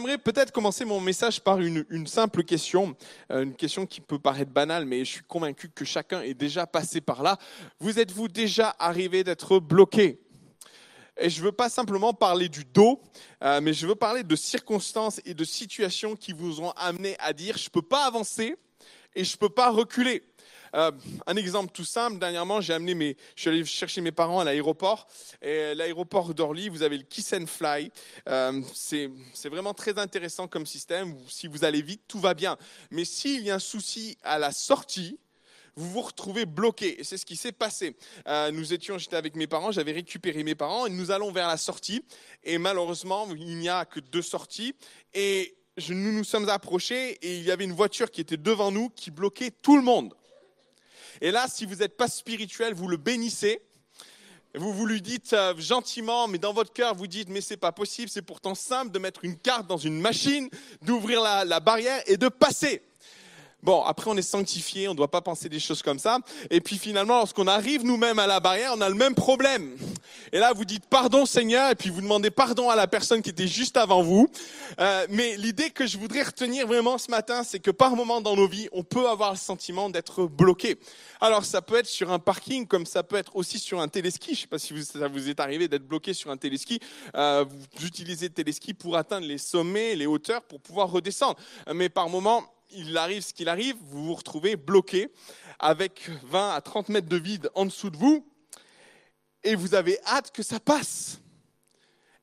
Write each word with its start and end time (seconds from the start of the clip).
J'aimerais 0.00 0.16
peut-être 0.16 0.50
commencer 0.50 0.86
mon 0.86 0.98
message 0.98 1.42
par 1.42 1.60
une, 1.60 2.06
simple 2.06 2.42
question, 2.42 2.96
euh, 3.30 3.42
une 3.42 3.54
question 3.54 3.84
qui 3.84 4.00
peut 4.00 4.18
paraître 4.18 4.50
banale, 4.50 4.86
mais 4.86 5.04
je 5.04 5.10
suis 5.10 5.22
convaincu 5.22 5.68
que 5.68 5.84
chacun 5.84 6.22
est 6.22 6.32
déjà 6.32 6.66
passé 6.66 7.02
par 7.02 7.22
là. 7.22 7.36
Vous 7.80 7.98
êtes-vous 7.98 8.28
déjà 8.28 8.74
arrivé 8.78 9.24
d'être 9.24 9.58
bloqué? 9.58 10.18
Et 11.18 11.28
je 11.28 11.40
ne 11.40 11.44
veux 11.44 11.52
pas 11.52 11.68
simplement 11.68 12.14
parler 12.14 12.48
du 12.48 12.64
dos, 12.64 13.02
euh, 13.44 13.60
mais 13.60 13.74
je 13.74 13.86
veux 13.86 13.94
parler 13.94 14.22
de 14.22 14.36
circonstances 14.36 15.20
et 15.26 15.34
de 15.34 15.44
situations 15.44 16.16
qui 16.16 16.32
vous 16.32 16.62
ont 16.62 16.70
amené 16.78 17.14
à 17.18 17.34
dire 17.34 17.58
je 17.58 17.66
ne 17.66 17.70
peux 17.70 17.86
pas 17.86 18.06
avancer 18.06 18.56
et 19.14 19.22
je 19.22 19.34
ne 19.34 19.36
peux 19.36 19.50
pas 19.50 19.68
reculer. 19.68 20.22
Euh, 20.74 20.90
un 21.26 21.36
exemple 21.36 21.72
tout 21.72 21.84
simple, 21.84 22.18
dernièrement, 22.18 22.60
j'ai 22.60 22.72
amené 22.72 22.94
mes, 22.94 23.16
je 23.34 23.40
suis 23.40 23.50
allé 23.50 23.64
chercher 23.64 24.00
mes 24.00 24.12
parents 24.12 24.40
à 24.40 24.44
l'aéroport. 24.44 25.08
L'aéroport 25.42 26.32
d'Orly, 26.34 26.68
vous 26.68 26.82
avez 26.82 26.96
le 26.96 27.04
Kiss 27.04 27.32
and 27.32 27.46
Fly. 27.46 27.90
Euh, 28.28 28.60
c'est 28.74 29.10
vraiment 29.48 29.74
très 29.74 29.98
intéressant 29.98 30.48
comme 30.48 30.66
système. 30.66 31.16
Si 31.28 31.46
vous 31.46 31.64
allez 31.64 31.82
vite, 31.82 32.02
tout 32.06 32.20
va 32.20 32.34
bien. 32.34 32.56
Mais 32.90 33.04
s'il 33.04 33.42
y 33.42 33.50
a 33.50 33.56
un 33.56 33.60
souci 33.60 34.16
à 34.22 34.38
la 34.38 34.52
sortie, 34.52 35.18
vous 35.76 35.90
vous 35.90 36.02
retrouvez 36.02 36.46
bloqué. 36.46 36.98
C'est 37.02 37.16
ce 37.16 37.24
qui 37.24 37.36
s'est 37.36 37.52
passé. 37.52 37.96
Euh, 38.26 38.50
nous 38.50 38.72
étions, 38.72 38.98
j'étais 38.98 39.16
avec 39.16 39.36
mes 39.36 39.46
parents, 39.46 39.72
j'avais 39.72 39.92
récupéré 39.92 40.42
mes 40.42 40.54
parents 40.54 40.86
et 40.86 40.90
nous 40.90 41.10
allons 41.10 41.32
vers 41.32 41.48
la 41.48 41.56
sortie. 41.56 42.04
Et 42.44 42.58
malheureusement, 42.58 43.28
il 43.34 43.58
n'y 43.58 43.68
a 43.68 43.84
que 43.84 44.00
deux 44.00 44.22
sorties. 44.22 44.74
Et 45.14 45.56
nous 45.88 46.12
nous 46.12 46.24
sommes 46.24 46.48
approchés 46.48 47.12
et 47.22 47.38
il 47.38 47.44
y 47.44 47.50
avait 47.50 47.64
une 47.64 47.72
voiture 47.72 48.10
qui 48.10 48.20
était 48.20 48.36
devant 48.36 48.70
nous 48.70 48.90
qui 48.90 49.10
bloquait 49.10 49.50
tout 49.50 49.76
le 49.76 49.82
monde. 49.82 50.14
Et 51.20 51.30
là, 51.30 51.46
si 51.48 51.66
vous 51.66 51.76
n'êtes 51.76 51.96
pas 51.96 52.08
spirituel, 52.08 52.74
vous 52.74 52.88
le 52.88 52.96
bénissez. 52.96 53.60
Vous 54.54 54.72
vous 54.72 54.86
lui 54.86 55.00
dites 55.00 55.32
euh, 55.32 55.54
gentiment, 55.58 56.26
mais 56.26 56.38
dans 56.38 56.52
votre 56.52 56.72
cœur, 56.72 56.94
vous 56.94 57.06
dites, 57.06 57.28
mais 57.28 57.40
c'est 57.40 57.56
pas 57.56 57.70
possible, 57.70 58.08
c'est 58.08 58.22
pourtant 58.22 58.56
simple 58.56 58.90
de 58.90 58.98
mettre 58.98 59.24
une 59.24 59.36
carte 59.36 59.68
dans 59.68 59.76
une 59.76 60.00
machine, 60.00 60.48
d'ouvrir 60.82 61.22
la, 61.22 61.44
la 61.44 61.60
barrière 61.60 62.02
et 62.06 62.16
de 62.16 62.28
passer. 62.28 62.82
Bon, 63.62 63.82
après, 63.82 64.10
on 64.10 64.16
est 64.16 64.22
sanctifié, 64.22 64.88
on 64.88 64.92
ne 64.92 64.96
doit 64.96 65.10
pas 65.10 65.20
penser 65.20 65.48
des 65.48 65.60
choses 65.60 65.82
comme 65.82 65.98
ça. 65.98 66.18
Et 66.50 66.60
puis 66.60 66.78
finalement, 66.78 67.18
lorsqu'on 67.18 67.46
arrive 67.46 67.84
nous-mêmes 67.84 68.18
à 68.18 68.26
la 68.26 68.40
barrière, 68.40 68.72
on 68.74 68.80
a 68.80 68.88
le 68.88 68.94
même 68.94 69.14
problème. 69.14 69.76
Et 70.32 70.38
là, 70.38 70.52
vous 70.54 70.64
dites 70.64 70.86
pardon 70.86 71.26
Seigneur, 71.26 71.70
et 71.70 71.74
puis 71.74 71.90
vous 71.90 72.00
demandez 72.00 72.30
pardon 72.30 72.70
à 72.70 72.76
la 72.76 72.86
personne 72.86 73.20
qui 73.20 73.30
était 73.30 73.48
juste 73.48 73.76
avant 73.76 74.02
vous. 74.02 74.28
Euh, 74.80 75.06
mais 75.10 75.36
l'idée 75.36 75.70
que 75.70 75.86
je 75.86 75.98
voudrais 75.98 76.22
retenir 76.22 76.66
vraiment 76.66 76.96
ce 76.96 77.10
matin, 77.10 77.42
c'est 77.42 77.60
que 77.60 77.70
par 77.70 77.96
moment 77.96 78.20
dans 78.20 78.34
nos 78.34 78.48
vies, 78.48 78.68
on 78.72 78.82
peut 78.82 79.08
avoir 79.08 79.32
le 79.32 79.36
sentiment 79.36 79.90
d'être 79.90 80.24
bloqué. 80.24 80.78
Alors, 81.20 81.44
ça 81.44 81.60
peut 81.60 81.76
être 81.76 81.86
sur 81.86 82.10
un 82.10 82.18
parking, 82.18 82.66
comme 82.66 82.86
ça 82.86 83.02
peut 83.02 83.16
être 83.16 83.36
aussi 83.36 83.58
sur 83.58 83.80
un 83.80 83.88
téléski. 83.88 84.28
Je 84.28 84.30
ne 84.30 84.36
sais 84.36 84.46
pas 84.46 84.58
si 84.58 84.84
ça 84.84 85.08
vous 85.08 85.28
est 85.28 85.38
arrivé 85.38 85.68
d'être 85.68 85.86
bloqué 85.86 86.14
sur 86.14 86.30
un 86.30 86.38
téléski. 86.38 86.80
Euh, 87.14 87.44
vous 87.76 87.86
utilisez 87.86 88.28
le 88.28 88.34
téléski 88.34 88.72
pour 88.72 88.96
atteindre 88.96 89.26
les 89.26 89.38
sommets, 89.38 89.94
les 89.96 90.06
hauteurs, 90.06 90.42
pour 90.42 90.60
pouvoir 90.60 90.90
redescendre. 90.90 91.36
Mais 91.74 91.90
par 91.90 92.08
moment, 92.08 92.44
il 92.72 92.96
arrive 92.96 93.22
ce 93.22 93.32
qu'il 93.32 93.48
arrive, 93.48 93.76
vous 93.80 94.06
vous 94.06 94.14
retrouvez 94.14 94.56
bloqué 94.56 95.12
avec 95.58 96.10
20 96.24 96.54
à 96.54 96.60
30 96.60 96.88
mètres 96.88 97.08
de 97.08 97.16
vide 97.16 97.50
en 97.54 97.64
dessous 97.64 97.90
de 97.90 97.96
vous 97.96 98.26
et 99.42 99.54
vous 99.54 99.74
avez 99.74 99.98
hâte 100.06 100.30
que 100.32 100.42
ça 100.42 100.60
passe. 100.60 101.20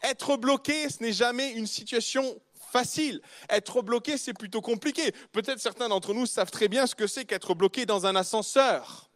Être 0.03 0.37
bloqué, 0.37 0.89
ce 0.89 1.01
n'est 1.01 1.13
jamais 1.13 1.51
une 1.51 1.67
situation 1.67 2.39
facile. 2.71 3.21
Être 3.49 3.81
bloqué, 3.81 4.17
c'est 4.17 4.33
plutôt 4.33 4.61
compliqué. 4.61 5.11
Peut-être 5.31 5.59
certains 5.59 5.89
d'entre 5.89 6.13
nous 6.13 6.25
savent 6.25 6.51
très 6.51 6.67
bien 6.67 6.85
ce 6.85 6.95
que 6.95 7.07
c'est 7.07 7.25
qu'être 7.25 7.55
bloqué 7.55 7.85
dans 7.85 8.05
un 8.05 8.15
ascenseur 8.15 9.06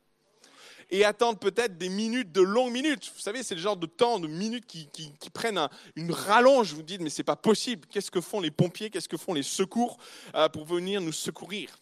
et 0.92 1.06
attendre 1.06 1.40
peut-être 1.40 1.78
des 1.78 1.90
minutes, 1.90 2.32
de 2.32 2.42
longues 2.42 2.74
minutes. 2.74 3.12
Vous 3.16 3.22
savez, 3.22 3.44
c'est 3.44 3.56
le 3.56 3.62
genre 3.62 3.78
de 3.78 3.88
temps, 3.88 4.20
de 4.20 4.28
minutes 4.28 4.68
qui, 4.68 5.30
prennent 5.34 5.68
une 5.96 6.12
rallonge. 6.12 6.74
Vous 6.74 6.84
dites, 6.84 7.02
mais 7.02 7.10
c'est 7.10 7.24
pas 7.24 7.38
possible. 7.38 7.88
Qu'est-ce 7.90 8.12
que 8.12 8.20
font 8.20 8.42
les 8.42 8.52
pompiers? 8.52 8.90
Qu'est-ce 8.90 9.08
que 9.08 9.18
font 9.18 9.34
les 9.34 9.44
secours 9.44 9.98
euh, 10.36 10.50
pour 10.50 10.66
venir 10.66 11.00
nous 11.00 11.14
secourir? 11.14 11.80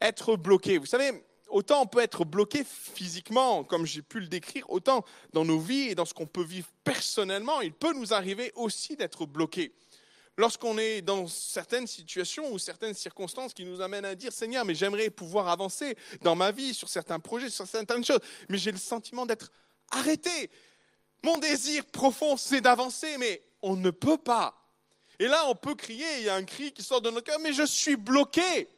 Être 0.00 0.36
bloqué. 0.36 0.78
Vous 0.78 0.86
savez, 0.86 1.24
autant 1.48 1.82
on 1.82 1.86
peut 1.86 2.00
être 2.00 2.24
bloqué 2.24 2.62
physiquement, 2.64 3.64
comme 3.64 3.84
j'ai 3.84 4.02
pu 4.02 4.20
le 4.20 4.28
décrire, 4.28 4.70
autant 4.70 5.04
dans 5.32 5.44
nos 5.44 5.58
vies 5.58 5.88
et 5.90 5.94
dans 5.96 6.04
ce 6.04 6.14
qu'on 6.14 6.26
peut 6.26 6.44
vivre 6.44 6.68
personnellement, 6.84 7.60
il 7.62 7.72
peut 7.72 7.92
nous 7.94 8.14
arriver 8.14 8.52
aussi 8.54 8.96
d'être 8.96 9.26
bloqué 9.26 9.72
lorsqu'on 10.36 10.78
est 10.78 11.02
dans 11.02 11.26
certaines 11.26 11.86
situations 11.86 12.52
ou 12.52 12.58
certaines 12.58 12.94
circonstances 12.94 13.54
qui 13.54 13.64
nous 13.64 13.80
amènent 13.80 14.04
à 14.04 14.14
dire 14.14 14.32
Seigneur, 14.32 14.64
mais 14.64 14.74
j'aimerais 14.74 15.10
pouvoir 15.10 15.48
avancer 15.48 15.96
dans 16.22 16.34
ma 16.34 16.50
vie 16.50 16.74
sur 16.74 16.88
certains 16.88 17.20
projets, 17.20 17.50
sur 17.50 17.66
certaines 17.66 18.04
choses, 18.04 18.20
mais 18.48 18.58
j'ai 18.58 18.72
le 18.72 18.78
sentiment 18.78 19.26
d'être 19.26 19.52
arrêté. 19.90 20.50
Mon 21.22 21.38
désir 21.38 21.84
profond, 21.86 22.36
c'est 22.36 22.60
d'avancer, 22.60 23.16
mais 23.18 23.42
on 23.62 23.76
ne 23.76 23.90
peut 23.90 24.18
pas. 24.18 24.60
Et 25.18 25.28
là, 25.28 25.46
on 25.48 25.54
peut 25.54 25.74
crier, 25.74 26.06
il 26.18 26.24
y 26.24 26.28
a 26.28 26.34
un 26.34 26.44
cri 26.44 26.72
qui 26.72 26.82
sort 26.82 27.00
de 27.00 27.10
notre 27.10 27.26
cœur, 27.26 27.38
mais 27.38 27.52
je 27.52 27.64
suis 27.64 27.96
bloqué. 27.96 28.68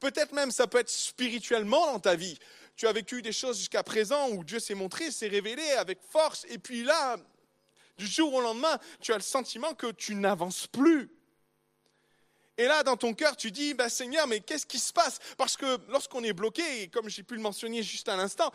Peut-être 0.00 0.32
même 0.32 0.50
ça 0.50 0.66
peut 0.66 0.78
être 0.78 0.90
spirituellement 0.90 1.92
dans 1.92 2.00
ta 2.00 2.16
vie. 2.16 2.38
Tu 2.76 2.86
as 2.86 2.92
vécu 2.92 3.22
des 3.22 3.32
choses 3.32 3.58
jusqu'à 3.58 3.82
présent 3.82 4.28
où 4.30 4.44
Dieu 4.44 4.58
s'est 4.58 4.74
montré, 4.74 5.10
s'est 5.10 5.28
révélé 5.28 5.62
avec 5.72 6.00
force, 6.02 6.44
et 6.50 6.58
puis 6.58 6.84
là, 6.84 7.16
du 7.96 8.06
jour 8.06 8.32
au 8.34 8.40
lendemain, 8.40 8.78
tu 9.00 9.12
as 9.12 9.16
le 9.16 9.22
sentiment 9.22 9.74
que 9.74 9.90
tu 9.92 10.14
n'avances 10.14 10.66
plus. 10.66 11.10
Et 12.58 12.64
là, 12.64 12.82
dans 12.82 12.96
ton 12.96 13.12
cœur, 13.12 13.36
tu 13.36 13.50
dis, 13.50 13.74
bah, 13.74 13.88
Seigneur, 13.88 14.26
mais 14.26 14.40
qu'est-ce 14.40 14.66
qui 14.66 14.78
se 14.78 14.92
passe? 14.92 15.18
Parce 15.36 15.56
que 15.56 15.78
lorsqu'on 15.88 16.24
est 16.24 16.32
bloqué, 16.32 16.82
et 16.82 16.88
comme 16.88 17.08
j'ai 17.08 17.22
pu 17.22 17.34
le 17.34 17.42
mentionner 17.42 17.82
juste 17.82 18.08
à 18.08 18.16
l'instant, 18.16 18.50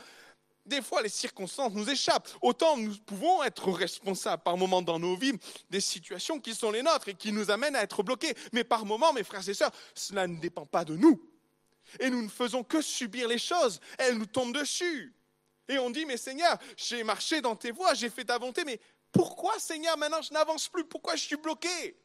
des 0.65 0.81
fois, 0.81 1.01
les 1.01 1.09
circonstances 1.09 1.73
nous 1.73 1.89
échappent. 1.89 2.29
Autant 2.41 2.77
nous 2.77 2.95
pouvons 2.97 3.43
être 3.43 3.71
responsables 3.71 4.43
par 4.43 4.57
moments 4.57 4.81
dans 4.81 4.99
nos 4.99 5.15
vies 5.15 5.33
des 5.69 5.81
situations 5.81 6.39
qui 6.39 6.53
sont 6.53 6.71
les 6.71 6.83
nôtres 6.83 7.09
et 7.09 7.15
qui 7.15 7.31
nous 7.31 7.49
amènent 7.49 7.75
à 7.75 7.81
être 7.81 8.03
bloqués. 8.03 8.35
Mais 8.53 8.63
par 8.63 8.85
moments, 8.85 9.13
mes 9.13 9.23
frères 9.23 9.47
et 9.47 9.53
sœurs, 9.53 9.71
cela 9.95 10.27
ne 10.27 10.37
dépend 10.37 10.65
pas 10.65 10.85
de 10.85 10.95
nous. 10.95 11.21
Et 11.99 12.09
nous 12.09 12.21
ne 12.21 12.29
faisons 12.29 12.63
que 12.63 12.81
subir 12.81 13.27
les 13.27 13.39
choses. 13.39 13.79
Elles 13.97 14.17
nous 14.17 14.27
tombent 14.27 14.55
dessus. 14.55 15.13
Et 15.67 15.79
on 15.79 15.89
dit, 15.89 16.05
mais 16.05 16.17
Seigneur, 16.17 16.57
j'ai 16.75 17.03
marché 17.03 17.41
dans 17.41 17.55
tes 17.55 17.71
voies, 17.71 17.93
j'ai 17.93 18.09
fait 18.09 18.25
ta 18.25 18.37
volonté, 18.37 18.63
mais 18.65 18.79
pourquoi, 19.11 19.57
Seigneur, 19.59 19.97
maintenant 19.97 20.21
je 20.21 20.33
n'avance 20.33 20.69
plus? 20.69 20.85
Pourquoi 20.85 21.15
je 21.15 21.21
suis 21.21 21.35
bloqué? 21.35 21.97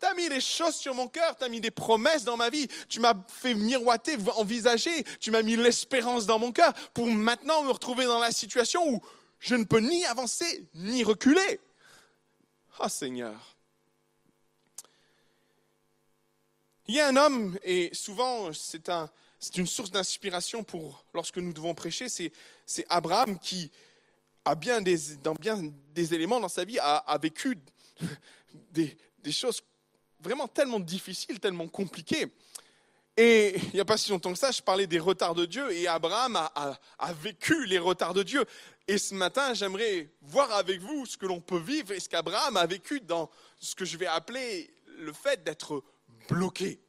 Tu 0.00 0.06
as 0.06 0.14
mis 0.14 0.28
les 0.28 0.40
choses 0.40 0.74
sur 0.74 0.94
mon 0.94 1.06
cœur, 1.06 1.36
tu 1.36 1.44
as 1.44 1.48
mis 1.48 1.60
des 1.60 1.70
promesses 1.70 2.24
dans 2.24 2.36
ma 2.36 2.50
vie, 2.50 2.66
tu 2.88 2.98
m'as 2.98 3.14
fait 3.28 3.54
miroiter, 3.54 4.16
envisager, 4.34 5.04
tu 5.20 5.30
m'as 5.30 5.42
mis 5.42 5.56
l'espérance 5.56 6.26
dans 6.26 6.40
mon 6.40 6.50
cœur 6.50 6.72
pour 6.92 7.06
maintenant 7.06 7.62
me 7.62 7.70
retrouver 7.70 8.04
dans 8.04 8.18
la 8.18 8.32
situation 8.32 8.84
où 8.88 9.00
je 9.38 9.54
ne 9.54 9.64
peux 9.64 9.78
ni 9.78 10.04
avancer 10.06 10.66
ni 10.74 11.04
reculer. 11.04 11.60
Ah 12.80 12.88
Seigneur. 12.88 13.56
Il 16.88 16.96
y 16.96 17.00
a 17.00 17.06
un 17.06 17.16
homme, 17.16 17.56
et 17.62 17.90
souvent 17.94 18.52
c'est 18.52 18.88
un, 18.88 19.08
une 19.56 19.68
source 19.68 19.92
d'inspiration 19.92 20.64
pour 20.64 21.04
lorsque 21.14 21.38
nous 21.38 21.52
devons 21.52 21.74
prêcher, 21.74 22.08
c'est 22.08 22.32
Abraham 22.88 23.38
qui, 23.38 23.70
bien 24.56 24.80
des, 24.80 25.16
dans 25.22 25.34
bien 25.34 25.60
des 25.94 26.14
éléments 26.14 26.40
dans 26.40 26.48
sa 26.48 26.64
vie, 26.64 26.78
a, 26.80 27.18
vécu 27.20 27.58
des, 28.72 28.96
choses 29.30 29.62
vraiment 30.20 30.48
tellement 30.48 30.80
difficiles, 30.80 31.40
tellement 31.40 31.68
compliquées. 31.68 32.26
Et 33.16 33.56
il 33.58 33.74
n'y 33.74 33.80
a 33.80 33.84
pas 33.84 33.98
si 33.98 34.10
longtemps 34.10 34.32
que 34.32 34.38
ça, 34.38 34.50
je 34.50 34.62
parlais 34.62 34.86
des 34.86 34.98
retards 34.98 35.34
de 35.34 35.44
Dieu 35.44 35.70
et 35.70 35.86
Abraham 35.86 36.36
a, 36.36 36.78
a 36.98 37.12
vécu 37.12 37.66
les 37.66 37.78
retards 37.78 38.14
de 38.14 38.22
Dieu. 38.22 38.44
Et 38.88 38.96
ce 38.96 39.14
matin, 39.14 39.52
j'aimerais 39.54 40.10
voir 40.22 40.50
avec 40.52 40.80
vous 40.80 41.04
ce 41.04 41.16
que 41.16 41.26
l'on 41.26 41.40
peut 41.40 41.58
vivre 41.58 41.92
et 41.92 42.00
ce 42.00 42.08
qu'Abraham 42.08 42.56
a 42.56 42.66
vécu 42.66 43.00
dans 43.00 43.30
ce 43.58 43.74
que 43.74 43.84
je 43.84 43.96
vais 43.98 44.06
appeler 44.06 44.72
le 44.98 45.12
fait 45.12 45.44
d'être 45.44 45.84
bloqué. 46.28 46.80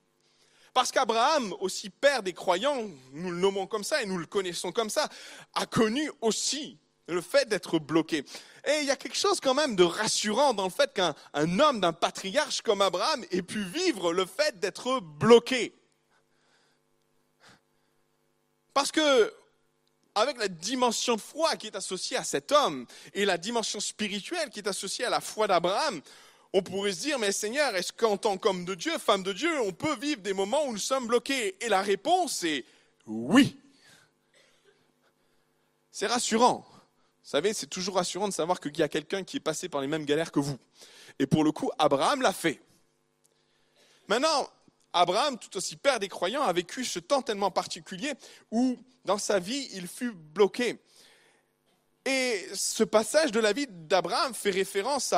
Parce 0.73 0.91
qu'Abraham, 0.91 1.53
aussi 1.59 1.89
père 1.89 2.23
des 2.23 2.33
croyants, 2.33 2.89
nous 3.11 3.31
le 3.31 3.37
nommons 3.37 3.67
comme 3.67 3.83
ça 3.83 4.01
et 4.01 4.05
nous 4.05 4.17
le 4.17 4.25
connaissons 4.25 4.71
comme 4.71 4.89
ça, 4.89 5.07
a 5.53 5.65
connu 5.65 6.09
aussi 6.21 6.79
le 7.07 7.21
fait 7.21 7.47
d'être 7.47 7.79
bloqué. 7.79 8.25
Et 8.65 8.79
il 8.81 8.85
y 8.85 8.91
a 8.91 8.95
quelque 8.95 9.17
chose 9.17 9.39
quand 9.41 9.53
même 9.53 9.75
de 9.75 9.83
rassurant 9.83 10.53
dans 10.53 10.65
le 10.65 10.69
fait 10.69 10.93
qu'un 10.93 11.13
homme, 11.59 11.81
d'un 11.81 11.93
patriarche 11.93 12.61
comme 12.61 12.81
Abraham 12.81 13.25
ait 13.31 13.41
pu 13.41 13.63
vivre 13.63 14.13
le 14.13 14.25
fait 14.25 14.59
d'être 14.59 14.99
bloqué. 14.99 15.73
Parce 18.73 18.91
que, 18.91 19.33
avec 20.15 20.37
la 20.37 20.47
dimension 20.47 21.15
de 21.15 21.21
foi 21.21 21.55
qui 21.57 21.67
est 21.67 21.75
associée 21.75 22.17
à 22.17 22.23
cet 22.23 22.51
homme 22.51 22.85
et 23.13 23.25
la 23.25 23.37
dimension 23.37 23.79
spirituelle 23.79 24.49
qui 24.49 24.59
est 24.59 24.67
associée 24.67 25.05
à 25.05 25.09
la 25.09 25.21
foi 25.21 25.47
d'Abraham, 25.47 26.01
on 26.53 26.61
pourrait 26.61 26.93
se 26.93 27.01
dire, 27.01 27.19
mais 27.19 27.31
Seigneur, 27.31 27.75
est-ce 27.75 27.91
qu'en 27.91 28.15
tant 28.15 28.37
qu'homme 28.37 28.63
de 28.63 28.75
Dieu, 28.75 28.97
femme 28.99 29.23
de 29.23 29.33
Dieu, 29.33 29.59
on 29.61 29.73
peut 29.73 29.95
vivre 29.95 30.21
des 30.21 30.33
moments 30.33 30.65
où 30.65 30.71
nous 30.71 30.77
sommes 30.77 31.07
bloqués? 31.07 31.57
Et 31.65 31.67
la 31.67 31.81
réponse 31.81 32.43
est 32.43 32.63
oui. 33.07 33.59
C'est 35.91 36.07
rassurant. 36.07 36.65
Savez, 37.23 37.53
c'est 37.53 37.67
toujours 37.67 37.95
rassurant 37.95 38.27
de 38.27 38.33
savoir 38.33 38.59
qu'il 38.59 38.77
y 38.77 38.83
a 38.83 38.89
quelqu'un 38.89 39.23
qui 39.23 39.37
est 39.37 39.39
passé 39.39 39.69
par 39.69 39.79
les 39.79 39.87
mêmes 39.87 40.03
galères 40.03 40.31
que 40.31 40.41
vous. 40.41 40.57
Et 41.19 41.25
pour 41.25 41.45
le 41.45 41.53
coup, 41.53 41.71
Abraham 41.79 42.21
l'a 42.21 42.33
fait. 42.33 42.61
Maintenant, 44.09 44.49
Abraham, 44.91 45.39
tout 45.39 45.55
aussi 45.55 45.77
père 45.77 45.99
des 45.99 46.09
croyants, 46.09 46.43
a 46.43 46.51
vécu 46.51 46.83
ce 46.83 46.99
temps 46.99 47.21
tellement 47.21 47.49
particulier 47.49 48.13
où, 48.51 48.77
dans 49.05 49.17
sa 49.17 49.39
vie, 49.39 49.69
il 49.71 49.87
fut 49.87 50.11
bloqué. 50.11 50.79
Et 52.05 52.45
ce 52.53 52.83
passage 52.83 53.31
de 53.31 53.39
la 53.39 53.53
vie 53.53 53.67
d'Abraham 53.69 54.33
fait 54.33 54.51
référence 54.51 55.13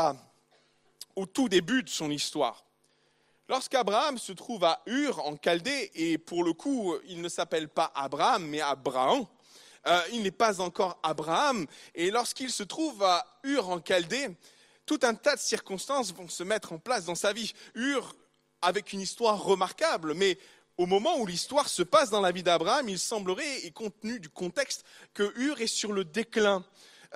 au 1.15 1.25
tout 1.25 1.49
début 1.49 1.81
de 1.81 1.89
son 1.89 2.11
histoire. 2.11 2.63
Lorsqu'Abraham 3.49 4.19
se 4.19 4.31
trouve 4.31 4.63
à 4.63 4.81
Ur, 4.85 5.25
en 5.25 5.35
Chaldée, 5.43 5.91
et 5.95 6.19
pour 6.19 6.43
le 6.43 6.53
coup, 6.53 6.95
il 7.07 7.21
ne 7.21 7.29
s'appelle 7.29 7.67
pas 7.67 7.91
Abraham, 7.95 8.45
mais 8.45 8.61
Abraham, 8.61 9.25
euh, 9.87 10.01
il 10.11 10.23
n'est 10.23 10.31
pas 10.31 10.61
encore 10.61 10.99
Abraham, 11.03 11.65
et 11.93 12.11
lorsqu'il 12.11 12.51
se 12.51 12.63
trouve 12.63 13.03
à 13.03 13.25
Ur, 13.43 13.69
en 13.69 13.79
Chaldée, 13.81 14.29
tout 14.85 14.99
un 15.03 15.15
tas 15.15 15.35
de 15.35 15.41
circonstances 15.41 16.13
vont 16.13 16.27
se 16.27 16.43
mettre 16.43 16.73
en 16.73 16.77
place 16.77 17.05
dans 17.05 17.15
sa 17.15 17.33
vie. 17.33 17.53
Ur, 17.73 18.15
avec 18.61 18.93
une 18.93 19.01
histoire 19.01 19.43
remarquable, 19.43 20.13
mais 20.13 20.37
au 20.77 20.85
moment 20.85 21.17
où 21.17 21.25
l'histoire 21.25 21.69
se 21.69 21.83
passe 21.83 22.09
dans 22.09 22.21
la 22.21 22.31
vie 22.31 22.43
d'Abraham, 22.43 22.89
il 22.89 22.99
semblerait, 22.99 23.65
et 23.65 23.71
compte 23.71 23.99
tenu 24.01 24.19
du 24.19 24.29
contexte, 24.29 24.83
que 25.13 25.31
Ur 25.37 25.61
est 25.61 25.67
sur 25.67 25.93
le 25.93 26.03
déclin 26.03 26.65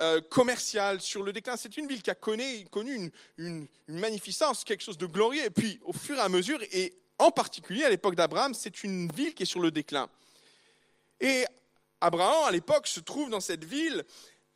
euh, 0.00 0.20
commercial, 0.20 1.00
sur 1.00 1.22
le 1.22 1.32
déclin. 1.32 1.56
C'est 1.56 1.76
une 1.76 1.86
ville 1.86 2.02
qui 2.02 2.10
a 2.10 2.14
connu, 2.14 2.66
une, 2.74 3.10
une, 3.36 3.68
magnificence, 3.88 4.64
quelque 4.64 4.82
chose 4.82 4.96
de 4.96 5.06
glorieux. 5.06 5.44
Et 5.44 5.50
puis, 5.50 5.78
au 5.84 5.92
fur 5.92 6.16
et 6.16 6.20
à 6.20 6.28
mesure, 6.28 6.60
et 6.72 6.94
en 7.18 7.30
particulier 7.30 7.84
à 7.84 7.90
l'époque 7.90 8.14
d'Abraham, 8.14 8.54
c'est 8.54 8.82
une 8.82 9.12
ville 9.12 9.34
qui 9.34 9.42
est 9.42 9.46
sur 9.46 9.60
le 9.60 9.70
déclin. 9.70 10.08
Et 11.20 11.44
Abraham, 12.00 12.44
à 12.46 12.50
l'époque, 12.50 12.86
se 12.86 13.00
trouve 13.00 13.30
dans 13.30 13.40
cette 13.40 13.64
ville. 13.64 14.04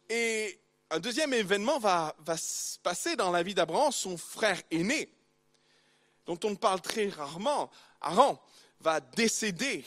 Et 0.08 0.58
un 0.90 0.98
deuxième 0.98 1.32
événement 1.32 1.78
va, 1.78 2.14
se 2.36 2.78
passer 2.78 3.16
dans 3.16 3.30
la 3.30 3.42
vie 3.42 3.54
d'Abraham, 3.54 3.92
son 3.92 4.16
frère 4.16 4.60
aîné, 4.70 5.12
dont 6.26 6.38
on 6.44 6.54
parle 6.56 6.80
très 6.80 7.08
rarement, 7.08 7.70
Aran 8.00 8.42
va 8.80 9.00
décéder 9.00 9.84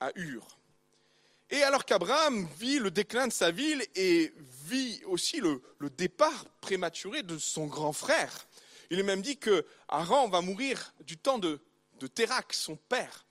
à 0.00 0.10
Ur. 0.16 0.58
Et 1.50 1.62
alors 1.62 1.84
qu'Abraham 1.84 2.48
vit 2.58 2.78
le 2.78 2.90
déclin 2.90 3.28
de 3.28 3.32
sa 3.32 3.50
ville 3.50 3.84
et 3.94 4.32
vit 4.64 5.02
aussi 5.06 5.40
le, 5.40 5.62
départ 5.90 6.44
prématuré 6.60 7.22
de 7.22 7.38
son 7.38 7.66
grand 7.66 7.92
frère, 7.92 8.46
il 8.90 8.98
est 8.98 9.04
même 9.04 9.22
dit 9.22 9.36
que 9.36 9.64
Aran 9.88 10.28
va 10.28 10.40
mourir 10.40 10.94
du 11.00 11.16
temps 11.16 11.38
de, 11.38 11.60
de 12.00 12.10
son 12.50 12.76
père. 12.76 13.24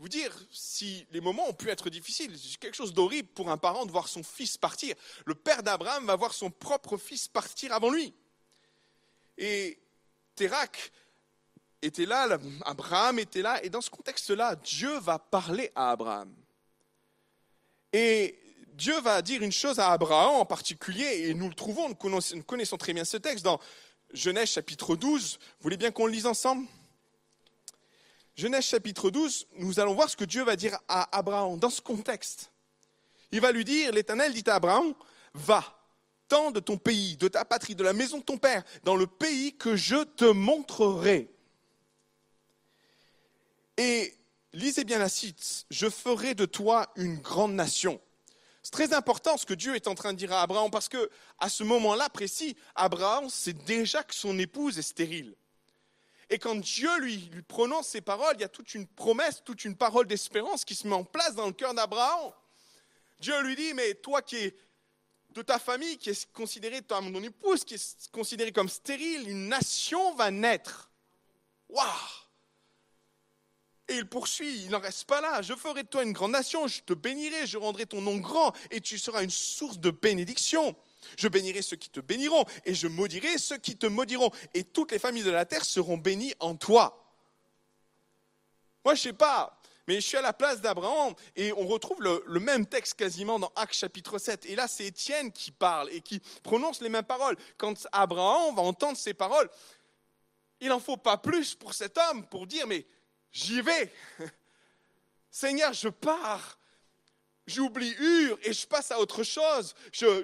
Vous 0.00 0.08
dire 0.08 0.34
si 0.50 1.06
les 1.10 1.20
moments 1.20 1.46
ont 1.46 1.52
pu 1.52 1.68
être 1.68 1.90
difficiles, 1.90 2.34
c'est 2.38 2.56
quelque 2.56 2.74
chose 2.74 2.94
d'horrible 2.94 3.28
pour 3.28 3.50
un 3.50 3.58
parent 3.58 3.84
de 3.84 3.90
voir 3.90 4.08
son 4.08 4.22
fils 4.22 4.56
partir. 4.56 4.96
Le 5.26 5.34
père 5.34 5.62
d'Abraham 5.62 6.06
va 6.06 6.16
voir 6.16 6.32
son 6.32 6.50
propre 6.50 6.96
fils 6.96 7.28
partir 7.28 7.70
avant 7.74 7.90
lui. 7.90 8.14
Et 9.36 9.78
Térac 10.34 10.90
était 11.82 12.06
là, 12.06 12.38
Abraham 12.64 13.18
était 13.18 13.42
là, 13.42 13.62
et 13.62 13.68
dans 13.68 13.82
ce 13.82 13.90
contexte-là, 13.90 14.56
Dieu 14.56 14.98
va 15.00 15.18
parler 15.18 15.70
à 15.74 15.90
Abraham. 15.90 16.34
Et 17.92 18.38
Dieu 18.68 18.98
va 19.02 19.20
dire 19.20 19.42
une 19.42 19.52
chose 19.52 19.78
à 19.78 19.90
Abraham 19.90 20.36
en 20.36 20.46
particulier, 20.46 21.28
et 21.28 21.34
nous 21.34 21.50
le 21.50 21.54
trouvons, 21.54 21.90
nous 21.90 22.42
connaissons 22.42 22.78
très 22.78 22.94
bien 22.94 23.04
ce 23.04 23.18
texte 23.18 23.44
dans 23.44 23.60
Genèse 24.14 24.48
chapitre 24.48 24.96
12. 24.96 25.38
Vous 25.38 25.62
voulez 25.62 25.76
bien 25.76 25.90
qu'on 25.90 26.06
le 26.06 26.12
lise 26.12 26.26
ensemble? 26.26 26.66
Genèse 28.40 28.64
chapitre 28.64 29.10
12, 29.10 29.48
nous 29.58 29.80
allons 29.80 29.92
voir 29.92 30.08
ce 30.08 30.16
que 30.16 30.24
Dieu 30.24 30.42
va 30.44 30.56
dire 30.56 30.78
à 30.88 31.14
Abraham 31.18 31.58
dans 31.58 31.68
ce 31.68 31.82
contexte. 31.82 32.50
Il 33.32 33.40
va 33.42 33.52
lui 33.52 33.66
dire, 33.66 33.92
l'Éternel 33.92 34.32
dit 34.32 34.42
à 34.46 34.54
Abraham, 34.54 34.94
va, 35.34 35.62
tends 36.26 36.50
de 36.50 36.58
ton 36.58 36.78
pays, 36.78 37.18
de 37.18 37.28
ta 37.28 37.44
patrie, 37.44 37.74
de 37.74 37.82
la 37.84 37.92
maison 37.92 38.16
de 38.16 38.22
ton 38.22 38.38
père, 38.38 38.64
dans 38.82 38.96
le 38.96 39.06
pays 39.06 39.54
que 39.58 39.76
je 39.76 40.04
te 40.04 40.24
montrerai. 40.24 41.28
Et 43.76 44.14
lisez 44.54 44.84
bien 44.84 45.00
la 45.00 45.10
cite, 45.10 45.66
je 45.68 45.90
ferai 45.90 46.34
de 46.34 46.46
toi 46.46 46.90
une 46.96 47.18
grande 47.18 47.52
nation. 47.52 48.00
C'est 48.62 48.72
très 48.72 48.94
important 48.94 49.36
ce 49.36 49.44
que 49.44 49.52
Dieu 49.52 49.74
est 49.74 49.86
en 49.86 49.94
train 49.94 50.14
de 50.14 50.18
dire 50.18 50.32
à 50.32 50.40
Abraham 50.40 50.70
parce 50.70 50.88
que 50.88 51.10
à 51.38 51.50
ce 51.50 51.62
moment-là 51.62 52.08
précis, 52.08 52.56
Abraham 52.74 53.28
sait 53.28 53.52
déjà 53.52 54.02
que 54.02 54.14
son 54.14 54.38
épouse 54.38 54.78
est 54.78 54.82
stérile. 54.82 55.36
Et 56.30 56.38
quand 56.38 56.54
Dieu 56.54 56.98
lui, 57.00 57.16
lui 57.32 57.42
prononce 57.42 57.88
ces 57.88 58.00
paroles, 58.00 58.34
il 58.36 58.40
y 58.40 58.44
a 58.44 58.48
toute 58.48 58.74
une 58.74 58.86
promesse, 58.86 59.42
toute 59.44 59.64
une 59.64 59.76
parole 59.76 60.06
d'espérance 60.06 60.64
qui 60.64 60.76
se 60.76 60.86
met 60.86 60.94
en 60.94 61.04
place 61.04 61.34
dans 61.34 61.46
le 61.46 61.52
cœur 61.52 61.74
d'Abraham. 61.74 62.32
Dieu 63.18 63.38
lui 63.42 63.56
dit, 63.56 63.74
mais 63.74 63.94
toi 63.94 64.22
qui 64.22 64.36
es 64.36 64.56
de 65.30 65.42
ta 65.42 65.58
famille, 65.58 65.98
qui 65.98 66.10
est 66.10 66.32
considérée, 66.32 66.82
ton 66.82 67.22
épouse, 67.22 67.64
qui 67.64 67.74
est 67.74 68.10
considérée 68.10 68.52
comme 68.52 68.68
stérile, 68.68 69.28
une 69.28 69.48
nation 69.48 70.14
va 70.14 70.30
naître. 70.30 70.90
Waouh 71.68 71.86
et 73.90 73.96
il 73.96 74.06
poursuit, 74.06 74.62
il 74.62 74.70
n'en 74.70 74.78
reste 74.78 75.04
pas 75.04 75.20
là. 75.20 75.42
Je 75.42 75.52
ferai 75.52 75.82
de 75.82 75.88
toi 75.88 76.04
une 76.04 76.12
grande 76.12 76.30
nation, 76.30 76.68
je 76.68 76.80
te 76.80 76.92
bénirai, 76.94 77.46
je 77.48 77.58
rendrai 77.58 77.86
ton 77.86 78.00
nom 78.00 78.18
grand 78.18 78.54
et 78.70 78.80
tu 78.80 78.98
seras 78.98 79.24
une 79.24 79.30
source 79.30 79.80
de 79.80 79.90
bénédiction. 79.90 80.76
Je 81.16 81.28
bénirai 81.28 81.62
ceux 81.62 81.76
qui 81.76 81.90
te 81.90 82.00
béniront 82.00 82.44
et 82.64 82.74
je 82.74 82.88
maudirai 82.88 83.38
ceux 83.38 83.58
qui 83.58 83.76
te 83.76 83.86
maudiront. 83.86 84.30
Et 84.54 84.64
toutes 84.64 84.92
les 84.92 84.98
familles 84.98 85.24
de 85.24 85.30
la 85.30 85.44
terre 85.44 85.64
seront 85.64 85.96
bénies 85.96 86.34
en 86.40 86.56
toi. 86.56 86.96
Moi, 88.84 88.94
je 88.94 89.00
ne 89.00 89.02
sais 89.02 89.12
pas, 89.12 89.60
mais 89.86 89.96
je 89.96 90.06
suis 90.06 90.16
à 90.16 90.22
la 90.22 90.32
place 90.32 90.60
d'Abraham 90.60 91.14
et 91.34 91.52
on 91.52 91.66
retrouve 91.66 92.00
le, 92.00 92.40
même 92.40 92.64
texte 92.64 92.94
quasiment 92.94 93.38
dans 93.38 93.52
Actes 93.56 93.74
chapitre 93.74 94.18
7. 94.18 94.46
Et 94.46 94.54
là, 94.54 94.68
c'est 94.68 94.86
Étienne 94.86 95.32
qui 95.32 95.50
parle 95.50 95.90
et 95.90 96.00
qui 96.00 96.20
prononce 96.42 96.80
les 96.80 96.88
mêmes 96.88 97.04
paroles. 97.04 97.36
Quand 97.58 97.74
Abraham 97.90 98.54
va 98.54 98.62
entendre 98.62 98.96
ces 98.96 99.14
paroles, 99.14 99.50
il 100.60 100.68
n'en 100.68 100.78
faut 100.78 100.96
pas 100.96 101.18
plus 101.18 101.56
pour 101.56 101.74
cet 101.74 101.98
homme 101.98 102.24
pour 102.26 102.46
dire, 102.46 102.68
mais 102.68 102.86
j'y 103.32 103.60
vais. 103.62 103.92
Seigneur, 105.30 105.72
je 105.72 105.88
pars. 105.88 106.59
J'oublie 107.50 107.94
Ur 107.98 108.38
et 108.42 108.52
je 108.52 108.66
passe 108.66 108.92
à 108.92 109.00
autre 109.00 109.22
chose. 109.24 109.74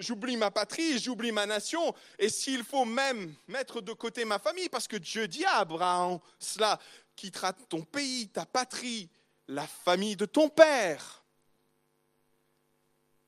J'oublie 0.00 0.36
ma 0.36 0.50
patrie, 0.50 0.98
j'oublie 0.98 1.32
ma 1.32 1.44
nation. 1.44 1.94
Et 2.18 2.28
s'il 2.28 2.62
faut 2.62 2.84
même 2.84 3.34
mettre 3.48 3.80
de 3.80 3.92
côté 3.92 4.24
ma 4.24 4.38
famille, 4.38 4.68
parce 4.68 4.86
que 4.86 4.96
Dieu 4.96 5.26
dit 5.26 5.44
à 5.44 5.58
Abraham 5.58 6.18
cela, 6.38 6.78
quittera 7.16 7.52
ton 7.52 7.82
pays, 7.82 8.28
ta 8.28 8.46
patrie, 8.46 9.08
la 9.48 9.66
famille 9.66 10.16
de 10.16 10.26
ton 10.26 10.48
père. 10.48 11.24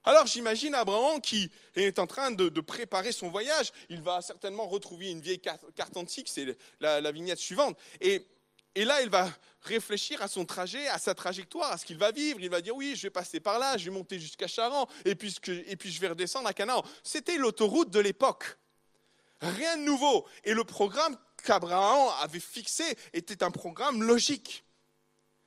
Alors 0.04 0.26
j'imagine 0.26 0.74
Abraham 0.74 1.20
qui 1.20 1.50
est 1.74 1.98
en 1.98 2.06
train 2.06 2.30
de, 2.30 2.60
préparer 2.60 3.12
son 3.12 3.28
voyage. 3.28 3.72
Il 3.88 4.00
va 4.00 4.22
certainement 4.22 4.66
retrouver 4.66 5.10
une 5.10 5.20
vieille 5.20 5.40
carte, 5.40 5.96
antique, 5.96 6.28
c'est 6.28 6.56
la, 6.80 7.00
la, 7.00 7.12
vignette 7.12 7.38
suivante. 7.38 7.76
Et 8.00 8.26
et 8.78 8.84
là, 8.84 9.02
il 9.02 9.10
va 9.10 9.28
réfléchir 9.62 10.22
à 10.22 10.28
son 10.28 10.44
trajet, 10.44 10.86
à 10.86 10.98
sa 10.98 11.12
trajectoire, 11.12 11.72
à 11.72 11.78
ce 11.78 11.84
qu'il 11.84 11.98
va 11.98 12.12
vivre. 12.12 12.38
Il 12.40 12.48
va 12.48 12.60
dire 12.60 12.76
oui, 12.76 12.94
je 12.94 13.02
vais 13.02 13.10
passer 13.10 13.40
par 13.40 13.58
là, 13.58 13.76
je 13.76 13.86
vais 13.86 13.90
monter 13.90 14.20
jusqu'à 14.20 14.46
Charan, 14.46 14.88
et 15.04 15.16
puis, 15.16 15.34
je 15.34 16.00
vais 16.00 16.06
redescendre 16.06 16.46
à 16.46 16.52
Canaan. 16.52 16.84
C'était 17.02 17.38
l'autoroute 17.38 17.90
de 17.90 17.98
l'époque. 17.98 18.56
Rien 19.40 19.78
de 19.78 19.82
nouveau. 19.82 20.28
Et 20.44 20.54
le 20.54 20.62
programme 20.62 21.16
qu'Abraham 21.42 22.12
avait 22.22 22.38
fixé 22.38 22.84
était 23.12 23.42
un 23.42 23.50
programme 23.50 24.04
logique. 24.04 24.64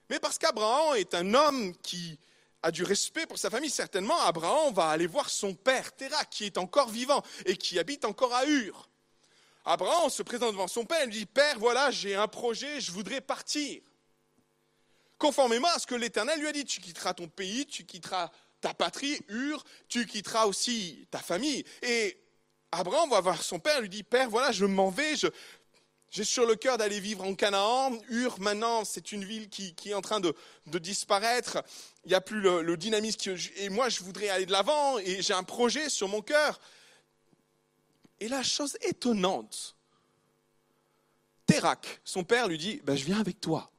Mais 0.09 0.19
parce 0.19 0.37
qu'Abraham 0.37 0.97
est 0.97 1.15
un 1.15 1.33
homme 1.33 1.73
qui 1.77 2.19
a 2.63 2.69
du 2.69 2.83
respect 2.83 3.27
pour 3.27 3.37
sa 3.37 3.49
famille, 3.49 3.69
certainement, 3.69 4.19
Abraham 4.23 4.73
va 4.73 4.89
aller 4.89 5.07
voir 5.07 5.29
son 5.29 5.53
père, 5.53 5.95
Terah, 5.95 6.25
qui 6.25 6.43
est 6.43 6.57
encore 6.57 6.89
vivant 6.89 7.23
et 7.45 7.55
qui 7.55 7.79
habite 7.79 8.03
encore 8.03 8.33
à 8.35 8.45
Ur. 8.45 8.90
Abraham 9.63 10.09
se 10.09 10.23
présente 10.23 10.51
devant 10.51 10.67
son 10.67 10.85
père 10.85 11.01
et 11.01 11.05
lui 11.05 11.13
dit, 11.13 11.25
Père, 11.25 11.59
voilà, 11.59 11.91
j'ai 11.91 12.15
un 12.15 12.27
projet, 12.27 12.81
je 12.81 12.91
voudrais 12.91 13.21
partir. 13.21 13.81
Conformément 15.17 15.67
à 15.75 15.79
ce 15.79 15.85
que 15.85 15.95
l'Éternel 15.95 16.39
lui 16.39 16.47
a 16.47 16.51
dit, 16.51 16.65
tu 16.65 16.81
quitteras 16.81 17.13
ton 17.13 17.27
pays, 17.27 17.67
tu 17.67 17.85
quitteras 17.85 18.31
ta 18.59 18.73
patrie, 18.73 19.19
Ur, 19.27 19.63
tu 19.87 20.05
quitteras 20.07 20.45
aussi 20.45 21.07
ta 21.11 21.19
famille. 21.19 21.63
Et 21.83 22.17
Abraham 22.71 23.09
va 23.11 23.21
voir 23.21 23.41
son 23.43 23.59
père, 23.59 23.81
lui 23.81 23.89
dit, 23.89 24.03
Père, 24.03 24.29
voilà, 24.29 24.51
je 24.51 24.65
m'en 24.65 24.89
vais, 24.89 25.13
j'ai 26.09 26.23
sur 26.23 26.47
le 26.47 26.55
cœur 26.55 26.79
d'aller 26.79 26.99
vivre 26.99 27.23
en 27.23 27.35
Canaan. 27.35 27.91
Ur, 28.09 28.39
maintenant, 28.39 28.83
c'est 28.83 29.11
une 29.11 29.23
ville 29.23 29.47
qui, 29.47 29.75
est 29.85 29.93
en 29.93 30.01
train 30.01 30.19
de, 30.19 30.33
disparaître. 30.79 31.63
Il 32.03 32.09
n'y 32.09 32.15
a 32.15 32.21
plus 32.21 32.41
le 32.41 32.77
dynamisme. 32.77 33.35
et 33.57 33.69
moi, 33.69 33.89
je 33.89 34.01
voudrais 34.01 34.29
aller 34.29 34.47
de 34.47 34.51
l'avant 34.51 34.97
et 34.97 35.21
j'ai 35.21 35.33
un 35.33 35.43
projet 35.43 35.87
sur 35.87 36.07
mon 36.07 36.21
cœur. 36.21 36.59
Et 38.21 38.27
la 38.27 38.43
chose 38.43 38.77
étonnante, 38.81 39.75
Térac, 41.47 41.99
son 42.03 42.23
père, 42.23 42.47
lui 42.47 42.59
dit 42.59 42.79
ben, 42.83 42.95
Je 42.95 43.03
viens 43.03 43.19
avec 43.19 43.41
toi. 43.41 43.71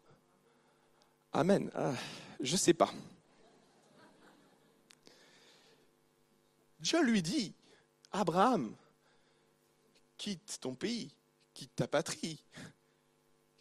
Amen. 1.32 1.70
Ah, 1.76 1.94
je 2.40 2.52
ne 2.52 2.58
sais 2.58 2.74
pas. 2.74 2.92
Dieu 6.80 7.00
lui 7.04 7.22
dit 7.22 7.54
Abraham, 8.10 8.74
quitte 10.18 10.58
ton 10.60 10.74
pays, 10.74 11.14
quitte 11.54 11.76
ta 11.76 11.86
patrie, 11.86 12.42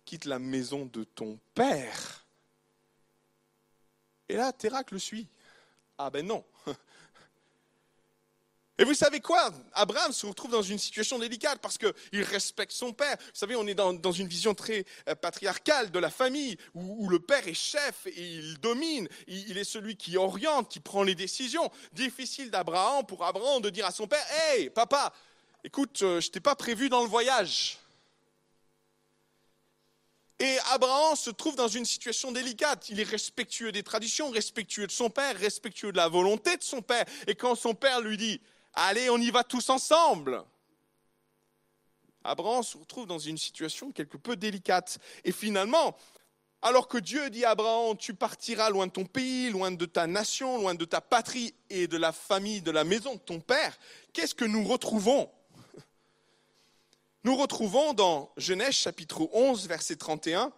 quitte 0.03 0.25
la 0.25 0.39
maison 0.39 0.87
de 0.87 1.03
ton 1.03 1.39
père. 1.53 2.25
Et 4.27 4.35
là, 4.35 4.51
Térac 4.51 4.89
le 4.89 4.97
suit. 4.97 5.27
Ah 5.99 6.09
ben 6.09 6.25
non, 6.25 6.43
et 8.81 8.83
vous 8.83 8.95
savez 8.95 9.19
quoi? 9.19 9.51
Abraham 9.73 10.11
se 10.11 10.25
retrouve 10.25 10.49
dans 10.49 10.63
une 10.63 10.79
situation 10.79 11.19
délicate 11.19 11.59
parce 11.61 11.77
qu'il 11.77 12.23
respecte 12.23 12.71
son 12.71 12.93
père. 12.93 13.15
Vous 13.19 13.35
savez, 13.35 13.55
on 13.55 13.67
est 13.67 13.75
dans, 13.75 14.11
une 14.11 14.27
vision 14.27 14.55
très 14.55 14.85
euh, 15.07 15.13
patriarcale 15.13 15.91
de 15.91 15.99
la 15.99 16.09
famille 16.09 16.57
où, 16.73 17.07
le 17.07 17.19
père 17.19 17.47
est 17.47 17.53
chef 17.53 18.07
et 18.07 18.37
il 18.37 18.57
domine. 18.57 19.07
Il, 19.27 19.55
est 19.59 19.65
celui 19.65 19.97
qui 19.97 20.17
oriente, 20.17 20.67
qui 20.67 20.79
prend 20.79 21.03
les 21.03 21.13
décisions. 21.13 21.69
Difficile 21.93 22.49
d'Abraham 22.49 23.05
pour 23.05 23.23
Abraham 23.23 23.61
de 23.61 23.69
dire 23.69 23.85
à 23.85 23.91
son 23.91 24.07
père 24.07 24.25
Hey, 24.31 24.71
papa, 24.71 25.13
écoute, 25.63 26.01
euh, 26.01 26.19
je 26.19 26.31
t'ai 26.31 26.39
pas 26.39 26.55
prévu 26.55 26.89
dans 26.89 27.03
le 27.03 27.07
voyage. 27.07 27.77
Et 30.39 30.57
Abraham 30.71 31.15
se 31.15 31.29
trouve 31.29 31.55
dans 31.55 31.67
une 31.67 31.85
situation 31.85 32.31
délicate. 32.31 32.89
Il 32.89 32.99
est 32.99 33.07
respectueux 33.07 33.71
des 33.71 33.83
traditions, 33.83 34.31
respectueux 34.31 34.87
de 34.87 34.91
son 34.91 35.11
père, 35.11 35.37
respectueux 35.37 35.91
de 35.91 35.97
la 35.97 36.07
volonté 36.07 36.57
de 36.57 36.63
son 36.63 36.81
père. 36.81 37.05
Et 37.27 37.35
quand 37.35 37.53
son 37.53 37.75
père 37.75 38.01
lui 38.01 38.17
dit, 38.17 38.41
allez, 38.73 39.09
on 39.09 39.17
y 39.17 39.31
va 39.31 39.43
tous 39.43 39.69
ensemble, 39.69 40.43
Abraham 42.23 42.63
se 42.63 42.77
retrouve 42.77 43.07
dans 43.07 43.19
une 43.19 43.37
situation 43.37 43.91
quelque 43.91 44.17
peu 44.17 44.35
délicate. 44.35 44.99
Et 45.23 45.31
finalement, 45.31 45.97
alors 46.61 46.87
que 46.87 46.97
Dieu 46.97 47.29
dit 47.29 47.43
à 47.45 47.51
Abraham, 47.51 47.97
tu 47.97 48.13
partiras 48.13 48.69
loin 48.69 48.87
de 48.87 48.91
ton 48.91 49.05
pays, 49.05 49.49
loin 49.49 49.71
de 49.71 49.85
ta 49.85 50.05
nation, 50.05 50.59
loin 50.59 50.75
de 50.75 50.85
ta 50.85 51.01
patrie 51.01 51.55
et 51.69 51.87
de 51.87 51.97
la 51.97 52.11
famille, 52.11 52.61
de 52.61 52.71
la 52.71 52.83
maison 52.83 53.15
de 53.15 53.19
ton 53.19 53.39
père, 53.39 53.77
qu'est-ce 54.13 54.35
que 54.35 54.45
nous 54.45 54.63
retrouvons? 54.63 55.31
Nous 57.23 57.35
retrouvons 57.35 57.93
dans 57.93 58.31
Genèse 58.37 58.75
chapitre 58.75 59.29
11, 59.33 59.67
verset 59.67 59.95
31, 59.95 60.51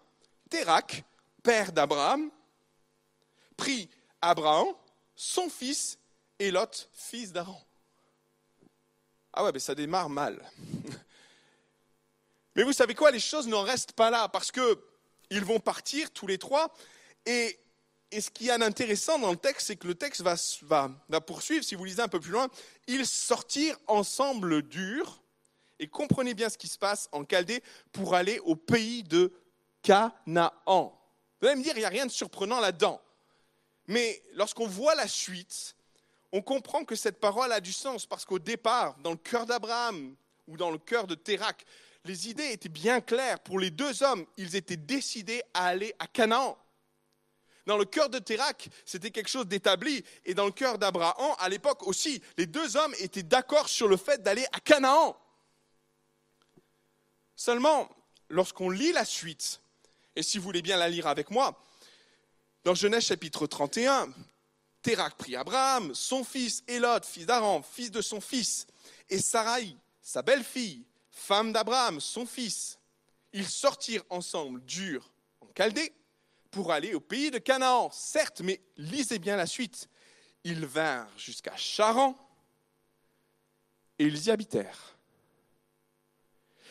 Térac, 0.50 1.04
père 1.42 1.72
d'Abraham, 1.72 2.30
prit 3.58 3.90
Abraham, 4.22 4.68
son 5.16 5.50
fils, 5.50 5.98
et 6.40 6.52
Lot, 6.52 6.90
fils 6.94 7.32
d'Aaron. 7.32 7.62
Ah 9.34 9.44
ouais, 9.44 9.52
mais 9.52 9.60
ça 9.60 9.76
démarre 9.76 10.10
mal. 10.10 10.40
Mais 12.56 12.62
vous 12.62 12.74
savez 12.74 12.94
quoi, 12.94 13.10
les 13.10 13.20
choses 13.20 13.48
n'en 13.48 13.64
restent 13.64 13.94
pas 13.94 14.12
là, 14.12 14.30
parce 14.30 14.52
qu'ils 14.52 15.44
vont 15.44 15.60
partir 15.60 16.12
tous 16.12 16.28
les 16.28 16.38
trois, 16.38 16.72
et, 17.26 17.60
ce 18.12 18.30
qui 18.30 18.50
est 18.50 18.52
intéressant 18.52 19.18
dans 19.18 19.32
le 19.32 19.38
texte, 19.38 19.66
c'est 19.66 19.76
que 19.76 19.88
le 19.88 19.96
texte 19.96 20.22
va, 20.22 20.36
va, 20.62 20.92
va 21.10 21.20
poursuivre, 21.20 21.64
si 21.64 21.74
vous 21.74 21.84
lisez 21.84 22.04
un 22.04 22.08
peu 22.08 22.20
plus 22.20 22.32
loin, 22.32 22.48
ils 22.86 23.08
sortirent 23.08 23.80
ensemble 23.88 24.62
dur 24.62 25.24
et 25.80 25.88
comprenez 25.88 26.36
bien 26.36 26.50
ce 26.50 26.60
qui 26.60 26.68
se 26.68 26.78
passe 26.78 27.10
en 27.12 27.26
Chaldée 27.26 27.64
pour 27.92 28.14
aller 28.14 28.38
au 28.40 28.56
pays 28.56 29.02
de 29.02 29.34
Canaan. 29.82 31.02
Vous 31.42 31.48
allez 31.48 31.58
me 31.58 31.64
dire, 31.64 31.74
il 31.76 31.80
n'y 31.80 31.86
a 31.86 31.90
rien 31.90 32.06
de 32.06 32.12
surprenant 32.12 32.60
là-dedans. 32.60 33.02
Mais 33.88 34.24
lorsqu'on 34.34 34.68
voit 34.68 34.96
la 34.96 35.08
suite, 35.08 35.76
on 36.34 36.42
comprend 36.42 36.84
que 36.84 36.96
cette 36.96 37.20
parole 37.20 37.52
a 37.52 37.62
du 37.62 37.72
sens 37.72 38.08
parce 38.08 38.26
qu'au 38.26 38.40
départ, 38.40 38.98
dans 39.04 39.12
le 39.12 39.18
cœur 39.18 39.46
d'Abraham 39.46 40.16
ou 40.48 40.58
dans 40.58 40.72
le 40.72 40.80
cœur 40.80 41.06
de 41.06 41.14
Térac, 41.14 41.64
les 42.06 42.28
idées 42.28 42.52
étaient 42.52 42.70
bien 42.70 43.02
claires. 43.02 43.40
Pour 43.40 43.60
les 43.60 43.70
deux 43.70 44.02
hommes, 44.02 44.26
ils 44.36 44.56
étaient 44.56 44.76
décidés 44.76 45.44
à 45.54 45.68
aller 45.68 45.94
à 46.00 46.08
Canaan. 46.08 46.58
Dans 47.68 47.78
le 47.78 47.86
cœur 47.86 48.10
de 48.10 48.18
Térac, 48.18 48.68
c'était 48.84 49.12
quelque 49.12 49.30
chose 49.30 49.46
d'établi. 49.46 50.04
Et 50.26 50.34
dans 50.34 50.46
le 50.46 50.52
cœur 50.52 50.80
d'Abraham, 50.80 51.36
à 51.38 51.48
l'époque 51.50 51.86
aussi, 51.88 52.20
les 52.36 52.48
deux 52.48 52.78
hommes 52.78 52.96
étaient 53.00 53.24
d'accord 53.24 53.70
sur 53.70 53.88
le 53.88 53.96
fait 53.96 54.24
d'aller 54.24 54.46
à 54.54 54.60
Canaan. 54.60 55.16
Seulement, 57.36 57.88
lorsqu'on 58.30 58.72
lit 58.72 58.92
la 58.92 59.06
suite, 59.06 59.62
et 60.16 60.24
si 60.24 60.40
vous 60.40 60.44
voulez 60.46 60.64
bien 60.64 60.78
la 60.78 60.90
lire 60.90 61.06
avec 61.06 61.30
moi, 61.30 61.62
dans 62.64 62.74
Genèse 62.74 63.06
chapitre 63.06 63.46
31, 63.46 64.12
Térac 64.84 65.16
prit 65.16 65.36
Abraham, 65.38 65.96
son 65.96 66.24
fils 66.26 66.62
Élot, 66.68 67.02
fils 67.04 67.26
d'Aram, 67.26 67.64
fils 67.64 67.90
de 67.90 68.02
son 68.02 68.20
fils, 68.20 68.68
et 69.10 69.20
Sarai, 69.20 69.76
sa 70.02 70.22
belle-fille, 70.22 70.86
femme 71.10 71.54
d'Abraham, 71.54 72.02
son 72.02 72.26
fils. 72.26 72.78
Ils 73.32 73.48
sortirent 73.48 74.04
ensemble 74.10 74.64
dur 74.66 75.10
en 75.40 75.48
Chaldée 75.58 75.94
pour 76.52 76.72
aller 76.72 76.94
au 76.94 77.00
pays 77.00 77.32
de 77.32 77.38
Canaan. 77.38 77.90
Certes, 77.92 78.42
mais 78.42 78.62
lisez 78.78 79.20
bien 79.20 79.38
la 79.38 79.48
suite. 79.48 79.90
Ils 80.44 80.66
vinrent 80.66 81.08
jusqu'à 81.18 81.56
Charan 81.56 82.16
et 83.98 84.06
ils 84.06 84.26
y 84.26 84.32
habitèrent. 84.32 84.98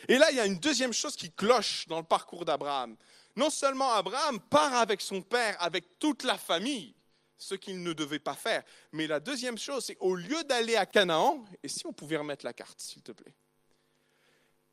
Et 0.06 0.18
là, 0.18 0.30
il 0.30 0.36
y 0.36 0.40
a 0.40 0.46
une 0.46 0.58
deuxième 0.58 0.92
chose 0.92 1.16
qui 1.16 1.32
cloche 1.32 1.86
dans 1.88 1.98
le 1.98 2.04
parcours 2.04 2.44
d'Abraham. 2.44 2.96
Non 3.36 3.48
seulement 3.48 3.90
Abraham 3.92 4.38
part 4.38 4.74
avec 4.74 5.00
son 5.00 5.22
père, 5.22 5.56
avec 5.60 5.98
toute 5.98 6.24
la 6.24 6.36
famille, 6.36 6.94
ce 7.42 7.54
qu'il 7.54 7.82
ne 7.82 7.92
devait 7.92 8.18
pas 8.18 8.34
faire, 8.34 8.62
mais 8.92 9.06
la 9.06 9.20
deuxième 9.20 9.58
chose, 9.58 9.84
c'est 9.84 9.98
au 10.00 10.14
lieu 10.14 10.42
d'aller 10.44 10.76
à 10.76 10.86
Canaan, 10.86 11.44
et 11.62 11.68
si 11.68 11.86
on 11.86 11.92
pouvait 11.92 12.16
remettre 12.16 12.44
la 12.44 12.52
carte, 12.52 12.80
s'il 12.80 13.02
te 13.02 13.12
plaît. 13.12 13.34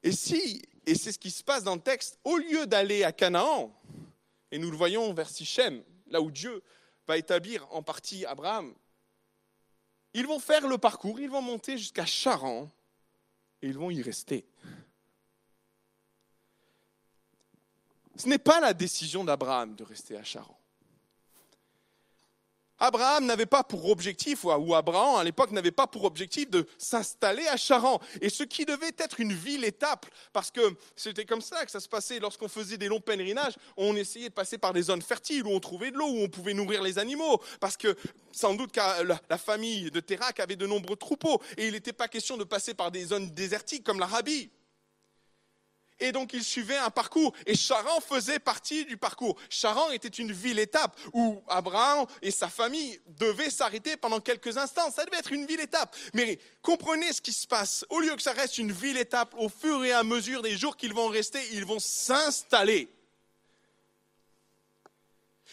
Et 0.04 0.12
si, 0.12 0.62
et 0.86 0.96
c'est 0.96 1.12
ce 1.12 1.20
qui 1.20 1.32
se 1.32 1.44
passe 1.44 1.64
dans 1.64 1.76
le 1.76 1.82
texte, 1.82 2.18
au 2.24 2.38
lieu 2.38 2.66
d'aller 2.66 3.04
à 3.04 3.12
Canaan, 3.12 3.74
et 4.52 4.58
nous 4.58 4.72
le 4.72 4.78
voyons 4.78 5.14
vers 5.14 5.30
Sichem, 5.30 5.84
là 6.08 6.22
où 6.22 6.32
Dieu 6.32 6.64
va 7.08 7.18
établir 7.18 7.68
en 7.72 7.84
partie 7.84 8.26
Abraham, 8.26 8.74
ils 10.14 10.26
vont 10.26 10.40
faire 10.40 10.68
le 10.68 10.78
parcours, 10.78 11.20
ils 11.20 11.30
vont 11.30 11.42
monter 11.42 11.78
jusqu'à 11.78 12.06
Charan, 12.06 12.70
et 13.62 13.68
ils 13.68 13.78
vont 13.78 13.92
y 13.92 14.02
rester. 14.02 14.48
Ce 18.16 18.28
n'est 18.28 18.38
pas 18.38 18.60
la 18.60 18.74
décision 18.74 19.24
d'Abraham 19.24 19.76
de 19.76 19.84
rester 19.84 20.18
à 20.18 20.24
Charan. 20.24 20.59
Abraham 22.80 23.26
n'avait 23.26 23.46
pas 23.46 23.64
pour 23.64 23.90
objectif, 23.90 24.46
ou 24.46 24.74
Abraham 24.74 25.20
à 25.20 25.24
l'époque 25.24 25.52
n'avait 25.52 25.72
pas 25.72 25.88
pour 25.88 26.06
objectif 26.06 26.50
de 26.50 26.66
s'installer 26.78 27.48
à 27.48 27.58
Charan. 27.58 28.00
Et 28.22 28.30
ce 28.30 28.44
qui 28.44 28.66
devait 28.66 28.92
être 28.98 29.20
une 29.20 29.34
ville 29.34 29.66
étape, 29.66 30.06
parce 30.34 30.52
que 30.52 30.62
c'était 30.96 31.26
comme 31.26 31.42
ça 31.42 31.66
que 31.66 31.72
ça 31.72 31.80
se 31.80 31.90
passait 31.90 32.20
lorsqu'on 32.20 32.48
faisait 32.48 32.78
des 32.78 32.88
longs 32.88 33.02
pèlerinages, 33.02 33.56
on 33.78 33.96
essayait 33.96 34.30
de 34.30 34.34
passer 34.34 34.58
par 34.58 34.74
des 34.74 34.84
zones 34.84 35.02
fertiles 35.02 35.46
où 35.46 35.52
on 35.52 35.60
trouvait 35.60 35.92
de 35.92 35.98
l'eau, 35.98 36.08
où 36.08 36.24
on 36.24 36.30
pouvait 36.30 36.54
nourrir 36.54 36.82
les 36.82 37.00
animaux, 37.00 37.42
parce 37.60 37.78
que 37.78 37.96
sans 38.32 38.54
doute 38.54 38.76
la 38.78 39.38
famille 39.38 39.92
de 39.92 40.00
Térac 40.00 40.40
avait 40.40 40.56
de 40.56 40.68
nombreux 40.68 40.96
troupeaux, 40.96 41.42
et 41.58 41.68
il 41.68 41.74
n'était 41.74 41.94
pas 41.94 42.08
question 42.08 42.38
de 42.38 42.44
passer 42.44 42.74
par 42.74 42.92
des 42.92 43.06
zones 43.06 43.30
désertiques 43.32 43.84
comme 43.84 44.00
l'Arabie. 44.00 44.52
Et 46.00 46.12
donc 46.12 46.34
il 46.34 46.44
suivait 46.44 46.78
un 46.78 46.90
parcours. 46.90 47.34
Et 47.46 47.56
Charan 47.56 48.00
faisait 48.02 48.40
partie 48.40 48.86
du 48.86 48.98
parcours. 48.98 49.38
Charan 49.50 49.92
était 49.92 50.08
une 50.08 50.32
ville-étape 50.32 50.98
où 51.14 51.42
Abraham 51.48 52.06
et 52.22 52.32
sa 52.32 52.48
famille 52.48 53.00
devaient 53.08 53.50
s'arrêter 53.50 53.98
pendant 53.98 54.20
quelques 54.20 54.58
instants. 54.58 54.92
Ça 54.92 55.06
devait 55.06 55.18
être 55.18 55.32
une 55.32 55.46
ville-étape. 55.46 55.96
Mais 56.14 56.40
comprenez 56.62 57.12
ce 57.14 57.22
qui 57.22 57.34
se 57.34 57.48
passe. 57.48 57.86
Au 57.90 58.00
lieu 58.00 58.16
que 58.16 58.22
ça 58.22 58.34
reste 58.34 58.58
une 58.58 58.72
ville-étape, 58.72 59.34
au 59.38 59.50
fur 59.50 59.84
et 59.84 59.92
à 59.92 60.04
mesure 60.04 60.42
des 60.42 60.58
jours 60.58 60.78
qu'ils 60.78 60.94
vont 60.94 61.08
rester, 61.08 61.40
ils 61.54 61.66
vont 61.66 61.80
s'installer. 61.80 62.90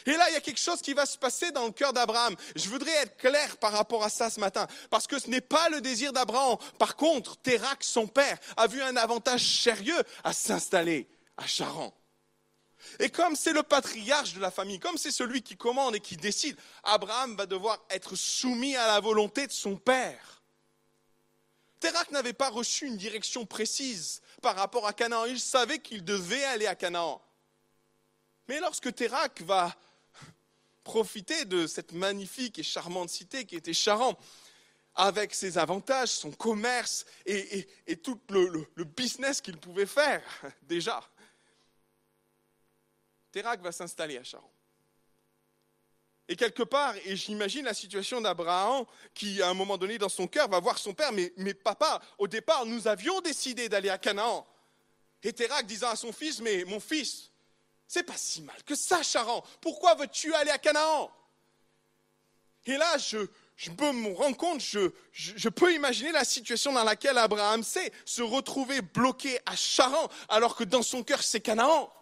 Et 0.05 0.12
là, 0.12 0.29
il 0.29 0.35
y 0.35 0.37
a 0.37 0.41
quelque 0.41 0.61
chose 0.61 0.83
qui 0.83 0.93
va 0.93 1.07
se 1.07 1.17
passer 1.17 1.50
dans 1.53 1.65
le 1.65 1.73
cœur 1.73 1.93
d'Abraham. 1.93 2.37
Je 2.55 2.69
voudrais 2.69 2.93
être 2.93 3.17
clair 3.17 3.57
par 3.57 3.73
rapport 3.73 4.05
à 4.05 4.11
ça 4.11 4.29
ce 4.29 4.38
matin, 4.38 4.67
parce 4.91 5.07
que 5.07 5.19
ce 5.19 5.31
n'est 5.31 5.41
pas 5.41 5.69
le 5.71 5.81
désir 5.81 6.12
d'Abraham. 6.12 6.59
Par 6.79 6.97
contre, 6.97 7.37
Térac, 7.38 7.83
son 7.83 8.07
père, 8.07 8.38
a 8.57 8.67
vu 8.67 8.83
un 8.83 8.97
avantage 8.97 9.62
sérieux 9.62 10.03
à 10.23 10.33
s'installer 10.33 11.09
à 11.37 11.47
Charan. 11.47 11.95
Et 12.99 13.11
comme 13.11 13.37
c'est 13.37 13.53
le 13.53 13.62
patriarche 13.62 14.35
de 14.35 14.41
la 14.41 14.50
famille, 14.50 14.79
comme 14.79 14.99
c'est 14.99 15.11
celui 15.11 15.43
qui 15.43 15.57
commande 15.57 15.97
et 15.97 16.00
qui 16.00 16.17
décide, 16.17 16.57
Abraham 16.85 17.37
va 17.37 17.47
devoir 17.47 17.83
être 17.91 18.15
soumis 18.15 18.76
à 18.76 18.87
la 18.87 19.00
volonté 19.00 19.47
de 19.47 19.53
son 19.53 19.76
père. 19.76 20.43
Térac 21.81 22.11
n'avait 22.11 22.33
pas 22.33 22.49
reçu 22.49 22.87
une 22.87 22.97
direction 22.97 23.45
précise 23.45 24.23
par 24.41 24.57
rapport 24.57 24.87
à 24.87 24.93
Canaan. 24.93 25.26
Il 25.26 25.41
savait 25.41 25.79
qu'il 25.79 26.05
devait 26.05 26.45
aller 26.45 26.67
à 26.67 26.75
Canaan. 26.75 27.21
Mais 28.49 28.61
lorsque 28.61 28.95
Térac 28.95 29.43
va 29.43 29.75
profiter 30.87 31.45
de 31.47 31.66
cette 31.66 31.90
magnifique 31.90 32.61
et 32.61 32.62
charmante 32.62 33.11
cité 33.11 33.45
qui 33.45 33.57
était 33.57 33.73
Charan, 33.73 34.16
avec 34.95 35.35
ses 35.35 35.59
avantages, 35.59 36.11
son 36.11 36.31
commerce 36.31 37.05
et, 37.26 37.66
tout 38.05 38.21
le, 38.31 38.85
business 38.85 39.40
qu'il 39.40 39.59
pouvait 39.59 39.85
faire 39.85 40.23
déjà. 40.62 41.02
Térac 43.33 43.61
va 43.62 43.73
s'installer 43.73 44.16
à 44.16 44.23
Charan. 44.23 44.50
Et 46.28 46.37
quelque 46.37 46.62
part, 46.62 46.95
et 47.05 47.16
j'imagine 47.16 47.64
la 47.64 47.75
situation 47.75 48.21
d'Abraham 48.21 48.85
qui, 49.12 49.43
à 49.43 49.49
un 49.49 49.55
moment 49.55 49.76
donné, 49.76 49.99
dans 49.99 50.09
son 50.09 50.28
cœur, 50.28 50.49
va 50.49 50.61
voir 50.61 50.78
son 50.78 50.95
père, 50.95 51.11
mais, 51.12 51.55
papa, 51.55 52.00
au 52.16 52.28
départ, 52.28 52.64
nous 52.64 52.87
avions 52.87 53.21
décidé 53.21 53.69
d'aller 53.69 53.90
à 53.90 53.99
Canaan. 53.99 54.47
Et 55.25 55.33
Térac 55.33 55.66
disant 55.66 55.90
à 55.90 55.97
son 55.97 56.12
fils, 56.12 56.40
mais 56.40 56.64
mon 56.64 56.78
fils, 56.78 57.33
c'est 57.88 58.02
pas 58.02 58.16
si 58.16 58.43
mal 58.43 58.62
que 58.64 58.75
ça, 58.75 59.02
Charan. 59.02 59.45
Pourquoi 59.61 59.95
veux-tu 59.95 60.35
aller 60.35 60.50
à 60.50 60.59
Canaan? 60.59 61.11
Et 62.66 62.76
là, 62.76 62.99
je, 62.99 63.19
me 63.71 64.14
rendre 64.14 64.37
compte, 64.37 64.61
je, 64.61 65.49
peux 65.49 65.73
imaginer 65.73 66.11
la 66.11 66.25
situation 66.25 66.73
dans 66.73 66.83
laquelle 66.83 67.16
Abraham 67.16 67.62
sait 67.62 67.93
se 68.05 68.23
retrouver 68.23 68.83
bloqué 68.83 69.38
à 69.47 69.55
Charan, 69.55 70.09
alors 70.28 70.57
que 70.57 70.64
dans 70.64 70.83
son 70.83 71.05
cœur, 71.05 71.23
c'est 71.23 71.40
Canaan. 71.40 71.93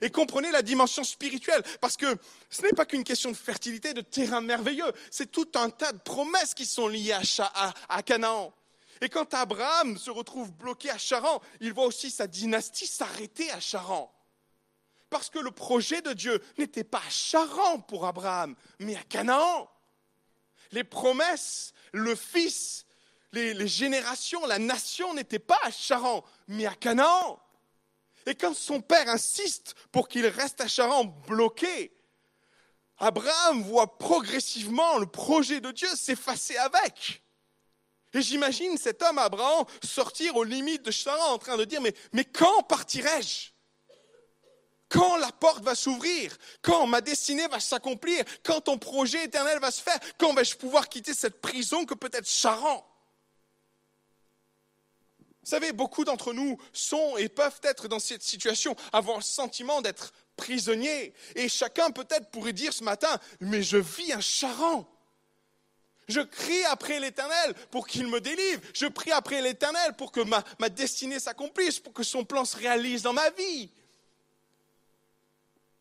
Et 0.00 0.10
comprenez 0.10 0.52
la 0.52 0.62
dimension 0.62 1.02
spirituelle, 1.02 1.64
parce 1.80 1.96
que 1.96 2.16
ce 2.48 2.62
n'est 2.62 2.70
pas 2.70 2.86
qu'une 2.86 3.02
question 3.02 3.32
de 3.32 3.36
fertilité, 3.36 3.92
de 3.92 4.00
terrain 4.00 4.40
merveilleux, 4.40 4.92
c'est 5.10 5.32
tout 5.32 5.50
un 5.56 5.70
tas 5.70 5.90
de 5.90 5.98
promesses 5.98 6.54
qui 6.54 6.66
sont 6.66 6.86
liées 6.86 7.16
à 7.88 8.02
Canaan. 8.04 8.54
Et 9.00 9.08
quand 9.08 9.34
Abraham 9.34 9.98
se 9.98 10.10
retrouve 10.10 10.52
bloqué 10.52 10.90
à 10.90 10.98
Charan, 10.98 11.40
il 11.60 11.72
voit 11.72 11.86
aussi 11.86 12.10
sa 12.10 12.28
dynastie 12.28 12.86
s'arrêter 12.86 13.50
à 13.50 13.58
Charan. 13.58 14.12
Parce 15.10 15.28
que 15.28 15.40
le 15.40 15.50
projet 15.50 16.00
de 16.02 16.12
Dieu 16.12 16.40
n'était 16.56 16.84
pas 16.84 17.02
à 17.06 17.10
Charan 17.10 17.80
pour 17.80 18.06
Abraham, 18.06 18.54
mais 18.78 18.96
à 18.96 19.02
Canaan. 19.02 19.68
Les 20.70 20.84
promesses, 20.84 21.72
le 21.92 22.14
fils, 22.14 22.86
les, 23.32 23.66
générations, 23.66 24.46
la 24.46 24.60
nation 24.60 25.12
n'étaient 25.14 25.40
pas 25.40 25.58
à 25.64 25.72
Charan, 25.72 26.24
mais 26.46 26.66
à 26.66 26.74
Canaan. 26.74 27.40
Et 28.26 28.36
quand 28.36 28.54
son 28.54 28.80
père 28.80 29.08
insiste 29.08 29.74
pour 29.90 30.08
qu'il 30.08 30.26
reste 30.26 30.60
à 30.60 30.68
Charan 30.68 31.04
bloqué, 31.04 31.92
Abraham 32.98 33.62
voit 33.62 33.98
progressivement 33.98 34.98
le 34.98 35.06
projet 35.06 35.60
de 35.60 35.72
Dieu 35.72 35.88
s'effacer 35.96 36.56
avec. 36.56 37.22
Et 38.12 38.22
j'imagine 38.22 38.76
cet 38.76 39.02
homme, 39.02 39.18
Abraham, 39.18 39.64
sortir 39.82 40.36
aux 40.36 40.44
limites 40.44 40.82
de 40.82 40.90
Charan 40.90 41.32
en 41.32 41.38
train 41.38 41.56
de 41.56 41.64
dire, 41.64 41.80
mais, 41.80 41.94
mais 42.12 42.24
quand 42.24 42.62
partirai-je? 42.64 43.49
Quand 44.90 45.16
la 45.16 45.32
porte 45.32 45.64
va 45.64 45.74
s'ouvrir 45.74 46.36
Quand 46.60 46.86
ma 46.86 47.00
destinée 47.00 47.46
va 47.48 47.60
s'accomplir 47.60 48.24
Quand 48.42 48.60
ton 48.60 48.76
projet 48.76 49.24
éternel 49.24 49.58
va 49.60 49.70
se 49.70 49.80
faire 49.80 49.98
Quand 50.18 50.34
vais-je 50.34 50.56
pouvoir 50.56 50.88
quitter 50.88 51.14
cette 51.14 51.40
prison 51.40 51.86
que 51.86 51.94
peut 51.94 52.10
être 52.12 52.28
Charan? 52.28 52.86
Vous 55.42 55.48
savez, 55.48 55.72
beaucoup 55.72 56.04
d'entre 56.04 56.34
nous 56.34 56.58
sont 56.72 57.16
et 57.16 57.30
peuvent 57.30 57.60
être 57.62 57.88
dans 57.88 57.98
cette 57.98 58.22
situation, 58.22 58.76
avoir 58.92 59.16
le 59.16 59.22
sentiment 59.22 59.80
d'être 59.80 60.12
prisonniers. 60.36 61.14
Et 61.34 61.48
chacun 61.48 61.90
peut-être 61.90 62.30
pourrait 62.30 62.52
dire 62.52 62.74
ce 62.74 62.84
matin, 62.84 63.18
mais 63.40 63.62
je 63.62 63.78
vis 63.78 64.12
un 64.12 64.20
Charan. 64.20 64.86
Je 66.08 66.20
crie 66.20 66.64
après 66.64 67.00
l'Éternel 67.00 67.54
pour 67.70 67.86
qu'il 67.86 68.06
me 68.06 68.20
délivre. 68.20 68.60
Je 68.74 68.86
prie 68.86 69.12
après 69.12 69.40
l'Éternel 69.40 69.94
pour 69.96 70.12
que 70.12 70.20
ma 70.20 70.68
destinée 70.68 71.20
s'accomplisse, 71.20 71.80
pour 71.80 71.94
que 71.94 72.02
son 72.02 72.24
plan 72.24 72.44
se 72.44 72.56
réalise 72.56 73.02
dans 73.02 73.14
ma 73.14 73.30
vie. 73.30 73.70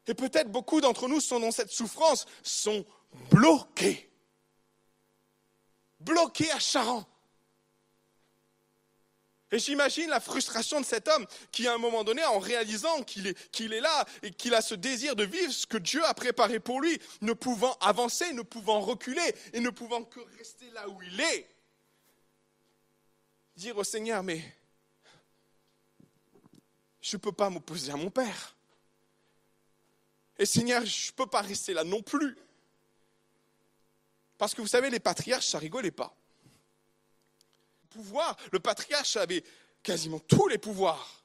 Et 0.09 0.15
peut-être 0.15 0.51
beaucoup 0.51 0.81
d'entre 0.81 1.07
nous 1.07 1.21
sont 1.21 1.39
dans 1.39 1.51
cette 1.51 1.69
souffrance, 1.69 2.25
sont 2.41 2.83
bloqués. 3.29 4.11
Bloqués 5.99 6.49
à 6.49 6.57
Charan. 6.57 7.05
Et 9.51 9.59
j'imagine 9.59 10.09
la 10.09 10.19
frustration 10.19 10.81
de 10.81 10.85
cet 10.85 11.07
homme 11.07 11.27
qui, 11.51 11.67
à 11.67 11.75
un 11.75 11.77
moment 11.77 12.03
donné, 12.03 12.25
en 12.25 12.39
réalisant 12.39 13.03
qu'il 13.03 13.27
est, 13.27 13.51
qu'il 13.51 13.71
est 13.71 13.81
là 13.81 14.05
et 14.23 14.31
qu'il 14.31 14.55
a 14.55 14.63
ce 14.63 14.73
désir 14.73 15.15
de 15.15 15.25
vivre 15.25 15.53
ce 15.53 15.67
que 15.67 15.77
Dieu 15.77 16.03
a 16.03 16.15
préparé 16.15 16.59
pour 16.59 16.81
lui, 16.81 16.99
ne 17.21 17.33
pouvant 17.33 17.77
avancer, 17.79 18.33
ne 18.33 18.41
pouvant 18.41 18.79
reculer 18.81 19.35
et 19.53 19.59
ne 19.59 19.69
pouvant 19.69 20.03
que 20.03 20.21
rester 20.39 20.71
là 20.71 20.89
où 20.89 20.99
il 21.03 21.21
est, 21.21 21.47
dire 23.55 23.77
au 23.77 23.83
Seigneur, 23.83 24.23
mais 24.23 24.41
je 26.99 27.15
ne 27.15 27.21
peux 27.21 27.31
pas 27.31 27.51
m'opposer 27.51 27.91
à 27.91 27.95
mon 27.95 28.09
Père. 28.09 28.55
Et 30.39 30.46
Seigneur, 30.46 30.86
je 30.86 31.12
ne 31.12 31.15
peux 31.15 31.27
pas 31.27 31.41
rester 31.41 31.74
là 31.74 31.84
non 31.84 32.01
plus. 32.01 32.38
Parce 34.38 34.55
que 34.55 34.62
vous 34.62 34.67
savez, 34.67 34.89
les 34.89 35.01
patriarches, 35.01 35.48
ça 35.48 35.60
rigolait 35.60 35.91
pas 35.91 36.15
pouvoir. 37.89 38.38
Le 38.51 38.60
patriarche 38.60 39.17
avait 39.17 39.43
quasiment 39.84 40.19
tous 40.19 40.48
les 40.48 40.58
pouvoirs. 40.58 41.24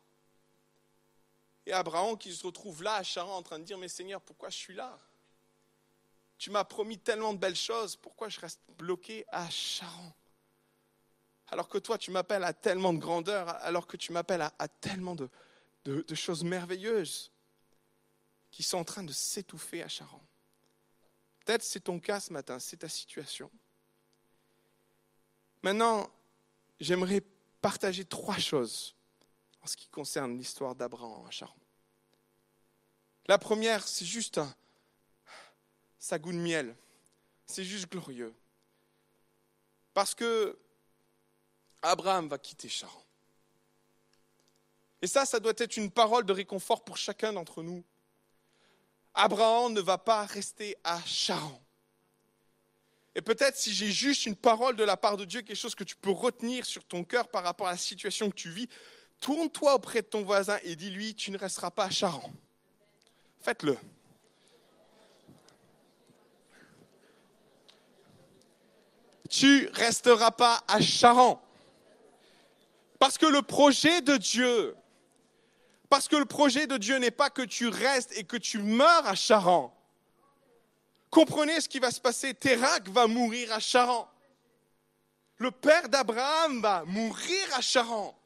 Et 1.67 1.73
Abraham 1.73 2.19
qui 2.19 2.35
se 2.35 2.45
retrouve 2.47 2.83
là 2.83 2.97
à 2.97 3.03
Charan 3.03 3.37
en 3.37 3.43
train 3.43 3.59
de 3.59 3.65
dire, 3.65 3.79
mais 3.79 3.89
Seigneur, 3.89 4.21
pourquoi 4.21 4.51
je 4.51 4.57
suis 4.57 4.75
là? 4.75 4.99
Tu 6.37 6.51
m'as 6.51 6.65
promis 6.65 6.99
tellement 6.99 7.33
de 7.33 7.39
belles 7.39 7.57
choses, 7.57 7.97
pourquoi 7.97 8.29
je 8.29 8.41
reste 8.41 8.61
bloqué 8.77 9.25
à 9.29 9.49
Charan 9.49 10.13
Alors 11.49 11.69
que 11.69 11.79
toi, 11.79 11.97
tu 11.97 12.11
m'appelles 12.11 12.45
à 12.45 12.53
tellement 12.53 12.93
de 12.93 12.99
grandeur, 12.99 13.49
alors 13.63 13.87
que 13.87 13.97
tu 13.97 14.13
m'appelles 14.13 14.43
à, 14.59 14.69
tellement 14.69 15.15
de 15.15 16.15
choses 16.15 16.45
merveilleuses 16.45 17.31
qui 18.55 18.63
sont 18.63 18.79
en 18.79 18.85
train 18.85 19.03
de 19.03 19.13
s'étouffer 19.13 19.83
à 19.83 19.89
Charan. 19.89 20.23
Peut-être 21.45 21.65
c'est 21.65 21.81
ton 21.81 21.99
cas 21.99 22.21
ce 22.21 22.33
matin, 22.33 22.61
c'est 22.61 22.77
ta 22.77 22.89
situation. 22.89 23.51
Maintenant, 25.65 26.09
j'aimerais 26.79 27.21
partager 27.61 28.05
trois 28.05 28.39
choses 28.39 28.95
en 29.61 29.67
ce 29.67 29.77
qui 29.77 29.89
concerne 29.89 30.39
l'histoire 30.39 30.77
d'Abraham 30.77 31.27
à 31.27 31.33
Charon. 31.33 31.59
La 33.27 33.39
première, 33.39 33.89
c'est 33.89 34.05
juste 34.05 34.39
un, 34.39 34.55
ça 35.99 36.21
goût 36.21 36.31
de 36.31 36.39
miel. 36.39 36.77
C'est 37.47 37.65
juste 37.65 37.91
glorieux. 37.91 38.33
Parce 39.95 40.15
que 40.15 40.57
Abraham 41.83 42.29
va 42.29 42.39
quitter 42.39 42.69
Charon. 42.69 43.03
Et 45.03 45.09
ça, 45.09 45.27
ça 45.27 45.41
doit 45.41 45.55
être 45.57 45.77
une 45.77 45.91
parole 45.91 46.25
de 46.25 46.33
réconfort 46.33 46.85
pour 46.85 46.97
chacun 46.97 47.33
d'entre 47.33 47.65
nous. 47.65 47.85
Abraham 49.15 49.73
ne 49.73 49.81
va 49.81 49.99
pas 49.99 50.25
rester 50.27 50.77
à 50.83 51.01
Charon. 51.07 51.61
Et 53.15 53.23
peut-être 53.23 53.57
si 53.57 53.73
j'ai 53.73 53.93
juste 53.93 54.27
une 54.27 54.35
parole 54.35 54.75
de 54.75 54.83
la 54.83 54.97
part 54.97 55.17
de 55.17 55.25
Dieu, 55.25 55.43
quelque 55.43 55.57
chose 55.57 55.77
que 55.77 55.85
tu 55.85 55.95
peux 55.95 56.11
retenir 56.11 56.67
sur 56.67 56.85
ton 56.85 57.05
cœur 57.05 57.29
par 57.29 57.45
rapport 57.45 57.69
à 57.69 57.73
la 57.73 57.77
situation 57.77 58.29
que 58.29 58.35
tu 58.35 58.51
vis, 58.51 58.69
tourne-toi 59.21 59.75
auprès 59.75 60.03
de 60.03 60.07
ton 60.07 60.23
voisin 60.23 60.59
et 60.65 60.75
dis-lui, 60.75 61.15
tu 61.15 61.31
ne 61.31 61.39
resteras 61.39 61.71
pas 61.71 61.85
à 61.85 61.91
Charan. 61.91 62.33
Faites-le. 63.41 63.79
Tu 69.31 69.69
resteras 69.73 70.33
pas 70.33 70.65
à 70.67 70.81
Charan. 70.81 71.41
Parce 72.99 73.17
que 73.17 73.27
le 73.27 73.43
projet 73.43 74.01
de 74.01 74.17
Dieu, 74.17 74.75
parce 75.95 76.09
que 76.09 76.17
le 76.17 76.25
projet 76.25 76.67
de 76.67 76.77
Dieu 76.77 76.97
n'est 76.97 77.13
pas 77.13 77.31
que 77.31 77.43
tu 77.43 77.69
restes 77.69 78.11
et 78.19 78.25
que 78.25 78.37
tu 78.37 78.59
meurs 78.59 79.07
à 79.07 79.15
Charan. 79.15 79.73
Comprenez 81.09 81.61
ce 81.61 81.69
qui 81.69 81.79
va 81.79 81.93
se 81.93 82.01
passer. 82.01 82.35
Térac 82.35 82.89
va 82.89 83.07
mourir 83.07 83.53
à 83.53 83.61
Charan. 83.61 84.11
Le 85.37 85.53
père 85.53 85.89
d'Abraham 85.89 86.61
va 86.61 86.83
mourir 86.85 87.47
à 87.53 87.61
Charan. 87.61 88.21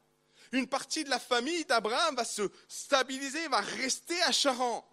Une 0.51 0.65
partie 0.65 1.03
de 1.03 1.11
la 1.11 1.19
famille 1.19 1.63
d'Abraham 1.65 2.15
va 2.15 2.25
se 2.25 2.49
stabiliser, 2.67 3.47
va 3.49 3.61
rester 3.61 4.19
à 4.23 4.31
Charan. 4.31 4.83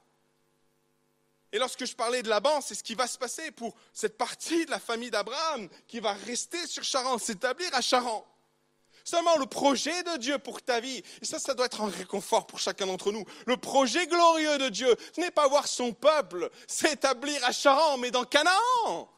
Et 1.53 1.59
lorsque 1.59 1.87
je 1.87 1.97
parlais 1.97 2.23
de 2.23 2.29
Laban, 2.29 2.61
c'est 2.61 2.75
ce 2.75 2.85
qui 2.85 2.95
va 2.95 3.07
se 3.07 3.17
passer 3.17 3.53
pour 3.53 3.75
cette 3.95 4.19
partie 4.19 4.67
de 4.67 4.71
la 4.71 4.81
famille 4.81 5.11
d'Abraham 5.11 5.67
qui 5.89 5.99
va 5.99 6.13
rester 6.13 6.67
sur 6.67 6.85
Charan, 6.85 7.17
s'établir 7.17 7.75
à 7.75 7.81
Charan. 7.81 8.27
Seulement 9.09 9.37
le 9.37 9.47
projet 9.47 10.03
de 10.03 10.17
Dieu 10.17 10.37
pour 10.37 10.61
ta 10.61 10.81
vie, 10.81 11.01
et 11.23 11.25
ça, 11.25 11.39
ça 11.39 11.55
doit 11.55 11.67
être 11.67 11.81
un 11.81 11.89
réconfort 11.89 12.45
pour 12.49 12.59
chacun 12.59 12.87
d'entre 12.87 13.13
nous. 13.13 13.25
Le 13.47 13.57
projet 13.57 14.05
glorieux 14.09 14.59
de 14.59 14.69
Dieu, 14.69 14.93
ce 15.15 15.21
n'est 15.21 15.31
pas 15.31 15.47
voir 15.47 15.69
son 15.69 15.93
peuple 15.93 16.51
s'établir 16.67 17.43
à 17.45 17.53
Charan, 17.53 17.99
mais 17.99 18.11
dans 18.11 18.25
Canaan. 18.25 19.09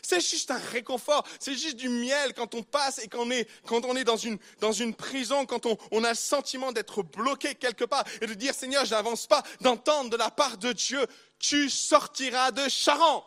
C'est 0.00 0.20
juste 0.20 0.52
un 0.52 0.58
réconfort, 0.58 1.26
c'est 1.40 1.56
juste 1.56 1.74
du 1.74 1.88
miel 1.88 2.34
quand 2.34 2.54
on 2.54 2.62
passe 2.62 3.00
et 3.00 3.08
quand 3.08 3.18
on 3.18 3.30
est, 3.32 3.48
quand 3.66 3.84
on 3.84 3.96
est 3.96 4.04
dans, 4.04 4.16
une, 4.16 4.38
dans 4.60 4.72
une 4.72 4.94
prison, 4.94 5.44
quand 5.44 5.66
on, 5.66 5.76
on 5.90 6.04
a 6.04 6.10
le 6.10 6.14
sentiment 6.14 6.70
d'être 6.70 7.02
bloqué 7.02 7.56
quelque 7.56 7.84
part 7.84 8.04
et 8.20 8.28
de 8.28 8.34
dire 8.34 8.54
Seigneur, 8.54 8.84
je 8.84 8.92
n'avance 8.92 9.26
pas, 9.26 9.42
d'entendre 9.60 10.08
de 10.08 10.16
la 10.16 10.30
part 10.30 10.56
de 10.56 10.72
Dieu, 10.72 11.04
tu 11.40 11.68
sortiras 11.68 12.52
de 12.52 12.68
Charan. 12.68 13.24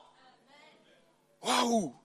Waouh 1.42 2.01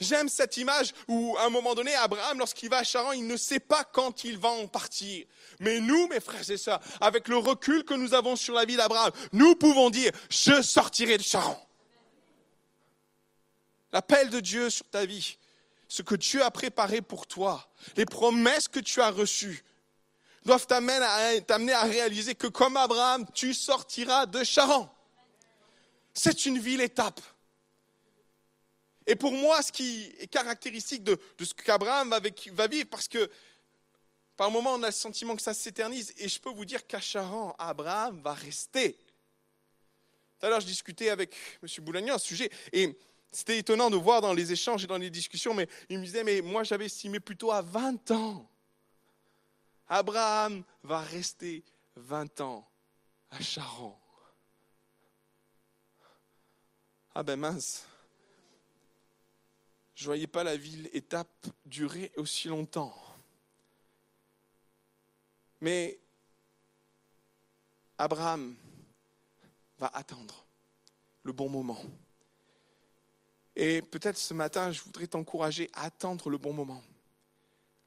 J'aime 0.00 0.28
cette 0.28 0.56
image 0.56 0.92
où, 1.06 1.36
à 1.38 1.44
un 1.44 1.50
moment 1.50 1.74
donné, 1.74 1.94
Abraham, 1.94 2.38
lorsqu'il 2.38 2.68
va 2.68 2.78
à 2.78 2.84
Charan, 2.84 3.12
il 3.12 3.26
ne 3.26 3.36
sait 3.36 3.60
pas 3.60 3.84
quand 3.84 4.24
il 4.24 4.38
va 4.38 4.48
en 4.48 4.66
partir. 4.66 5.24
Mais 5.60 5.78
nous, 5.80 6.08
mes 6.08 6.20
frères 6.20 6.50
et 6.50 6.56
sœurs, 6.56 6.80
avec 7.00 7.28
le 7.28 7.36
recul 7.36 7.84
que 7.84 7.94
nous 7.94 8.12
avons 8.12 8.34
sur 8.34 8.54
la 8.54 8.64
vie 8.64 8.76
d'Abraham, 8.76 9.12
nous 9.32 9.54
pouvons 9.54 9.90
dire, 9.90 10.10
je 10.30 10.62
sortirai 10.62 11.16
de 11.16 11.22
Charan. 11.22 11.60
L'appel 13.92 14.30
de 14.30 14.40
Dieu 14.40 14.68
sur 14.70 14.88
ta 14.88 15.06
vie, 15.06 15.38
ce 15.86 16.02
que 16.02 16.16
Dieu 16.16 16.42
a 16.42 16.50
préparé 16.50 17.00
pour 17.00 17.28
toi, 17.28 17.70
les 17.96 18.06
promesses 18.06 18.66
que 18.66 18.80
tu 18.80 19.00
as 19.00 19.10
reçues, 19.10 19.62
doivent 20.44 20.66
t'amener 20.66 21.72
à, 21.72 21.82
réaliser 21.84 22.34
que 22.34 22.48
comme 22.48 22.76
Abraham, 22.76 23.24
tu 23.32 23.54
sortiras 23.54 24.26
de 24.26 24.42
Charan. 24.44 24.92
C'est 26.12 26.46
une 26.46 26.58
ville 26.58 26.80
étape. 26.80 27.20
Et 29.06 29.16
pour 29.16 29.32
moi, 29.32 29.60
ce 29.62 29.70
qui 29.70 30.12
est 30.18 30.26
caractéristique 30.26 31.02
de, 31.02 31.18
ce 31.38 31.52
qu'Abraham 31.54 32.10
va, 32.10 32.66
vivre, 32.66 32.88
parce 32.88 33.08
que 33.08 33.30
par 34.36 34.50
moment, 34.50 34.74
on 34.74 34.82
a 34.82 34.86
le 34.86 34.92
sentiment 34.92 35.36
que 35.36 35.42
ça 35.42 35.54
s'éternise, 35.54 36.12
et 36.16 36.28
je 36.28 36.40
peux 36.40 36.50
vous 36.50 36.64
dire 36.64 36.86
qu'à 36.86 37.00
Charan, 37.00 37.54
Abraham 37.58 38.20
va 38.22 38.32
rester. 38.32 38.94
Tout 40.38 40.46
à 40.46 40.48
l'heure, 40.48 40.60
je 40.60 40.66
discutais 40.66 41.10
avec 41.10 41.34
M. 41.62 41.84
Boulagnon 41.84 42.14
à 42.14 42.18
ce 42.18 42.26
sujet, 42.26 42.50
et 42.72 42.98
c'était 43.30 43.58
étonnant 43.58 43.90
de 43.90 43.96
voir 43.96 44.20
dans 44.20 44.32
les 44.32 44.52
échanges 44.52 44.84
et 44.84 44.86
dans 44.86 44.98
les 44.98 45.10
discussions, 45.10 45.54
mais 45.54 45.68
il 45.88 45.98
me 45.98 46.04
disait, 46.04 46.24
mais 46.24 46.40
moi 46.40 46.64
j'avais 46.64 46.86
estimé 46.86 47.20
plutôt 47.20 47.52
à 47.52 47.62
20 47.62 48.10
ans. 48.12 48.48
Abraham 49.88 50.64
va 50.82 51.00
rester 51.00 51.62
20 51.96 52.40
ans 52.40 52.66
à 53.30 53.40
Charan. 53.40 54.00
Ah 57.14 57.22
ben 57.22 57.38
mince, 57.38 57.84
je 59.94 60.02
ne 60.02 60.06
voyais 60.06 60.26
pas 60.26 60.44
la 60.44 60.56
ville 60.56 60.90
étape 60.92 61.46
durer 61.66 62.12
aussi 62.16 62.48
longtemps. 62.48 62.94
Mais 65.60 65.98
Abraham 67.96 68.54
va 69.78 69.86
attendre 69.94 70.44
le 71.22 71.32
bon 71.32 71.48
moment. 71.48 71.80
Et 73.56 73.82
peut-être 73.82 74.18
ce 74.18 74.34
matin, 74.34 74.72
je 74.72 74.82
voudrais 74.82 75.06
t'encourager 75.06 75.70
à 75.74 75.84
attendre 75.84 76.28
le 76.28 76.38
bon 76.38 76.52
moment. 76.52 76.82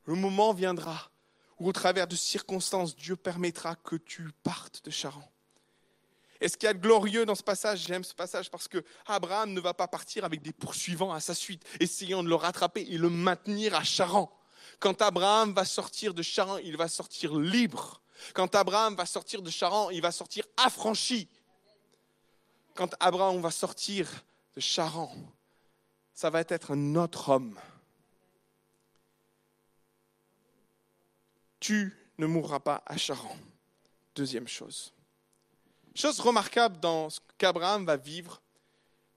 Le 0.06 0.16
moment 0.16 0.54
viendra 0.54 1.12
ou 1.60 1.68
au 1.68 1.74
travers 1.74 2.08
de 2.08 2.16
circonstances, 2.16 2.96
Dieu 2.96 3.16
permettra 3.16 3.76
que 3.76 3.98
tu 3.98 4.30
partes 4.44 4.86
de 4.86 4.92
Charan. 4.92 5.30
Et 6.40 6.50
ce 6.50 6.58
qu'il 6.58 6.68
y 6.68 6.70
a 6.70 6.74
de 6.74 6.80
glorieux 6.80 7.26
dans 7.26 7.36
ce 7.36 7.44
passage, 7.44 7.86
j'aime 7.88 8.04
ce 8.04 8.14
passage 8.14 8.50
parce 8.50 8.68
que 8.68 8.84
Abraham 9.06 9.54
ne 9.54 9.60
va 9.60 9.74
pas 9.74 9.88
partir 9.88 10.24
avec 10.24 10.42
des 10.42 10.54
poursuivants 10.54 11.14
à 11.14 11.20
sa 11.20 11.34
suite, 11.34 11.64
essayant 11.80 12.24
de 12.24 12.30
le 12.30 12.36
rattraper 12.36 12.86
et 12.90 12.98
le 12.98 13.10
maintenir 13.10 13.76
à 13.76 13.84
Charan. 13.84 14.32
Quand 14.80 15.02
Abraham 15.02 15.54
va 15.54 15.66
sortir 15.66 16.14
de 16.14 16.22
Charan, 16.22 16.58
il 16.58 16.78
va 16.78 16.88
sortir 16.88 17.36
libre. 17.38 18.02
Quand 18.34 18.54
Abraham 18.56 18.96
va 18.96 19.06
sortir 19.06 19.42
de 19.42 19.50
Charan, 19.50 19.90
il 19.90 20.02
va 20.02 20.12
sortir 20.12 20.46
affranchi. 20.58 21.28
Quand 22.76 22.94
Abraham 23.00 23.42
va 23.42 23.52
sortir 23.52 24.08
de 24.56 24.60
Charan, 24.60 25.12
ça 26.14 26.30
va 26.30 26.42
être 26.42 26.72
un 26.72 26.96
autre 26.96 27.30
homme. 27.30 27.60
Tu 31.60 31.96
ne 32.20 32.28
mourras 32.28 32.60
pas 32.60 32.84
à 32.86 32.98
Charan. 32.98 33.36
Deuxième 34.16 34.48
chose. 34.48 34.94
Chose 35.98 36.20
remarquable 36.20 36.80
dans 36.80 37.10
ce 37.10 37.20
qu'Abraham 37.40 37.84
va 37.84 37.98
vivre, 37.98 38.40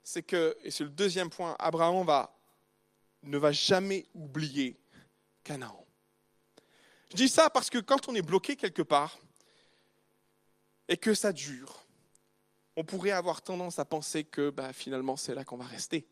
c'est 0.01 0.23
que, 0.23 0.57
et 0.63 0.71
c'est 0.71 0.83
le 0.83 0.89
deuxième 0.89 1.29
point, 1.29 1.55
Abraham 1.59 2.03
va, 2.03 2.35
ne 3.21 3.37
va 3.37 3.51
jamais 3.51 4.07
oublier 4.15 4.75
Canaan. 5.43 5.85
Je 7.11 7.17
dis 7.17 7.29
ça 7.29 7.51
parce 7.51 7.69
que 7.69 7.77
quand 7.77 8.09
on 8.09 8.15
est 8.15 8.23
bloqué 8.23 8.55
quelque 8.55 8.81
part 8.81 9.19
et 10.87 10.97
que 10.97 11.13
ça 11.13 11.31
dure, 11.31 11.85
on 12.75 12.83
pourrait 12.83 13.11
avoir 13.11 13.43
tendance 13.43 13.77
à 13.77 13.85
penser 13.85 14.23
que 14.23 14.49
bah, 14.49 14.73
finalement 14.73 15.17
c'est 15.17 15.35
là 15.35 15.45
qu'on 15.45 15.57
va 15.57 15.65
rester. 15.65 16.07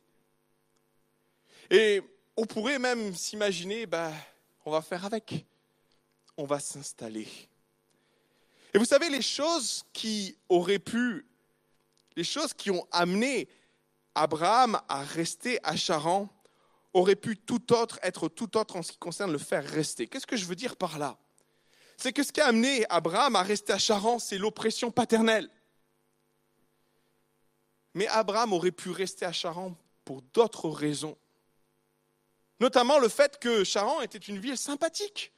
Et 1.72 2.00
on 2.38 2.46
pourrait 2.46 2.78
même 2.78 3.16
s'imaginer, 3.16 3.88
bah, 3.88 4.14
on 4.66 4.70
va 4.70 4.84
faire 4.84 5.04
avec, 5.04 5.48
on 6.38 6.46
va 6.46 6.60
s'installer. 6.60 7.28
Et 8.74 8.78
vous 8.78 8.86
savez, 8.86 9.10
les 9.10 9.22
choses 9.22 9.84
qui 9.94 10.38
auraient 10.48 10.80
pu, 10.80 11.26
les 12.16 12.24
choses 12.24 12.54
qui 12.54 12.70
ont 12.72 12.88
amené 12.92 13.48
Abraham 14.16 14.80
à 14.88 15.04
rester 15.04 15.60
à 15.64 15.76
Charan, 15.76 16.30
auraient 16.94 17.16
pu 17.16 17.38
tout 17.38 17.74
autre 17.74 18.00
être 18.02 18.28
tout 18.30 18.58
autre 18.58 18.76
en 18.76 18.82
ce 18.82 18.92
qui 18.92 18.98
concerne 18.98 19.32
le 19.32 19.38
faire 19.38 19.64
rester. 19.64 20.08
Qu'est-ce 20.08 20.28
que 20.28 20.38
je 20.38 20.46
veux 20.46 20.56
dire 20.56 20.76
par 20.76 20.98
là? 21.00 21.18
C'est 21.98 22.14
que 22.14 22.24
ce 22.24 22.32
qui 22.32 22.42
a 22.42 22.48
amené 22.48 22.86
Abraham 22.90 23.36
à 23.36 23.44
rester 23.44 23.74
à 23.74 23.78
Charan, 23.78 24.20
c'est 24.20 24.38
l'oppression 24.38 24.90
paternelle. 24.90 25.50
Mais 27.94 28.08
Abraham 28.08 28.54
aurait 28.54 28.72
pu 28.72 28.90
rester 28.92 29.26
à 29.26 29.32
Charan 29.32 29.76
pour 30.06 30.22
d'autres 30.34 30.70
raisons. 30.70 31.18
Notamment 32.60 33.00
le 33.00 33.10
fait 33.10 33.40
que 33.40 33.64
Charan 33.64 34.02
était 34.02 34.18
une 34.18 34.40
ville 34.40 34.58
sympathique. 34.58 35.32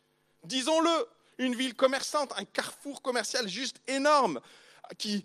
Disons-le, 0.43 1.07
une 1.37 1.55
ville 1.55 1.75
commerçante, 1.75 2.33
un 2.37 2.45
carrefour 2.45 3.01
commercial 3.01 3.47
juste 3.47 3.81
énorme 3.87 4.39
qui, 4.97 5.23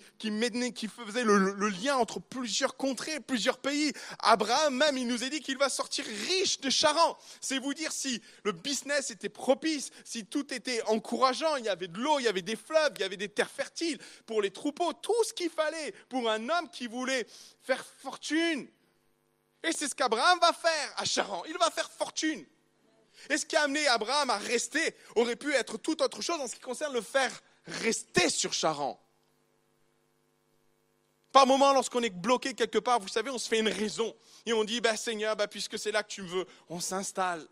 faisait 0.89 1.25
le, 1.25 1.69
lien 1.69 1.97
entre 1.97 2.21
plusieurs 2.21 2.77
contrées, 2.77 3.21
plusieurs 3.21 3.59
pays. 3.59 3.93
Abraham 4.21 4.77
même, 4.77 4.97
il 4.97 5.07
nous 5.07 5.25
a 5.25 5.29
dit 5.29 5.41
qu'il 5.41 5.59
va 5.59 5.69
sortir 5.69 6.05
riche 6.05 6.61
de 6.61 6.71
Charan. 6.71 7.17
C'est 7.41 7.59
vous 7.59 7.75
dire 7.75 7.93
si 7.93 8.21
le 8.45 8.53
business 8.53 9.11
était 9.11 9.29
propice, 9.29 9.91
si 10.05 10.25
tout 10.25 10.53
était 10.55 10.83
encourageant, 10.85 11.57
il 11.57 11.65
y 11.65 11.69
avait 11.69 11.89
de 11.89 11.99
l'eau, 11.99 12.19
il 12.19 12.25
y 12.25 12.29
avait 12.29 12.43
des 12.43 12.57
fleuves, 12.57 12.93
il 12.97 13.03
y 13.03 13.05
avait 13.05 13.17
des 13.17 13.29
terres 13.29 13.51
fertiles 13.51 13.99
pour 14.27 14.43
les 14.43 14.51
troupeaux, 14.51 14.93
tout 14.93 15.25
ce 15.25 15.33
qu'il 15.33 15.51
fallait 15.51 15.93
pour 16.09 16.29
un 16.31 16.49
homme 16.49 16.71
qui 16.71 16.87
voulait 16.87 17.27
faire 17.63 17.85
fortune. 17.99 18.69
Et 19.63 19.73
c'est 19.73 19.89
ce 19.89 19.95
qu'Abraham 19.95 20.39
va 20.41 20.53
faire 20.53 20.95
à 20.97 21.05
Charan. 21.05 21.43
Il 21.49 21.59
va 21.59 21.71
faire 21.71 21.91
fortune. 21.91 22.45
Et 23.31 23.39
ce 23.39 23.47
qui 23.47 23.57
a 23.57 23.63
amené 23.63 23.87
Abraham 23.89 24.31
à 24.31 24.39
rester 24.39 24.95
aurait 25.15 25.37
pu 25.37 25.53
être 25.55 25.79
tout 25.79 26.03
autre 26.03 26.23
chose 26.23 26.41
en 26.41 26.47
ce 26.47 26.55
qui 26.55 26.61
concerne 26.61 26.93
le 26.93 27.01
faire 27.01 27.33
rester 27.67 28.29
sur 28.29 28.53
Charan. 28.53 29.01
Par 31.33 31.47
moment, 31.47 31.73
lorsqu'on 31.73 32.03
est 32.03 32.11
bloqué 32.11 32.55
quelque 32.55 32.79
part, 32.79 32.99
vous 32.99 33.09
savez, 33.09 33.31
on 33.31 33.39
se 33.39 33.49
fait 33.49 33.59
une 33.59 33.69
raison. 33.69 34.15
Et 34.47 34.53
on 34.53 34.65
dit, 34.65 34.81
bah, 34.81 34.97
Seigneur, 34.97 35.37
bah, 35.37 35.47
puisque 35.47 35.79
c'est 35.79 35.93
là 35.93 36.03
que 36.03 36.09
tu 36.09 36.23
me 36.23 36.29
veux, 36.29 36.47
on 36.69 36.81
s'installe. 36.81 37.47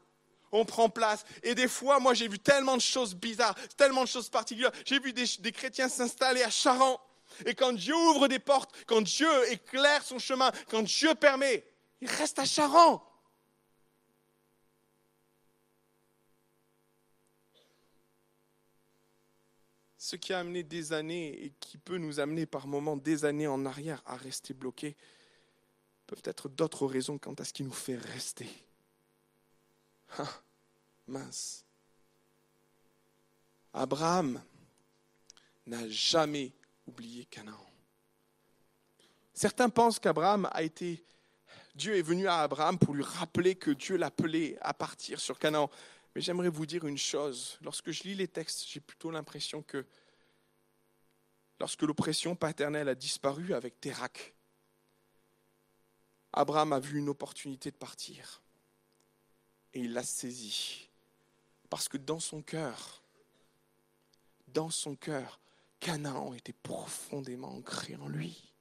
On 0.52 0.64
prend 0.64 0.88
place. 0.88 1.24
Et 1.42 1.54
des 1.54 1.68
fois, 1.68 1.98
moi, 1.98 2.14
j'ai 2.14 2.28
vu 2.28 2.38
tellement 2.38 2.76
de 2.76 2.82
choses 2.82 3.14
bizarres, 3.14 3.54
tellement 3.76 4.04
de 4.04 4.08
choses 4.08 4.30
particulières. 4.30 4.72
J'ai 4.86 5.00
vu 5.00 5.12
des, 5.12 5.52
chrétiens 5.52 5.88
s'installer 5.88 6.42
à 6.42 6.50
Charan. 6.50 6.98
Et 7.44 7.54
quand 7.54 7.72
Dieu 7.72 7.94
ouvre 7.94 8.28
des 8.28 8.38
portes, 8.38 8.70
quand 8.86 9.02
Dieu 9.02 9.28
éclaire 9.50 10.02
son 10.02 10.18
chemin, 10.18 10.50
quand 10.70 10.82
Dieu 10.82 11.14
permet, 11.14 11.64
il 12.00 12.08
reste 12.08 12.38
à 12.38 12.44
Charan. 12.44 13.04
Ce 20.04 20.16
qui 20.16 20.34
a 20.34 20.40
amené 20.40 20.62
des 20.62 20.92
années 20.92 21.46
et 21.46 21.50
qui 21.60 21.78
peut 21.78 21.96
nous 21.96 22.20
amener 22.20 22.44
par 22.44 22.66
moments 22.66 22.98
des 22.98 23.24
années 23.24 23.46
en 23.46 23.64
arrière 23.64 24.02
à 24.04 24.16
rester 24.16 24.52
bloqués, 24.52 24.96
peuvent 26.06 26.20
être 26.24 26.50
d'autres 26.50 26.86
raisons 26.86 27.16
quant 27.16 27.32
à 27.32 27.44
ce 27.44 27.54
qui 27.54 27.62
nous 27.62 27.72
fait 27.72 27.96
rester. 27.96 28.46
Ah, 30.18 30.28
mince. 31.06 31.64
Abraham 33.72 34.42
n'a 35.66 35.88
jamais 35.88 36.52
oublié 36.86 37.24
Canaan. 37.24 37.66
Certains 39.32 39.70
pensent 39.70 39.98
qu'Abraham 39.98 40.50
a 40.52 40.62
été. 40.62 41.02
Dieu 41.74 41.96
est 41.96 42.02
venu 42.02 42.28
à 42.28 42.40
Abraham 42.40 42.78
pour 42.78 42.92
lui 42.92 43.02
rappeler 43.02 43.54
que 43.54 43.70
Dieu 43.70 43.96
l'appelait 43.96 44.58
à 44.60 44.74
partir 44.74 45.18
sur 45.18 45.38
Canaan. 45.38 45.70
Mais 46.14 46.20
j'aimerais 46.20 46.48
vous 46.48 46.66
dire 46.66 46.86
une 46.86 46.98
chose. 46.98 47.58
Lorsque 47.62 47.90
je 47.90 48.04
lis 48.04 48.14
les 48.14 48.28
textes, 48.28 48.66
j'ai 48.68 48.80
plutôt 48.80 49.10
l'impression 49.10 49.62
que 49.62 49.84
lorsque 51.58 51.82
l'oppression 51.82 52.36
paternelle 52.36 52.88
a 52.88 52.94
disparu 52.94 53.52
avec 53.54 53.80
Térac, 53.80 54.34
Abraham 56.32 56.72
a 56.72 56.80
vu 56.80 56.98
une 56.98 57.08
opportunité 57.08 57.70
de 57.70 57.76
partir. 57.76 58.42
Et 59.72 59.80
il 59.80 59.92
l'a 59.92 60.04
saisie. 60.04 60.88
Parce 61.68 61.88
que 61.88 61.96
dans 61.96 62.20
son 62.20 62.42
cœur, 62.42 63.02
dans 64.48 64.70
son 64.70 64.94
cœur, 64.94 65.40
Canaan 65.80 66.32
était 66.34 66.52
profondément 66.52 67.52
ancré 67.56 67.96
en 67.96 68.08
lui. 68.08 68.52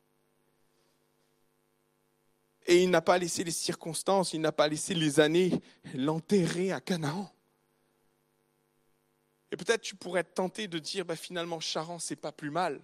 Et 2.65 2.83
il 2.83 2.89
n'a 2.89 3.01
pas 3.01 3.17
laissé 3.17 3.43
les 3.43 3.51
circonstances, 3.51 4.33
il 4.33 4.41
n'a 4.41 4.51
pas 4.51 4.67
laissé 4.67 4.93
les 4.93 5.19
années 5.19 5.51
l'enterrer 5.93 6.71
à 6.71 6.81
Canaan. 6.81 7.31
Et 9.53 9.55
peut-être 9.55 9.83
tu 9.83 9.95
pourrais 9.95 10.21
être 10.21 10.33
tenté 10.33 10.67
de 10.67 10.79
dire, 10.79 11.05
bah, 11.05 11.15
finalement, 11.15 11.59
Charan, 11.59 11.99
c'est 11.99 12.15
pas 12.15 12.31
plus 12.31 12.49
mal. 12.49 12.81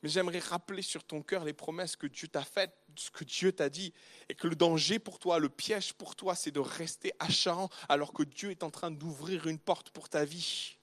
Mais 0.00 0.08
j'aimerais 0.08 0.38
rappeler 0.38 0.80
sur 0.80 1.02
ton 1.02 1.22
cœur 1.22 1.44
les 1.44 1.52
promesses 1.52 1.96
que 1.96 2.06
Dieu 2.06 2.28
t'a 2.28 2.44
faites, 2.44 2.72
ce 2.94 3.10
que 3.10 3.24
Dieu 3.24 3.50
t'a 3.50 3.68
dit, 3.68 3.92
et 4.28 4.36
que 4.36 4.46
le 4.46 4.54
danger 4.54 5.00
pour 5.00 5.18
toi, 5.18 5.40
le 5.40 5.48
piège 5.48 5.92
pour 5.94 6.14
toi, 6.14 6.36
c'est 6.36 6.52
de 6.52 6.60
rester 6.60 7.14
à 7.18 7.28
Charan 7.28 7.68
alors 7.88 8.12
que 8.12 8.22
Dieu 8.22 8.52
est 8.52 8.62
en 8.62 8.70
train 8.70 8.92
d'ouvrir 8.92 9.48
une 9.48 9.58
porte 9.58 9.90
pour 9.90 10.08
ta 10.08 10.24
vie. 10.24 10.78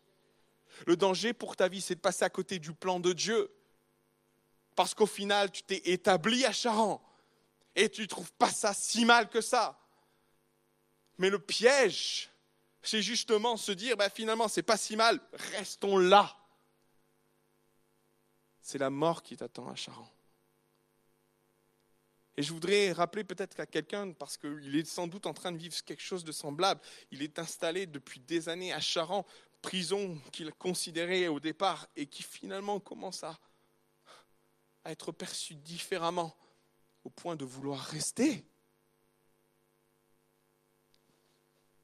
Le 0.85 0.97
danger 0.97 1.31
pour 1.31 1.55
ta 1.55 1.69
vie, 1.69 1.79
c'est 1.79 1.95
de 1.95 2.01
passer 2.01 2.25
à 2.25 2.29
côté 2.29 2.59
du 2.59 2.73
plan 2.73 2.99
de 2.99 3.13
Dieu. 3.13 3.49
Parce 4.75 4.93
qu'au 4.93 5.07
final, 5.07 5.49
tu 5.49 5.63
t'es 5.63 5.81
établi 5.85 6.43
à 6.43 6.51
Charan 6.51 7.01
et 7.77 7.87
tu 7.87 8.01
ne 8.01 8.07
trouves 8.07 8.33
pas 8.33 8.51
ça 8.51 8.73
si 8.73 9.05
mal 9.05 9.29
que 9.29 9.39
ça. 9.39 9.79
Mais 11.17 11.29
le 11.29 11.39
piège, 11.39 12.30
c'est 12.83 13.01
justement 13.01 13.57
se 13.57 13.71
dire, 13.71 13.97
ben 13.97 14.09
finalement, 14.09 14.47
c'est 14.47 14.63
pas 14.63 14.77
si 14.77 14.95
mal, 14.95 15.19
restons 15.53 15.97
là. 15.97 16.35
C'est 18.61 18.77
la 18.77 18.89
mort 18.89 19.23
qui 19.23 19.37
t'attend 19.37 19.69
à 19.69 19.75
Charan. 19.75 20.07
Et 22.37 22.43
je 22.43 22.53
voudrais 22.53 22.91
rappeler 22.91 23.23
peut-être 23.23 23.59
à 23.59 23.65
quelqu'un, 23.65 24.13
parce 24.13 24.37
qu'il 24.37 24.75
est 24.75 24.85
sans 24.85 25.07
doute 25.07 25.25
en 25.25 25.33
train 25.33 25.51
de 25.51 25.57
vivre 25.57 25.75
quelque 25.83 26.01
chose 26.01 26.23
de 26.23 26.31
semblable, 26.31 26.81
il 27.11 27.21
est 27.21 27.39
installé 27.39 27.85
depuis 27.85 28.19
des 28.19 28.49
années 28.49 28.73
à 28.73 28.79
Charan, 28.79 29.25
prison 29.61 30.19
qu'il 30.31 30.51
considérait 30.53 31.27
au 31.27 31.39
départ 31.39 31.87
et 31.95 32.07
qui 32.07 32.23
finalement 32.23 32.79
commence 32.79 33.23
à, 33.23 33.37
à 34.83 34.91
être 34.91 35.11
perçu 35.11 35.55
différemment 35.55 36.35
au 37.03 37.09
point 37.09 37.35
de 37.35 37.45
vouloir 37.45 37.79
rester. 37.79 38.45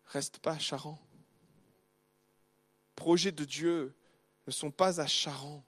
Reste 0.08 0.40
pas 0.40 0.54
à 0.54 0.60
Charan. 0.60 1.00
Projets 2.96 3.32
de 3.32 3.46
Dieu 3.46 3.96
ne 4.48 4.52
sont 4.52 4.72
pas 4.72 5.00
à 5.02 5.08
Charan. 5.08 5.64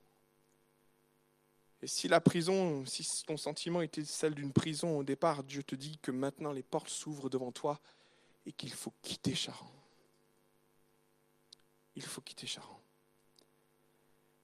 Et 1.82 1.88
si 1.88 2.08
la 2.08 2.20
prison, 2.20 2.86
si 2.86 3.24
ton 3.26 3.38
sentiment 3.38 3.82
était 3.82 4.04
celle 4.04 4.36
d'une 4.36 4.52
prison 4.52 4.98
au 4.98 5.04
départ, 5.04 5.44
Dieu 5.44 5.64
te 5.64 5.76
dit 5.76 5.98
que 6.00 6.12
maintenant 6.12 6.52
les 6.52 6.64
portes 6.64 6.90
s'ouvrent 6.90 7.30
devant 7.30 7.52
toi 7.52 7.80
et 8.46 8.52
qu'il 8.52 8.74
faut 8.74 8.94
quitter 9.02 9.36
Charan. 9.36 9.72
Il 11.96 12.04
faut 12.04 12.22
quitter 12.22 12.48
Charan. 12.48 12.80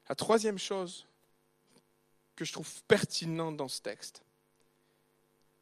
La 0.07 0.15
troisième 0.15 0.59
chose 0.59 1.07
que 2.35 2.45
je 2.45 2.53
trouve 2.53 2.83
pertinente 2.83 3.57
dans 3.57 3.67
ce 3.67 3.81
texte, 3.81 4.23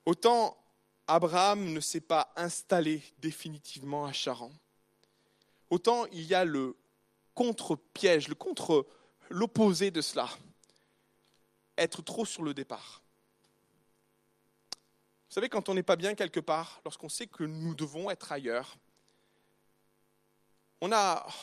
autant 0.05 0.62
Abraham 1.07 1.73
ne 1.73 1.79
s'est 1.79 2.01
pas 2.01 2.31
installé 2.35 3.03
définitivement 3.19 4.05
à 4.05 4.13
Charan. 4.13 4.51
Autant 5.69 6.05
il 6.07 6.23
y 6.23 6.33
a 6.33 6.45
le 6.45 6.77
contre-piège, 7.33 8.27
le 8.27 8.35
contre, 8.35 8.87
l'opposé 9.29 9.91
de 9.91 10.01
cela. 10.01 10.29
Être 11.77 12.01
trop 12.01 12.25
sur 12.25 12.43
le 12.43 12.53
départ. 12.53 13.01
Vous 14.71 15.33
savez, 15.33 15.49
quand 15.49 15.67
on 15.67 15.73
n'est 15.73 15.83
pas 15.83 15.95
bien 15.95 16.13
quelque 16.13 16.39
part, 16.39 16.79
lorsqu'on 16.85 17.09
sait 17.09 17.25
que 17.25 17.43
nous 17.43 17.73
devons 17.73 18.11
être 18.11 18.31
ailleurs, 18.31 18.77
on, 20.79 20.91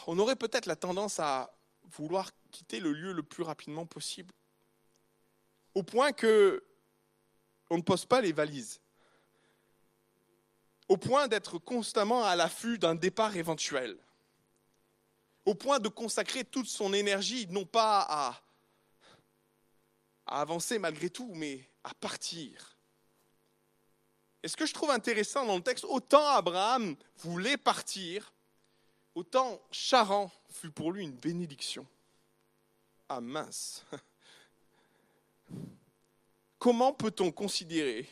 on 0.06 0.18
aurait 0.18 0.36
peut-être 0.36 0.66
la 0.66 0.76
tendance 0.76 1.18
à 1.18 1.52
vouloir 1.96 2.30
quitter 2.52 2.78
le 2.78 2.92
lieu 2.92 3.12
le 3.12 3.22
plus 3.22 3.42
rapidement 3.42 3.86
possible. 3.86 4.32
Au 5.74 5.82
point 5.82 6.12
que 6.12 6.64
on 7.68 7.76
ne 7.76 7.82
pose 7.82 8.04
pas 8.04 8.20
les 8.20 8.32
valises. 8.32 8.80
Au 10.90 10.96
point 10.96 11.28
d'être 11.28 11.58
constamment 11.58 12.24
à 12.24 12.34
l'affût 12.34 12.76
d'un 12.76 12.96
départ 12.96 13.36
éventuel. 13.36 13.96
Au 15.44 15.54
point 15.54 15.78
de 15.78 15.88
consacrer 15.88 16.44
toute 16.44 16.66
son 16.66 16.92
énergie, 16.92 17.46
non 17.46 17.64
pas 17.64 18.04
à, 18.08 18.42
avancer 20.26 20.80
malgré 20.80 21.08
tout, 21.08 21.30
mais 21.32 21.64
à 21.84 21.94
partir. 21.94 22.76
Et 24.42 24.48
ce 24.48 24.56
que 24.56 24.66
je 24.66 24.74
trouve 24.74 24.90
intéressant 24.90 25.46
dans 25.46 25.54
le 25.54 25.62
texte, 25.62 25.84
autant 25.84 26.26
Abraham 26.26 26.96
voulait 27.18 27.56
partir, 27.56 28.32
autant 29.14 29.62
Charan 29.70 30.28
fut 30.48 30.72
pour 30.72 30.90
lui 30.90 31.04
une 31.04 31.14
bénédiction. 31.14 31.86
Ah 33.08 33.20
mince. 33.20 33.84
Comment 36.58 36.92
peut-on 36.92 37.30
considérer 37.30 38.08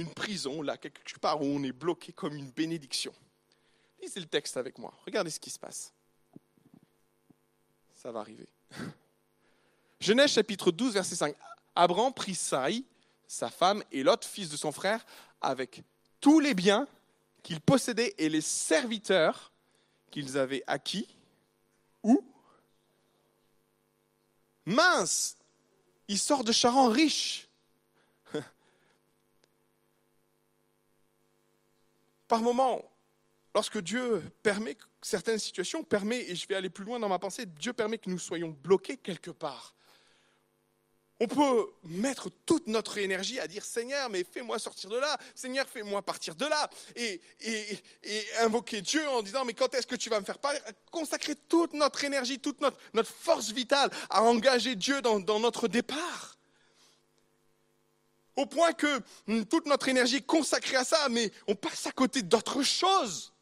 une 0.00 0.12
prison, 0.12 0.62
là, 0.62 0.76
quelque 0.76 1.18
part 1.18 1.40
où 1.40 1.44
on 1.44 1.62
est 1.62 1.72
bloqué, 1.72 2.12
comme 2.12 2.34
une 2.34 2.50
bénédiction 2.50 3.12
Lisez 4.02 4.20
le 4.20 4.26
texte 4.26 4.56
avec 4.56 4.78
moi. 4.78 4.94
Regardez 5.04 5.30
ce 5.30 5.38
qui 5.38 5.50
se 5.50 5.58
passe. 5.58 5.92
Ça 7.94 8.10
va 8.10 8.20
arriver. 8.20 8.48
Genèse 10.00 10.32
chapitre 10.32 10.70
12, 10.70 10.94
verset 10.94 11.16
5. 11.16 11.36
Abraham 11.74 12.12
prit 12.12 12.34
Saï, 12.34 12.84
sa 13.26 13.50
femme 13.50 13.84
et 13.92 14.02
l'autre 14.02 14.26
fils 14.26 14.48
de 14.48 14.56
son 14.56 14.72
frère, 14.72 15.04
avec 15.40 15.82
tous 16.20 16.40
les 16.40 16.54
biens 16.54 16.88
qu'ils 17.42 17.60
possédaient 17.60 18.14
et 18.16 18.28
les 18.28 18.40
serviteurs 18.40 19.52
qu'ils 20.10 20.38
avaient 20.38 20.64
acquis. 20.66 21.06
Où? 22.02 22.24
Mince 24.64 25.36
Il 26.08 26.18
sort 26.18 26.44
de 26.44 26.52
Charan 26.52 26.88
riche. 26.88 27.49
Par 32.30 32.42
moments, 32.42 32.88
lorsque 33.56 33.78
Dieu 33.78 34.22
permet 34.44 34.76
certaines 35.02 35.40
situations, 35.40 35.82
permet, 35.82 36.20
et 36.30 36.36
je 36.36 36.46
vais 36.46 36.54
aller 36.54 36.70
plus 36.70 36.84
loin 36.84 37.00
dans 37.00 37.08
ma 37.08 37.18
pensée, 37.18 37.44
Dieu 37.44 37.72
permet 37.72 37.98
que 37.98 38.08
nous 38.08 38.20
soyons 38.20 38.56
bloqués 38.62 38.96
quelque 38.96 39.32
part. 39.32 39.74
On 41.18 41.26
peut 41.26 41.66
mettre 41.82 42.30
toute 42.46 42.68
notre 42.68 42.98
énergie 42.98 43.40
à 43.40 43.48
dire 43.48 43.64
Seigneur, 43.64 44.08
mais 44.10 44.22
fais-moi 44.22 44.60
sortir 44.60 44.90
de 44.90 44.96
là, 44.96 45.18
Seigneur, 45.34 45.66
fais-moi 45.68 46.02
partir 46.02 46.36
de 46.36 46.46
là, 46.46 46.70
et, 46.94 47.20
invoquer 48.38 48.80
Dieu 48.80 49.08
en 49.08 49.22
disant 49.22 49.44
mais 49.44 49.54
quand 49.54 49.74
est-ce 49.74 49.88
que 49.88 49.96
tu 49.96 50.08
vas 50.08 50.20
me 50.20 50.24
faire 50.24 50.38
parler? 50.38 50.60
Consacrer 50.92 51.34
toute 51.34 51.72
notre 51.72 52.04
énergie, 52.04 52.38
toute 52.38 52.60
notre, 52.60 53.10
force 53.10 53.50
vitale 53.50 53.90
à 54.08 54.22
engager 54.22 54.76
Dieu 54.76 55.02
dans, 55.02 55.18
dans 55.18 55.40
notre 55.40 55.66
départ. 55.66 56.39
Au 58.36 58.46
point 58.46 58.72
que 58.72 59.02
hum, 59.28 59.44
toute 59.46 59.66
notre 59.66 59.88
énergie 59.88 60.16
est 60.16 60.26
consacrée 60.26 60.76
à 60.76 60.84
ça, 60.84 61.08
mais 61.08 61.30
on 61.46 61.54
passe 61.54 61.86
à 61.86 61.92
côté 61.92 62.22
d'autres 62.22 62.62
choses. 62.62 63.32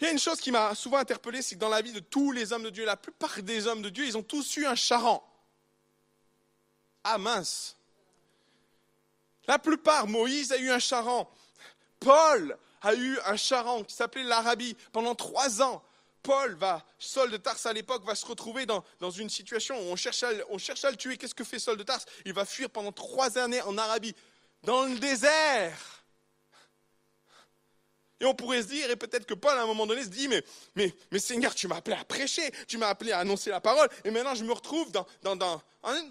Il 0.00 0.04
y 0.04 0.08
a 0.08 0.12
une 0.12 0.18
chose 0.18 0.40
qui 0.40 0.50
m'a 0.50 0.74
souvent 0.74 0.96
interpellé, 0.96 1.42
c'est 1.42 1.56
que 1.56 1.60
dans 1.60 1.68
la 1.68 1.82
vie 1.82 1.92
de 1.92 2.00
tous 2.00 2.32
les 2.32 2.52
hommes 2.52 2.62
de 2.62 2.70
Dieu, 2.70 2.86
la 2.86 2.96
plupart 2.96 3.42
des 3.42 3.66
hommes 3.66 3.82
de 3.82 3.90
Dieu, 3.90 4.06
ils 4.06 4.16
ont 4.16 4.22
tous 4.22 4.56
eu 4.56 4.64
un 4.64 4.74
charan. 4.74 5.22
Ah 7.04 7.18
mince. 7.18 7.76
La 9.46 9.58
plupart, 9.58 10.06
Moïse 10.06 10.52
a 10.52 10.58
eu 10.58 10.70
un 10.70 10.78
charan. 10.78 11.30
Paul 11.98 12.56
a 12.80 12.94
eu 12.94 13.18
un 13.26 13.36
charan 13.36 13.84
qui 13.84 13.94
s'appelait 13.94 14.24
l'Arabie 14.24 14.76
pendant 14.92 15.14
trois 15.14 15.60
ans. 15.60 15.82
Paul 16.22 16.54
va, 16.54 16.84
Saul 16.98 17.30
de 17.30 17.36
Tarse 17.36 17.66
à 17.66 17.72
l'époque, 17.72 18.04
va 18.04 18.14
se 18.14 18.26
retrouver 18.26 18.66
dans, 18.66 18.82
une 19.10 19.30
situation 19.30 19.76
où 19.78 19.92
on 19.92 19.96
cherche, 19.96 20.22
à, 20.22 20.30
on 20.50 20.58
cherche 20.58 20.84
à 20.84 20.90
le 20.90 20.96
tuer. 20.96 21.16
Qu'est-ce 21.16 21.34
que 21.34 21.44
fait 21.44 21.58
Saul 21.58 21.76
de 21.76 21.82
Tarse? 21.82 22.04
Il 22.24 22.32
va 22.32 22.44
fuir 22.44 22.70
pendant 22.70 22.92
trois 22.92 23.38
années 23.38 23.62
en 23.62 23.78
Arabie, 23.78 24.14
dans 24.62 24.84
le 24.84 24.98
désert. 24.98 26.00
Et 28.20 28.26
on 28.26 28.34
pourrait 28.34 28.62
se 28.62 28.68
dire, 28.68 28.90
et 28.90 28.96
peut-être 28.96 29.24
que 29.24 29.32
Paul 29.32 29.56
à 29.56 29.62
un 29.62 29.66
moment 29.66 29.86
donné 29.86 30.02
se 30.02 30.08
dit, 30.08 30.28
mais, 30.28 30.44
mais, 30.76 30.94
mais 31.10 31.18
Seigneur, 31.18 31.54
tu 31.54 31.68
m'as 31.68 31.76
appelé 31.76 31.96
à 31.96 32.04
prêcher, 32.04 32.50
tu 32.68 32.76
m'as 32.76 32.88
appelé 32.88 33.12
à 33.12 33.20
annoncer 33.20 33.48
la 33.48 33.62
parole, 33.62 33.88
et 34.04 34.10
maintenant 34.10 34.34
je 34.34 34.44
me 34.44 34.52
retrouve 34.52 34.92
dans, 34.92 35.06
dans, 35.22 35.36
dans 35.36 35.62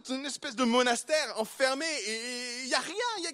une 0.09 0.25
espèce 0.25 0.55
de 0.55 0.63
monastère 0.63 1.39
enfermé, 1.39 1.85
et 1.85 2.61
il 2.63 2.67
n'y 2.67 2.73
a 2.73 2.79
rien, 2.79 3.31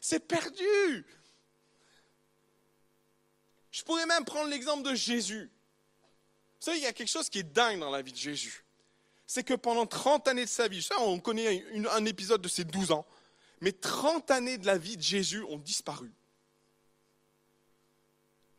c'est 0.00 0.18
perdu. 0.18 1.06
Je 3.74 3.82
pourrais 3.82 4.06
même 4.06 4.24
prendre 4.24 4.48
l'exemple 4.50 4.88
de 4.88 4.94
Jésus. 4.94 5.50
Vous 5.50 6.60
savez, 6.60 6.78
il 6.78 6.84
y 6.84 6.86
a 6.86 6.92
quelque 6.92 7.08
chose 7.08 7.28
qui 7.28 7.40
est 7.40 7.52
dingue 7.52 7.80
dans 7.80 7.90
la 7.90 8.02
vie 8.02 8.12
de 8.12 8.16
Jésus. 8.16 8.64
C'est 9.26 9.42
que 9.42 9.54
pendant 9.54 9.84
30 9.84 10.28
années 10.28 10.44
de 10.44 10.48
sa 10.48 10.68
vie, 10.68 10.88
on 11.00 11.18
connaît 11.18 11.66
un 11.90 12.04
épisode 12.04 12.40
de 12.40 12.46
ses 12.46 12.62
12 12.62 12.92
ans, 12.92 13.04
mais 13.60 13.72
30 13.72 14.30
années 14.30 14.58
de 14.58 14.66
la 14.66 14.78
vie 14.78 14.96
de 14.96 15.02
Jésus 15.02 15.42
ont 15.42 15.58
disparu. 15.58 16.12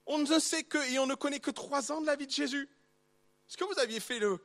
On 0.06 0.18
ne 0.18 0.38
sait 0.38 0.66
que, 0.66 0.80
et 0.92 1.00
on 1.00 1.08
ne 1.08 1.16
connaît 1.16 1.40
que 1.40 1.52
trois 1.52 1.94
ans 1.94 2.02
de 2.02 2.08
la 2.08 2.18
vie 2.18 2.28
de 2.28 2.34
Jésus. 2.34 2.68
Est-ce 3.48 3.56
que 3.56 3.64
vous 3.64 3.80
aviez 3.80 4.02
fait 4.02 4.20
le, 4.20 4.38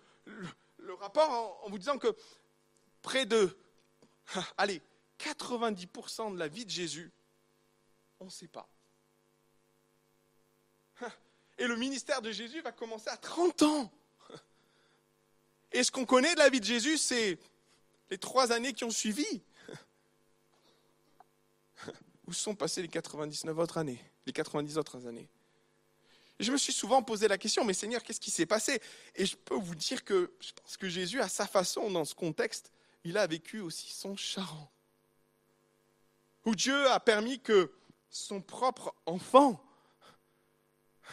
rapport 1.01 1.65
en, 1.65 1.69
vous 1.69 1.79
disant 1.79 1.99
que 1.99 2.15
près 3.03 3.27
de, 3.27 3.59
allez, 4.57 4.81
90% 5.19 6.33
de 6.33 6.39
la 6.39 6.47
vie 6.47 6.65
de 6.65 6.71
Jésus, 6.71 7.11
on 8.21 8.27
ne 8.27 8.31
sait 8.31 8.47
pas. 8.47 8.69
Et 11.59 11.67
le 11.67 11.77
ministère 11.77 12.23
de 12.23 12.33
Jésus 12.33 12.61
va 12.63 12.73
commencer 12.73 13.09
à 13.09 13.17
30 13.17 13.63
ans. 13.63 13.93
Et 15.73 15.85
ce 15.85 15.91
qu'on 15.91 16.07
connaît 16.07 16.35
de 16.35 16.39
la 16.39 16.49
vie 16.49 16.61
de 16.61 16.65
Jésus, 16.65 16.99
c'est 16.99 17.39
les 18.11 18.19
trois 18.19 18.51
années 18.53 18.73
qui 18.73 18.85
ont 18.85 18.91
suivi. 18.91 19.43
Où 22.27 22.33
sont 22.33 22.55
passées 22.55 22.83
les 22.83 22.89
99 22.89 23.59
autres 23.59 23.79
années, 23.79 24.03
les 24.27 24.33
90 24.33 24.79
autres 24.79 25.07
années? 25.07 25.29
Je 26.39 26.51
me 26.51 26.57
suis 26.57 26.73
souvent 26.73 27.03
posé 27.03 27.29
la 27.29 27.37
question, 27.37 27.65
mais 27.65 27.75
Seigneur, 27.75 28.03
qu'est-ce 28.03 28.21
qui 28.21 28.31
s'est 28.31 28.47
passé? 28.47 28.81
Et 29.15 29.27
je 29.27 29.37
peux 29.37 29.57
vous 29.57 29.75
dire 29.75 30.05
que 30.05 30.33
je 30.41 30.53
pense 30.53 30.77
que 30.79 30.89
Jésus, 30.89 31.21
à 31.21 31.29
sa 31.29 31.47
façon, 31.47 31.91
dans 31.91 32.07
ce 32.07 32.15
contexte, 32.15 32.73
il 33.05 33.19
a 33.19 33.27
vécu 33.27 33.61
aussi 33.61 33.93
son 33.93 34.17
charron. 34.17 34.67
Où 36.47 36.55
Dieu 36.55 36.91
a 36.91 36.99
permis 36.99 37.41
que 37.41 37.71
son 38.09 38.41
propre 38.41 38.95
enfant 39.05 39.63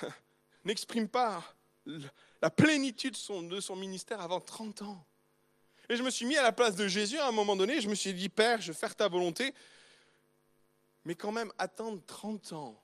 n'exprime 0.66 1.08
pas 1.08 1.44
la 2.42 2.50
plénitude 2.50 3.16
de 3.50 3.60
son 3.60 3.76
ministère 3.76 4.22
avant 4.22 4.42
30 4.42 4.82
ans. 4.82 5.06
Et 5.90 5.96
je 5.96 6.04
me 6.04 6.10
suis 6.10 6.26
mis 6.26 6.36
à 6.38 6.44
la 6.44 6.52
place 6.52 6.76
de 6.76 6.88
Jésus 6.88 7.18
à 7.18 7.28
un 7.28 7.32
moment 7.32 7.56
donné, 7.56 7.80
je 7.80 7.90
me 7.90 7.96
suis 7.96 8.14
dit, 8.14 8.30
Père, 8.30 8.60
je 8.60 8.72
vais 8.74 8.78
faire 8.78 8.96
ta 8.96 9.08
volonté, 9.08 9.54
mais 11.06 11.16
quand 11.16 11.32
même 11.32 11.52
attendre 11.58 12.02
30 12.06 12.54
ans 12.54 12.84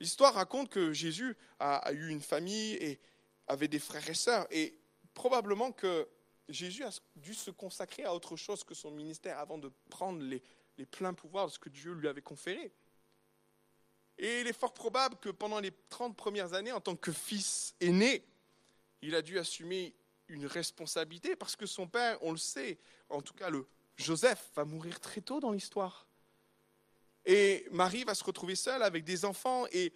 L'histoire 0.00 0.34
raconte 0.34 0.68
que 0.68 0.92
Jésus 0.92 1.34
a, 1.58 1.90
eu 1.92 2.08
une 2.08 2.20
famille 2.20 2.74
et 2.74 3.00
avait 3.46 3.68
des 3.68 3.78
frères 3.78 4.06
et 4.10 4.14
sœurs. 4.14 4.46
Et 4.50 4.78
probablement 5.14 5.72
que 5.72 6.06
Jésus 6.48 6.84
a 6.84 6.90
dû 7.16 7.32
se 7.32 7.50
consacrer 7.50 8.04
à 8.04 8.14
autre 8.14 8.36
chose 8.36 8.64
que 8.64 8.74
son 8.74 8.90
ministère 8.90 9.38
avant 9.38 9.56
de 9.56 9.72
prendre 9.88 10.22
les, 10.22 10.42
pleins 10.90 11.14
pouvoirs 11.14 11.46
de 11.46 11.52
ce 11.52 11.58
que 11.58 11.70
Dieu 11.70 11.92
lui 11.92 12.06
avait 12.06 12.20
conféré. 12.20 12.70
Et 14.18 14.40
il 14.40 14.46
est 14.46 14.52
fort 14.52 14.72
probable 14.72 15.16
que 15.16 15.30
pendant 15.30 15.60
les 15.60 15.72
30 15.90 16.16
premières 16.16 16.54
années, 16.54 16.72
en 16.72 16.80
tant 16.80 16.96
que 16.96 17.12
fils 17.12 17.74
aîné, 17.80 18.24
il 19.02 19.14
a 19.14 19.22
dû 19.22 19.38
assumer 19.38 19.94
une 20.28 20.46
responsabilité 20.46 21.36
parce 21.36 21.56
que 21.56 21.66
son 21.66 21.86
père, 21.86 22.18
on 22.22 22.30
le 22.30 22.38
sait, 22.38 22.78
en 23.08 23.20
tout 23.20 23.34
cas 23.34 23.50
le 23.50 23.66
Joseph, 23.96 24.50
va 24.54 24.64
mourir 24.64 25.00
très 25.00 25.20
tôt 25.20 25.40
dans 25.40 25.52
l'histoire. 25.52 26.06
Et 27.26 27.66
Marie 27.70 28.04
va 28.04 28.14
se 28.14 28.24
retrouver 28.24 28.54
seule 28.54 28.82
avec 28.82 29.04
des 29.04 29.24
enfants. 29.24 29.66
Et, 29.72 29.92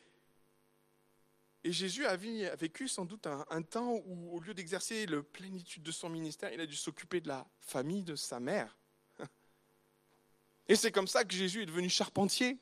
et 1.65 1.73
Jésus 1.73 2.07
a 2.07 2.17
vécu 2.17 2.89
sans 2.89 3.05
doute 3.05 3.27
un, 3.27 3.63
temps 3.63 3.93
où, 4.07 4.37
au 4.37 4.41
lieu 4.41 4.55
d'exercer 4.55 5.07
la 5.07 5.23
plénitude 5.23 5.83
de 5.83 5.93
son 5.93 6.09
ministère, 6.09 6.53
il 6.53 6.61
a 6.61 6.67
dû 6.67 6.77
s'occuper 6.77 7.21
de 7.21 7.29
la 7.29 7.47
famille 7.61 8.03
de 8.03 8.17
sa 8.17 8.41
mère. 8.41 8.77
Et 10.69 10.77
c'est 10.77 10.93
comme 10.93 11.09
ça 11.09 11.25
que 11.25 11.35
Jésus 11.35 11.63
est 11.63 11.67
devenu 11.67 11.89
charpentier. 11.91 12.59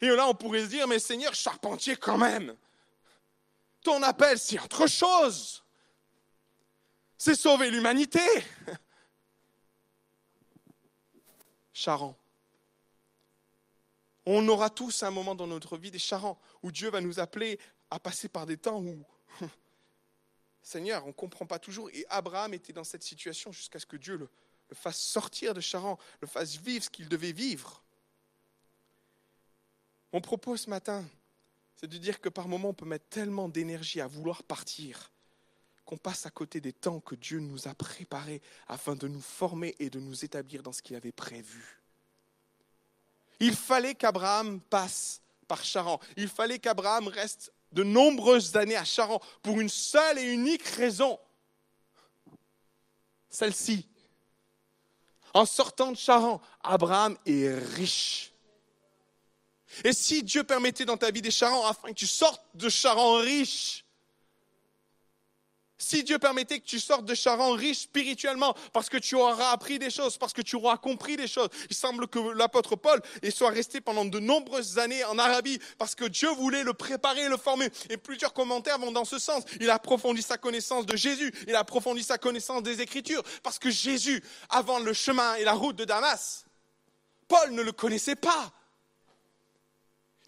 Et 0.00 0.08
là, 0.08 0.28
on 0.28 0.34
pourrait 0.34 0.62
se 0.64 0.68
dire, 0.68 0.86
mais 0.86 0.98
Seigneur, 0.98 1.34
charpentier 1.34 1.96
quand 1.96 2.18
même. 2.18 2.54
Ton 3.82 4.02
appel, 4.02 4.38
c'est 4.38 4.60
autre 4.60 4.86
chose. 4.86 5.64
C'est 7.16 7.34
sauver 7.34 7.70
l'humanité. 7.70 8.20
Charan 11.72 12.16
On 14.26 14.46
aura 14.48 14.70
tous 14.70 15.02
un 15.02 15.10
moment 15.10 15.34
dans 15.34 15.46
notre 15.46 15.76
vie 15.76 15.90
des 15.90 15.98
charants 15.98 16.38
où 16.62 16.70
Dieu 16.70 16.90
va 16.90 17.00
nous 17.00 17.18
appeler 17.18 17.58
à 17.90 17.98
passer 17.98 18.28
par 18.28 18.46
des 18.46 18.56
temps 18.56 18.80
où, 18.80 19.04
Seigneur, 20.62 21.04
on 21.04 21.08
ne 21.08 21.12
comprend 21.12 21.46
pas 21.46 21.58
toujours. 21.58 21.90
Et 21.90 22.04
Abraham 22.08 22.54
était 22.54 22.72
dans 22.72 22.84
cette 22.84 23.02
situation 23.02 23.50
jusqu'à 23.52 23.78
ce 23.78 23.86
que 23.86 23.96
Dieu 23.96 24.16
le, 24.16 24.28
le 24.68 24.76
fasse 24.76 25.00
sortir 25.00 25.54
de 25.54 25.60
Charan, 25.60 25.98
le 26.20 26.28
fasse 26.28 26.56
vivre 26.56 26.84
ce 26.84 26.90
qu'il 26.90 27.08
devait 27.08 27.32
vivre. 27.32 27.82
Mon 30.12 30.20
propos 30.20 30.56
ce 30.56 30.70
matin, 30.70 31.04
c'est 31.76 31.86
de 31.86 31.98
dire 31.98 32.20
que 32.20 32.28
par 32.28 32.48
moments, 32.48 32.70
on 32.70 32.74
peut 32.74 32.86
mettre 32.86 33.08
tellement 33.08 33.48
d'énergie 33.48 34.00
à 34.00 34.06
vouloir 34.06 34.42
partir 34.42 35.12
qu'on 35.84 35.96
passe 35.96 36.26
à 36.26 36.30
côté 36.30 36.60
des 36.60 36.72
temps 36.72 37.00
que 37.00 37.14
Dieu 37.14 37.40
nous 37.40 37.66
a 37.66 37.74
préparés 37.74 38.42
afin 38.66 38.94
de 38.94 39.08
nous 39.08 39.20
former 39.20 39.74
et 39.78 39.88
de 39.88 39.98
nous 39.98 40.24
établir 40.24 40.62
dans 40.62 40.72
ce 40.72 40.82
qu'il 40.82 40.96
avait 40.96 41.12
prévu. 41.12 41.80
Il 43.40 43.54
fallait 43.54 43.94
qu'Abraham 43.94 44.60
passe 44.60 45.22
par 45.46 45.64
Charan. 45.64 45.98
Il 46.16 46.28
fallait 46.28 46.58
qu'Abraham 46.58 47.08
reste 47.08 47.52
de 47.72 47.84
nombreuses 47.84 48.56
années 48.56 48.76
à 48.76 48.84
Charan 48.84 49.20
pour 49.42 49.60
une 49.60 49.68
seule 49.68 50.18
et 50.18 50.32
unique 50.32 50.66
raison. 50.66 51.18
Celle-ci. 53.30 53.88
En 55.32 55.46
sortant 55.46 55.92
de 55.92 55.96
Charan, 55.96 56.40
Abraham 56.62 57.16
est 57.24 57.54
riche. 57.54 58.32
Et 59.84 59.92
si 59.92 60.22
Dieu 60.22 60.44
permettait 60.44 60.84
dans 60.84 60.96
ta 60.96 61.10
vie 61.10 61.22
des 61.22 61.30
Charans 61.30 61.66
afin 61.66 61.88
que 61.88 61.94
tu 61.94 62.06
sortes 62.06 62.42
de 62.54 62.68
Charan 62.68 63.14
riche, 63.18 63.84
si 65.80 66.02
Dieu 66.02 66.18
permettait 66.18 66.58
que 66.58 66.66
tu 66.66 66.80
sortes 66.80 67.04
de 67.04 67.14
Charan 67.14 67.52
riche 67.52 67.82
spirituellement, 67.82 68.54
parce 68.72 68.88
que 68.88 68.96
tu 68.96 69.14
auras 69.14 69.50
appris 69.50 69.78
des 69.78 69.90
choses, 69.90 70.18
parce 70.18 70.32
que 70.32 70.42
tu 70.42 70.56
auras 70.56 70.76
compris 70.76 71.16
des 71.16 71.28
choses. 71.28 71.48
Il 71.70 71.76
semble 71.76 72.08
que 72.08 72.18
l'apôtre 72.18 72.74
Paul 72.74 73.00
soit 73.32 73.50
resté 73.50 73.80
pendant 73.80 74.04
de 74.04 74.18
nombreuses 74.18 74.78
années 74.78 75.04
en 75.04 75.18
Arabie, 75.18 75.60
parce 75.78 75.94
que 75.94 76.04
Dieu 76.04 76.28
voulait 76.30 76.64
le 76.64 76.74
préparer 76.74 77.28
le 77.28 77.36
former. 77.36 77.68
Et 77.90 77.96
plusieurs 77.96 78.32
commentaires 78.32 78.78
vont 78.78 78.90
dans 78.90 79.04
ce 79.04 79.20
sens. 79.20 79.44
Il 79.60 79.70
a 79.70 79.74
approfondi 79.74 80.20
sa 80.20 80.36
connaissance 80.36 80.84
de 80.84 80.96
Jésus, 80.96 81.32
il 81.46 81.54
a 81.54 81.60
approfondi 81.60 82.02
sa 82.02 82.18
connaissance 82.18 82.64
des 82.64 82.80
Écritures, 82.80 83.22
parce 83.44 83.60
que 83.60 83.70
Jésus, 83.70 84.22
avant 84.50 84.80
le 84.80 84.92
chemin 84.92 85.36
et 85.36 85.44
la 85.44 85.52
route 85.52 85.76
de 85.76 85.84
Damas, 85.84 86.44
Paul 87.28 87.52
ne 87.52 87.62
le 87.62 87.72
connaissait 87.72 88.16
pas. 88.16 88.52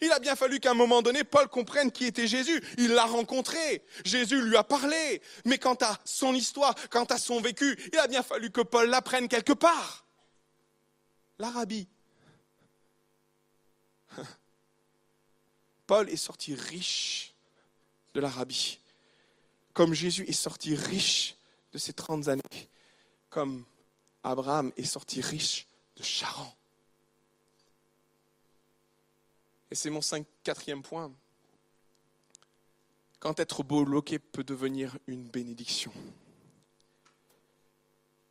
Il 0.01 0.11
a 0.11 0.19
bien 0.19 0.35
fallu 0.35 0.59
qu'à 0.59 0.71
un 0.71 0.75
moment 0.75 1.03
donné, 1.03 1.23
Paul 1.23 1.47
comprenne 1.47 1.91
qui 1.91 2.05
était 2.05 2.27
Jésus. 2.27 2.61
Il 2.77 2.89
l'a 2.89 3.05
rencontré. 3.05 3.85
Jésus 4.03 4.41
lui 4.41 4.57
a 4.57 4.63
parlé. 4.63 5.21
Mais 5.45 5.59
quant 5.59 5.77
à 5.79 5.99
son 6.05 6.33
histoire, 6.33 6.73
quant 6.89 7.05
à 7.05 7.19
son 7.19 7.39
vécu, 7.39 7.77
il 7.93 7.99
a 7.99 8.07
bien 8.07 8.23
fallu 8.23 8.49
que 8.49 8.61
Paul 8.61 8.89
l'apprenne 8.89 9.27
quelque 9.27 9.53
part. 9.53 10.07
L'Arabie. 11.37 11.87
Paul 15.85 16.09
est 16.09 16.17
sorti 16.17 16.55
riche 16.55 17.35
de 18.15 18.21
l'Arabie. 18.21 18.79
Comme 19.73 19.93
Jésus 19.93 20.25
est 20.27 20.33
sorti 20.33 20.75
riche 20.75 21.35
de 21.73 21.77
ses 21.77 21.93
30 21.93 22.27
années. 22.27 22.41
Comme 23.29 23.65
Abraham 24.23 24.71
est 24.77 24.83
sorti 24.83 25.21
riche 25.21 25.67
de 25.95 26.03
Charan. 26.03 26.55
Et 29.71 29.75
c'est 29.75 29.89
mon 29.89 30.01
cinq, 30.01 30.25
quatrième 30.43 30.83
point. 30.83 31.11
Quand 33.19 33.39
être 33.39 33.63
bloqué 33.63 34.19
peut 34.19 34.43
devenir 34.43 34.97
une 35.07 35.23
bénédiction. 35.23 35.93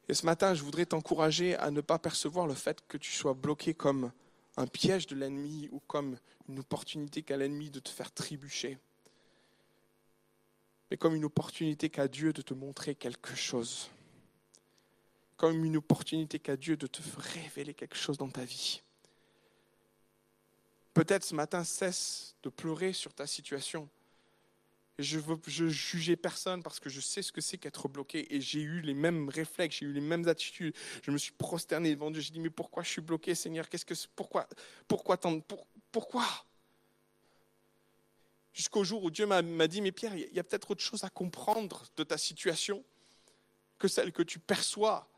Et 0.08 0.14
ce 0.14 0.26
matin, 0.26 0.54
je 0.54 0.62
voudrais 0.62 0.86
t'encourager 0.86 1.54
à 1.56 1.70
ne 1.70 1.80
pas 1.80 1.98
percevoir 1.98 2.46
le 2.46 2.54
fait 2.54 2.86
que 2.88 2.98
tu 2.98 3.12
sois 3.12 3.32
bloqué 3.32 3.74
comme 3.74 4.12
un 4.56 4.66
piège 4.66 5.06
de 5.06 5.14
l'ennemi 5.14 5.68
ou 5.70 5.80
comme 5.86 6.18
une 6.48 6.58
opportunité 6.58 7.22
qu'a 7.22 7.36
l'ennemi 7.36 7.70
de 7.70 7.80
te 7.80 7.88
faire 7.88 8.12
trébucher, 8.12 8.78
mais 10.90 10.96
comme 10.96 11.14
une 11.14 11.24
opportunité 11.24 11.88
qu'a 11.88 12.08
Dieu 12.08 12.32
de 12.32 12.42
te 12.42 12.52
montrer 12.52 12.96
quelque 12.96 13.36
chose, 13.36 13.88
comme 15.36 15.64
une 15.64 15.76
opportunité 15.76 16.40
qu'a 16.40 16.56
Dieu 16.56 16.76
de 16.76 16.88
te 16.88 17.00
révéler 17.16 17.72
quelque 17.72 17.96
chose 17.96 18.18
dans 18.18 18.28
ta 18.28 18.44
vie. 18.44 18.82
Peut-être 20.94 21.24
ce 21.24 21.34
matin, 21.34 21.64
cesse 21.64 22.34
de 22.42 22.48
pleurer 22.48 22.92
sur 22.92 23.14
ta 23.14 23.26
situation. 23.26 23.88
Je 24.98 25.18
veux 25.18 25.38
je 25.46 25.68
juger 25.68 26.16
personne 26.16 26.62
parce 26.62 26.78
que 26.78 26.90
je 26.90 27.00
sais 27.00 27.22
ce 27.22 27.32
que 27.32 27.40
c'est 27.40 27.56
qu'être 27.56 27.88
bloqué. 27.88 28.34
Et 28.34 28.40
j'ai 28.40 28.60
eu 28.60 28.80
les 28.80 28.92
mêmes 28.92 29.28
réflexes, 29.28 29.76
j'ai 29.76 29.86
eu 29.86 29.92
les 29.92 30.00
mêmes 30.00 30.28
attitudes. 30.28 30.76
Je 31.02 31.10
me 31.10 31.16
suis 31.16 31.32
prosterné 31.32 31.94
devant 31.94 32.10
Dieu. 32.10 32.20
J'ai 32.20 32.32
dit, 32.32 32.40
mais 32.40 32.50
pourquoi 32.50 32.82
je 32.82 32.90
suis 32.90 33.00
bloqué, 33.00 33.34
Seigneur? 33.34 33.68
Qu'est-ce 33.68 33.86
que 33.86 33.94
pourquoi 34.14 34.46
pourquoi 34.86 35.16
tant, 35.16 35.40
pour, 35.40 35.66
pourquoi? 35.90 36.26
Jusqu'au 38.52 38.84
jour 38.84 39.04
où 39.04 39.10
Dieu 39.10 39.26
m'a 39.26 39.68
dit, 39.68 39.80
mais 39.80 39.92
Pierre, 39.92 40.14
il 40.16 40.34
y 40.34 40.38
a 40.38 40.44
peut-être 40.44 40.72
autre 40.72 40.82
chose 40.82 41.04
à 41.04 41.08
comprendre 41.08 41.86
de 41.96 42.02
ta 42.02 42.18
situation 42.18 42.84
que 43.78 43.88
celle 43.88 44.12
que 44.12 44.22
tu 44.22 44.38
perçois 44.38 45.09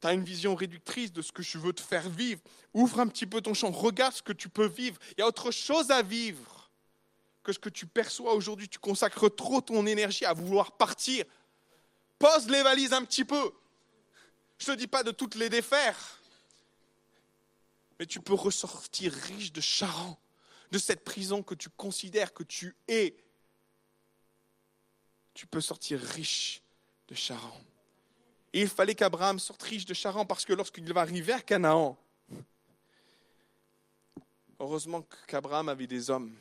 tu 0.00 0.06
as 0.06 0.12
une 0.12 0.24
vision 0.24 0.54
réductrice 0.54 1.12
de 1.12 1.22
ce 1.22 1.32
que 1.32 1.42
je 1.42 1.58
veux 1.58 1.72
te 1.72 1.80
faire 1.80 2.08
vivre. 2.08 2.40
Ouvre 2.74 3.00
un 3.00 3.06
petit 3.08 3.26
peu 3.26 3.40
ton 3.40 3.54
champ, 3.54 3.70
regarde 3.70 4.14
ce 4.14 4.22
que 4.22 4.32
tu 4.32 4.48
peux 4.48 4.68
vivre. 4.68 4.98
Il 5.12 5.20
y 5.20 5.22
a 5.22 5.26
autre 5.26 5.50
chose 5.50 5.90
à 5.90 6.02
vivre 6.02 6.70
que 7.42 7.52
ce 7.52 7.58
que 7.58 7.68
tu 7.68 7.86
perçois 7.86 8.34
aujourd'hui. 8.34 8.68
Tu 8.68 8.78
consacres 8.78 9.34
trop 9.34 9.60
ton 9.60 9.86
énergie 9.86 10.24
à 10.24 10.32
vouloir 10.32 10.72
partir. 10.76 11.24
Pose 12.18 12.48
les 12.48 12.62
valises 12.62 12.92
un 12.92 13.04
petit 13.04 13.24
peu. 13.24 13.52
Je 14.58 14.70
ne 14.70 14.74
te 14.74 14.80
dis 14.80 14.86
pas 14.86 15.02
de 15.02 15.12
toutes 15.12 15.36
les 15.36 15.48
défaire, 15.48 16.20
mais 17.98 18.06
tu 18.06 18.20
peux 18.20 18.34
ressortir 18.34 19.12
riche 19.12 19.52
de 19.52 19.60
Charan, 19.60 20.18
de 20.70 20.78
cette 20.78 21.04
prison 21.04 21.42
que 21.42 21.54
tu 21.54 21.70
considères 21.70 22.34
que 22.34 22.42
tu 22.42 22.76
es. 22.88 23.16
Tu 25.34 25.46
peux 25.46 25.60
sortir 25.60 26.00
riche 26.00 26.60
de 27.06 27.14
Charan. 27.14 27.60
Et 28.52 28.62
il 28.62 28.68
fallait 28.68 28.94
qu'Abraham 28.94 29.38
sorte 29.38 29.62
riche 29.62 29.84
de 29.84 29.94
Charan 29.94 30.24
parce 30.24 30.44
que 30.44 30.52
lorsqu'il 30.52 30.90
va 30.92 31.02
arriver 31.02 31.32
à 31.32 31.40
Canaan, 31.40 31.98
heureusement 34.58 35.06
qu'Abraham 35.26 35.68
avait 35.68 35.86
des 35.86 36.10
hommes, 36.10 36.34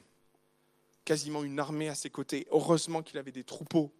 quasiment 1.03 1.43
une 1.43 1.59
armée 1.59 1.89
à 1.89 1.95
ses 1.95 2.09
côtés. 2.09 2.47
Heureusement 2.51 3.01
qu'il 3.01 3.17
avait 3.17 3.31
des 3.31 3.43
troupeaux 3.43 3.93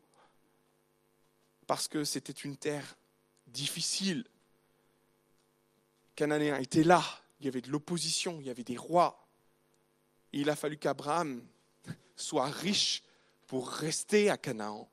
parce 1.66 1.88
que 1.88 2.04
c'était 2.06 2.34
une 2.34 2.56
terre 2.56 2.98
difficile. 3.48 4.26
Cananéen 6.16 6.58
était 6.58 6.84
là, 6.84 7.04
il 7.40 7.46
y 7.46 7.50
avait 7.50 7.62
de 7.62 7.70
l'opposition, 7.70 8.40
il 8.40 8.48
y 8.48 8.50
avait 8.50 8.64
des 8.64 8.78
rois. 8.78 9.28
Il 10.32 10.50
a 10.50 10.56
fallu 10.56 10.78
qu'Abraham 10.78 11.46
soit 12.16 12.48
riche 12.48 13.04
pour 13.48 13.70
rester 13.70 14.30
à 14.30 14.38
Canaan. 14.38 14.90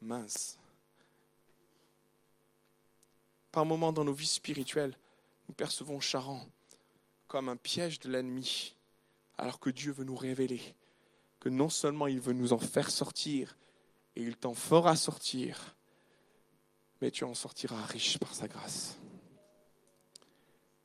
Mince 0.00 0.58
par 3.52 3.64
moments 3.66 3.92
dans 3.92 4.04
nos 4.04 4.12
vies 4.12 4.26
spirituelles, 4.26 4.96
nous 5.48 5.54
percevons 5.54 6.00
Charan 6.00 6.44
comme 7.28 7.48
un 7.48 7.56
piège 7.56 8.00
de 8.00 8.10
l'ennemi, 8.10 8.74
alors 9.38 9.60
que 9.60 9.70
Dieu 9.70 9.92
veut 9.92 10.04
nous 10.04 10.16
révéler 10.16 10.74
que 11.40 11.48
non 11.48 11.68
seulement 11.68 12.06
il 12.06 12.20
veut 12.20 12.34
nous 12.34 12.52
en 12.52 12.58
faire 12.58 12.90
sortir, 12.90 13.56
et 14.14 14.22
il 14.22 14.36
t'en 14.36 14.54
fera 14.54 14.94
sortir, 14.94 15.74
mais 17.00 17.10
tu 17.10 17.24
en 17.24 17.34
sortiras 17.34 17.84
riche 17.86 18.18
par 18.18 18.32
sa 18.32 18.46
grâce. 18.46 18.96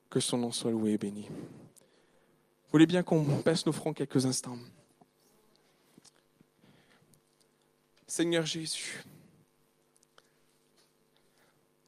Que 0.09 0.19
son 0.19 0.39
nom 0.39 0.51
soit 0.51 0.71
loué 0.71 0.93
et 0.93 0.97
béni. 0.97 1.27
Vous 1.27 2.71
voulez 2.71 2.87
bien 2.87 3.03
qu'on 3.03 3.21
baisse 3.21 3.67
nos 3.67 3.71
fronts 3.71 3.93
quelques 3.93 4.25
instants? 4.25 4.57
Seigneur 8.07 8.45
Jésus, 8.45 9.03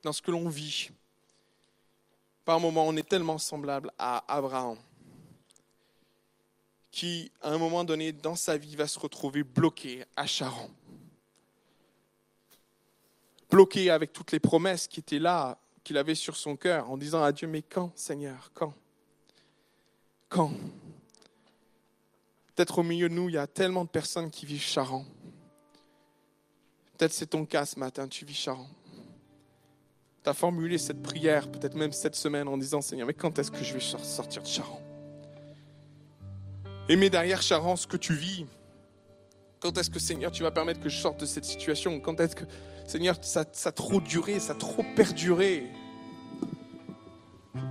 dans 0.03 0.13
ce 0.13 0.21
que 0.21 0.31
l'on 0.31 0.49
vit. 0.49 0.89
Par 2.45 2.59
moments, 2.59 2.87
on 2.87 2.95
est 2.95 3.07
tellement 3.07 3.37
semblable 3.37 3.91
à 3.97 4.23
Abraham, 4.27 4.77
qui, 6.91 7.31
à 7.41 7.51
un 7.51 7.57
moment 7.57 7.83
donné 7.83 8.11
dans 8.11 8.35
sa 8.35 8.57
vie, 8.57 8.75
va 8.75 8.87
se 8.87 8.97
retrouver 8.99 9.43
bloqué 9.43 10.03
à 10.15 10.25
Charan. 10.25 10.69
Bloqué 13.49 13.89
avec 13.89 14.13
toutes 14.13 14.31
les 14.31 14.39
promesses 14.39 14.87
qui 14.87 14.99
étaient 14.99 15.19
là, 15.19 15.57
qu'il 15.83 15.97
avait 15.97 16.15
sur 16.15 16.35
son 16.35 16.55
cœur, 16.55 16.89
en 16.89 16.97
disant 16.97 17.21
à 17.21 17.31
Dieu, 17.31 17.47
mais 17.47 17.61
quand, 17.61 17.91
Seigneur, 17.95 18.51
quand? 18.53 18.73
Quand? 20.27 20.51
Peut-être 22.55 22.79
au 22.79 22.83
milieu 22.83 23.09
de 23.09 23.13
nous, 23.13 23.29
il 23.29 23.35
y 23.35 23.37
a 23.37 23.47
tellement 23.47 23.85
de 23.85 23.89
personnes 23.89 24.29
qui 24.29 24.45
vivent 24.45 24.61
Charan. 24.61 25.05
Peut-être 26.97 27.13
c'est 27.13 27.27
ton 27.27 27.45
cas 27.45 27.65
ce 27.65 27.79
matin, 27.79 28.07
tu 28.07 28.25
vis 28.25 28.33
Charan 28.33 28.67
tu 30.23 30.33
formulé 30.33 30.77
cette 30.77 31.01
prière, 31.01 31.49
peut-être 31.49 31.75
même 31.75 31.91
cette 31.91 32.15
semaine, 32.15 32.47
en 32.47 32.57
disant 32.57 32.81
Seigneur, 32.81 33.07
mais 33.07 33.13
quand 33.13 33.39
est-ce 33.39 33.51
que 33.51 33.63
je 33.63 33.73
vais 33.73 33.79
sortir 33.79 34.41
de 34.41 34.47
Charan 34.47 34.81
Et 36.87 36.95
derrière 37.09 37.41
Charan, 37.41 37.75
ce 37.75 37.87
que 37.87 37.97
tu 37.97 38.13
vis, 38.13 38.45
quand 39.59 39.77
est-ce 39.77 39.89
que 39.89 39.99
Seigneur, 39.99 40.31
tu 40.31 40.43
vas 40.43 40.51
permettre 40.51 40.79
que 40.79 40.89
je 40.89 40.97
sorte 40.97 41.19
de 41.19 41.25
cette 41.25 41.45
situation? 41.45 41.99
Quand 41.99 42.19
est-ce 42.19 42.35
que, 42.35 42.45
Seigneur, 42.87 43.17
ça, 43.21 43.45
ça 43.51 43.69
a 43.69 43.71
trop 43.71 43.99
duré, 43.99 44.39
ça 44.39 44.53
a 44.53 44.55
trop 44.55 44.83
perduré? 44.95 45.65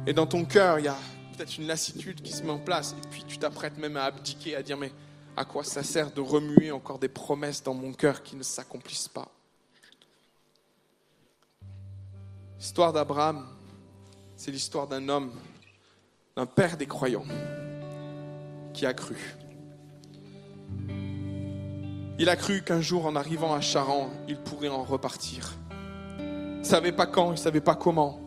Et 0.07 0.13
dans 0.13 0.27
ton 0.27 0.45
cœur, 0.45 0.79
il 0.79 0.87
y 0.87 0.89
a 0.89 0.97
peut-être 1.37 1.57
une 1.59 1.67
lassitude 1.67 2.21
qui 2.23 2.33
se 2.33 2.43
met 2.43 2.51
en 2.51 2.59
place, 2.59 2.93
et 2.93 3.09
puis 3.09 3.25
tu 3.27 3.39
t'apprêtes 3.39 3.79
même 3.79 3.97
à 3.97 4.05
abdiquer, 4.05 4.57
à 4.57 4.63
dire 4.63 4.77
mais 4.77 4.93
à 5.37 5.45
quoi 5.45 5.65
ça 5.65 5.83
sert 5.83 6.11
de 6.11 6.21
remuer 6.21 6.71
encore 6.73 6.99
des 6.99 7.09
promesses 7.09 7.63
dans 7.63 7.75
mon 7.75 7.93
cœur 7.93 8.23
qui 8.23 8.37
ne 8.37 8.43
s'accomplissent 8.43 9.09
pas? 9.09 9.29
L'histoire 12.59 12.93
d'Abraham, 12.93 13.47
c'est 14.37 14.51
l'histoire 14.51 14.89
d'un 14.89 15.09
homme, 15.09 15.31
d'un 16.37 16.45
père 16.45 16.77
des 16.77 16.87
croyants, 16.87 17.25
qui 18.75 18.85
a 18.85 18.93
cru. 18.93 19.17
Il 22.19 22.29
a 22.29 22.35
cru 22.35 22.63
qu'un 22.63 22.81
jour, 22.81 23.07
en 23.07 23.15
arrivant 23.15 23.55
à 23.55 23.61
Charan, 23.61 24.11
il 24.27 24.37
pourrait 24.39 24.69
en 24.69 24.83
repartir. 24.83 25.55
Il 26.19 26.59
ne 26.59 26.65
savait 26.65 26.91
pas 26.91 27.07
quand, 27.07 27.29
il 27.29 27.33
ne 27.33 27.37
savait 27.37 27.61
pas 27.61 27.77
comment. 27.77 28.19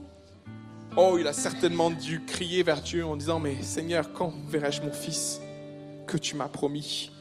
Oh, 0.95 1.17
il 1.19 1.27
a 1.27 1.33
certainement 1.33 1.91
dû 1.91 2.23
crier 2.23 2.63
vers 2.63 2.81
Dieu 2.81 3.05
en 3.05 3.17
disant, 3.17 3.39
mais 3.39 3.61
Seigneur, 3.61 4.13
quand 4.13 4.31
verrai-je 4.47 4.81
mon 4.81 4.93
fils 4.93 5.41
que 6.07 6.17
tu 6.17 6.37
m'as 6.37 6.47
promis? 6.47 7.11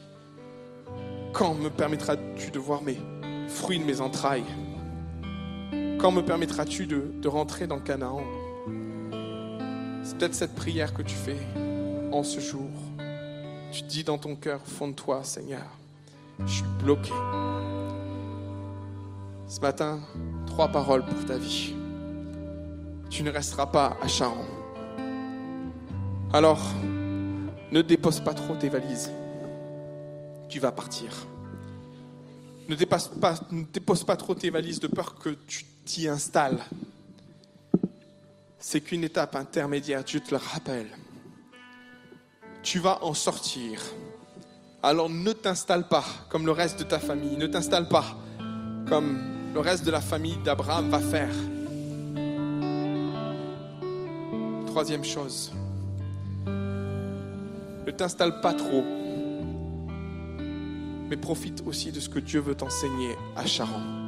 Quand 1.33 1.55
me 1.55 1.69
permettras-tu 1.69 2.51
de 2.51 2.59
voir 2.59 2.81
mes 2.81 2.97
fruits 3.49 3.79
de 3.79 3.83
mes 3.83 3.99
entrailles? 3.99 4.45
Quand 6.01 6.09
me 6.09 6.23
permettras-tu 6.23 6.87
de, 6.87 7.27
rentrer 7.27 7.67
dans 7.67 7.79
Canaan? 7.79 8.23
C'est 10.01 10.17
peut-être 10.17 10.33
cette 10.33 10.55
prière 10.55 10.95
que 10.95 11.03
tu 11.03 11.13
fais 11.13 11.37
en 12.11 12.23
ce 12.23 12.39
jour. 12.39 12.71
Tu 13.71 13.83
dis 13.83 14.03
dans 14.03 14.17
ton 14.17 14.35
cœur, 14.35 14.61
fond 14.65 14.87
de 14.87 14.93
toi, 14.93 15.23
Seigneur, 15.23 15.67
je 16.39 16.53
suis 16.53 16.65
bloqué. 16.81 17.11
Ce 19.47 19.59
matin, 19.59 19.99
trois 20.47 20.69
paroles 20.69 21.05
pour 21.05 21.23
ta 21.27 21.37
vie. 21.37 21.75
Tu 23.11 23.21
ne 23.21 23.29
resteras 23.29 23.67
pas 23.67 23.95
à 24.01 24.07
Charon. 24.07 24.47
Alors, 26.33 26.63
ne 27.71 27.83
dépose 27.83 28.21
pas 28.21 28.33
trop 28.33 28.55
tes 28.55 28.69
valises. 28.69 29.11
Tu 30.49 30.59
vas 30.59 30.71
partir. 30.71 31.27
Ne, 32.67 32.75
ne 32.75 33.65
dépose 33.71 34.03
pas 34.03 34.15
trop 34.15 34.33
tes 34.33 34.49
valises 34.49 34.79
de 34.79 34.87
peur 34.87 35.13
que 35.13 35.29
tu 35.45 35.65
t'y 35.85 36.07
installes. 36.07 36.63
C'est 38.59 38.81
qu'une 38.81 39.03
étape 39.03 39.35
intermédiaire, 39.35 40.03
Dieu 40.03 40.19
te 40.19 40.31
le 40.31 40.37
rappelle. 40.37 40.89
Tu 42.63 42.79
vas 42.79 43.03
en 43.03 43.13
sortir. 43.13 43.81
Alors 44.83 45.09
ne 45.09 45.31
t'installe 45.31 45.87
pas 45.87 46.05
comme 46.29 46.45
le 46.45 46.51
reste 46.51 46.79
de 46.79 46.83
ta 46.83 46.99
famille. 46.99 47.37
Ne 47.37 47.47
t'installe 47.47 47.87
pas 47.87 48.05
comme 48.87 49.19
le 49.53 49.59
reste 49.59 49.85
de 49.85 49.91
la 49.91 50.01
famille 50.01 50.37
d'Abraham 50.43 50.89
va 50.89 50.99
faire. 50.99 51.33
Troisième 54.67 55.03
chose, 55.03 55.51
ne 56.45 57.91
t'installe 57.91 58.39
pas 58.39 58.53
trop, 58.53 58.83
mais 61.09 61.17
profite 61.17 61.61
aussi 61.65 61.91
de 61.91 61.99
ce 61.99 62.07
que 62.07 62.19
Dieu 62.19 62.39
veut 62.39 62.55
t'enseigner 62.55 63.15
à 63.35 63.45
Charon. 63.45 64.00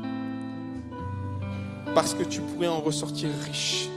Parce 1.95 2.15
que 2.15 2.23
tu 2.23 2.41
pourrais 2.41 2.67
en 2.67 2.81
ressortir 2.81 3.29
riche, 3.45 3.87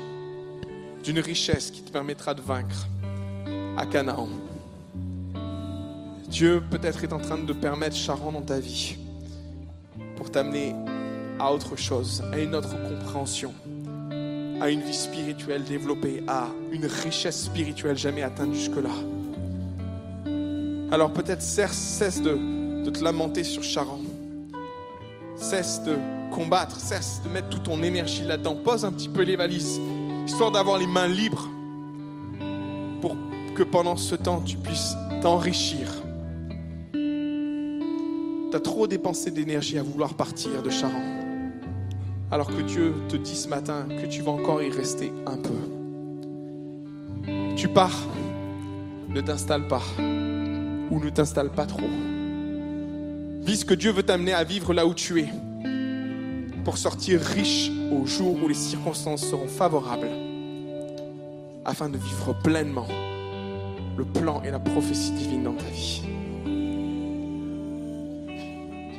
d'une 1.02 1.18
richesse 1.18 1.70
qui 1.70 1.82
te 1.82 1.90
permettra 1.90 2.34
de 2.34 2.42
vaincre 2.42 2.86
à 3.76 3.86
Canaan. 3.86 4.28
Dieu 6.28 6.62
peut-être 6.70 7.04
est 7.04 7.12
en 7.12 7.18
train 7.18 7.38
de 7.38 7.52
permettre 7.52 7.96
Charon 7.96 8.32
dans 8.32 8.42
ta 8.42 8.58
vie 8.58 8.96
pour 10.16 10.30
t'amener 10.30 10.74
à 11.38 11.52
autre 11.52 11.76
chose, 11.76 12.22
à 12.32 12.38
une 12.38 12.54
autre 12.54 12.74
compréhension, 12.88 13.54
à 14.60 14.68
une 14.68 14.80
vie 14.80 14.94
spirituelle 14.94 15.64
développée, 15.64 16.22
à 16.28 16.48
une 16.72 16.86
richesse 16.86 17.44
spirituelle 17.44 17.96
jamais 17.96 18.22
atteinte 18.22 18.52
jusque-là. 18.52 18.90
Alors 20.90 21.12
peut-être 21.12 21.42
cesse 21.42 22.20
de, 22.20 22.84
de 22.84 22.90
te 22.90 23.02
lamenter 23.02 23.44
sur 23.44 23.62
Charon. 23.62 24.05
Cesse 25.36 25.82
de 25.84 25.96
combattre, 26.30 26.80
cesse 26.80 27.20
de 27.24 27.28
mettre 27.28 27.48
toute 27.48 27.64
ton 27.64 27.82
énergie 27.82 28.24
là-dedans. 28.24 28.56
Pose 28.56 28.84
un 28.84 28.92
petit 28.92 29.08
peu 29.08 29.22
les 29.22 29.36
valises, 29.36 29.80
histoire 30.26 30.50
d'avoir 30.50 30.78
les 30.78 30.86
mains 30.86 31.08
libres 31.08 31.48
pour 33.00 33.16
que 33.54 33.62
pendant 33.62 33.96
ce 33.96 34.14
temps 34.14 34.40
tu 34.40 34.56
puisses 34.56 34.96
t'enrichir. 35.22 35.88
Tu 36.92 38.56
as 38.56 38.60
trop 38.60 38.86
dépensé 38.86 39.30
d'énergie 39.30 39.78
à 39.78 39.82
vouloir 39.82 40.14
partir 40.14 40.62
de 40.62 40.70
Charon 40.70 41.16
alors 42.30 42.48
que 42.48 42.62
Dieu 42.62 42.94
te 43.08 43.16
dit 43.16 43.36
ce 43.36 43.48
matin 43.48 43.86
que 43.88 44.06
tu 44.06 44.22
vas 44.22 44.32
encore 44.32 44.62
y 44.62 44.70
rester 44.70 45.12
un 45.26 45.36
peu. 45.36 45.54
Tu 47.56 47.68
pars, 47.68 48.04
ne 49.08 49.20
t'installe 49.20 49.68
pas 49.68 49.82
ou 49.98 51.00
ne 51.00 51.10
t'installe 51.10 51.50
pas 51.50 51.66
trop. 51.66 51.88
Vis 53.46 53.64
que 53.64 53.74
Dieu 53.74 53.92
veut 53.92 54.02
t'amener 54.02 54.32
à 54.32 54.42
vivre 54.42 54.74
là 54.74 54.84
où 54.88 54.92
tu 54.92 55.20
es 55.20 55.28
pour 56.64 56.78
sortir 56.78 57.20
riche 57.20 57.70
au 57.92 58.04
jour 58.04 58.36
où 58.42 58.48
les 58.48 58.54
circonstances 58.54 59.24
seront 59.24 59.46
favorables 59.46 60.10
afin 61.64 61.88
de 61.88 61.96
vivre 61.96 62.36
pleinement 62.42 62.88
le 63.96 64.04
plan 64.04 64.42
et 64.42 64.50
la 64.50 64.58
prophétie 64.58 65.12
divine 65.12 65.44
dans 65.44 65.54
ta 65.54 65.64
vie. 65.66 66.02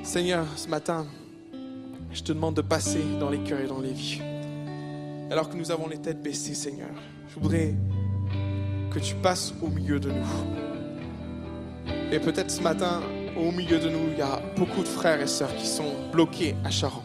Seigneur, 0.04 0.46
ce 0.56 0.70
matin, 0.70 1.06
je 2.14 2.24
te 2.24 2.32
demande 2.32 2.56
de 2.56 2.62
passer 2.62 3.02
dans 3.20 3.30
les 3.30 3.40
cœurs 3.40 3.60
et 3.60 3.68
dans 3.68 3.82
les 3.82 3.92
vies. 3.92 4.22
Alors 5.30 5.50
que 5.50 5.58
nous 5.58 5.72
avons 5.72 5.90
les 5.90 5.98
têtes 5.98 6.24
baissées, 6.24 6.56
Seigneur, 6.56 6.88
je 7.28 7.38
voudrais 7.38 7.76
que 8.94 9.00
tu 9.00 9.14
passes 9.16 9.54
au 9.62 9.68
milieu 9.68 10.00
de 10.00 10.10
nous. 10.10 10.26
Et 12.14 12.20
peut-être 12.20 12.50
ce 12.50 12.62
matin, 12.62 13.02
au 13.38 13.52
milieu 13.52 13.80
de 13.80 13.90
nous, 13.90 14.10
il 14.12 14.18
y 14.18 14.22
a 14.22 14.42
beaucoup 14.56 14.82
de 14.82 14.88
frères 14.88 15.22
et 15.22 15.28
sœurs 15.28 15.56
qui 15.56 15.68
sont 15.68 15.94
bloqués 16.12 16.56
à 16.64 16.70
Charon. 16.70 17.02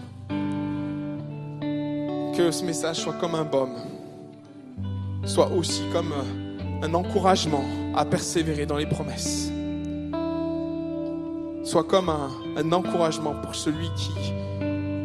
Que 2.36 2.50
ce 2.50 2.64
message 2.64 2.96
soit 2.96 3.14
comme 3.14 3.34
un 3.34 3.44
baume, 3.44 3.76
soit 5.24 5.50
aussi 5.52 5.82
comme 5.92 6.12
un 6.82 6.94
encouragement 6.94 7.64
à 7.94 8.04
persévérer 8.04 8.66
dans 8.66 8.78
les 8.78 8.86
promesses, 8.86 9.50
soit 11.64 11.84
comme 11.84 12.08
un, 12.08 12.72
encouragement 12.72 13.34
pour 13.42 13.54
celui 13.54 13.88
qui 13.96 14.12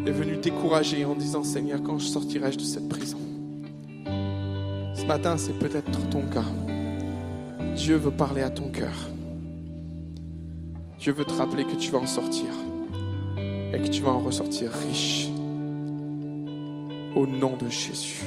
est 0.05 0.11
venu 0.11 0.37
décourager 0.37 1.03
en 1.05 1.15
disant 1.15 1.43
Seigneur, 1.43 1.83
quand 1.83 1.99
je 1.99 2.07
sortirai-je 2.07 2.57
de 2.57 2.63
cette 2.63 2.87
prison? 2.87 3.17
Ce 4.95 5.05
matin, 5.05 5.37
c'est 5.37 5.57
peut-être 5.59 5.91
ton 6.09 6.21
cas. 6.23 6.45
Dieu 7.75 7.97
veut 7.97 8.11
parler 8.11 8.41
à 8.41 8.49
ton 8.49 8.69
cœur. 8.69 8.93
Dieu 11.07 11.13
veut 11.13 11.23
te 11.23 11.35
rappeler 11.35 11.63
que 11.63 11.77
tu 11.77 11.89
vas 11.89 11.99
en 11.99 12.05
sortir 12.05 12.47
et 13.37 13.81
que 13.81 13.87
tu 13.87 14.01
vas 14.01 14.11
en 14.11 14.19
ressortir 14.19 14.69
riche. 14.89 15.29
Au 17.15 17.25
nom 17.25 17.55
de 17.55 17.69
Jésus. 17.69 18.25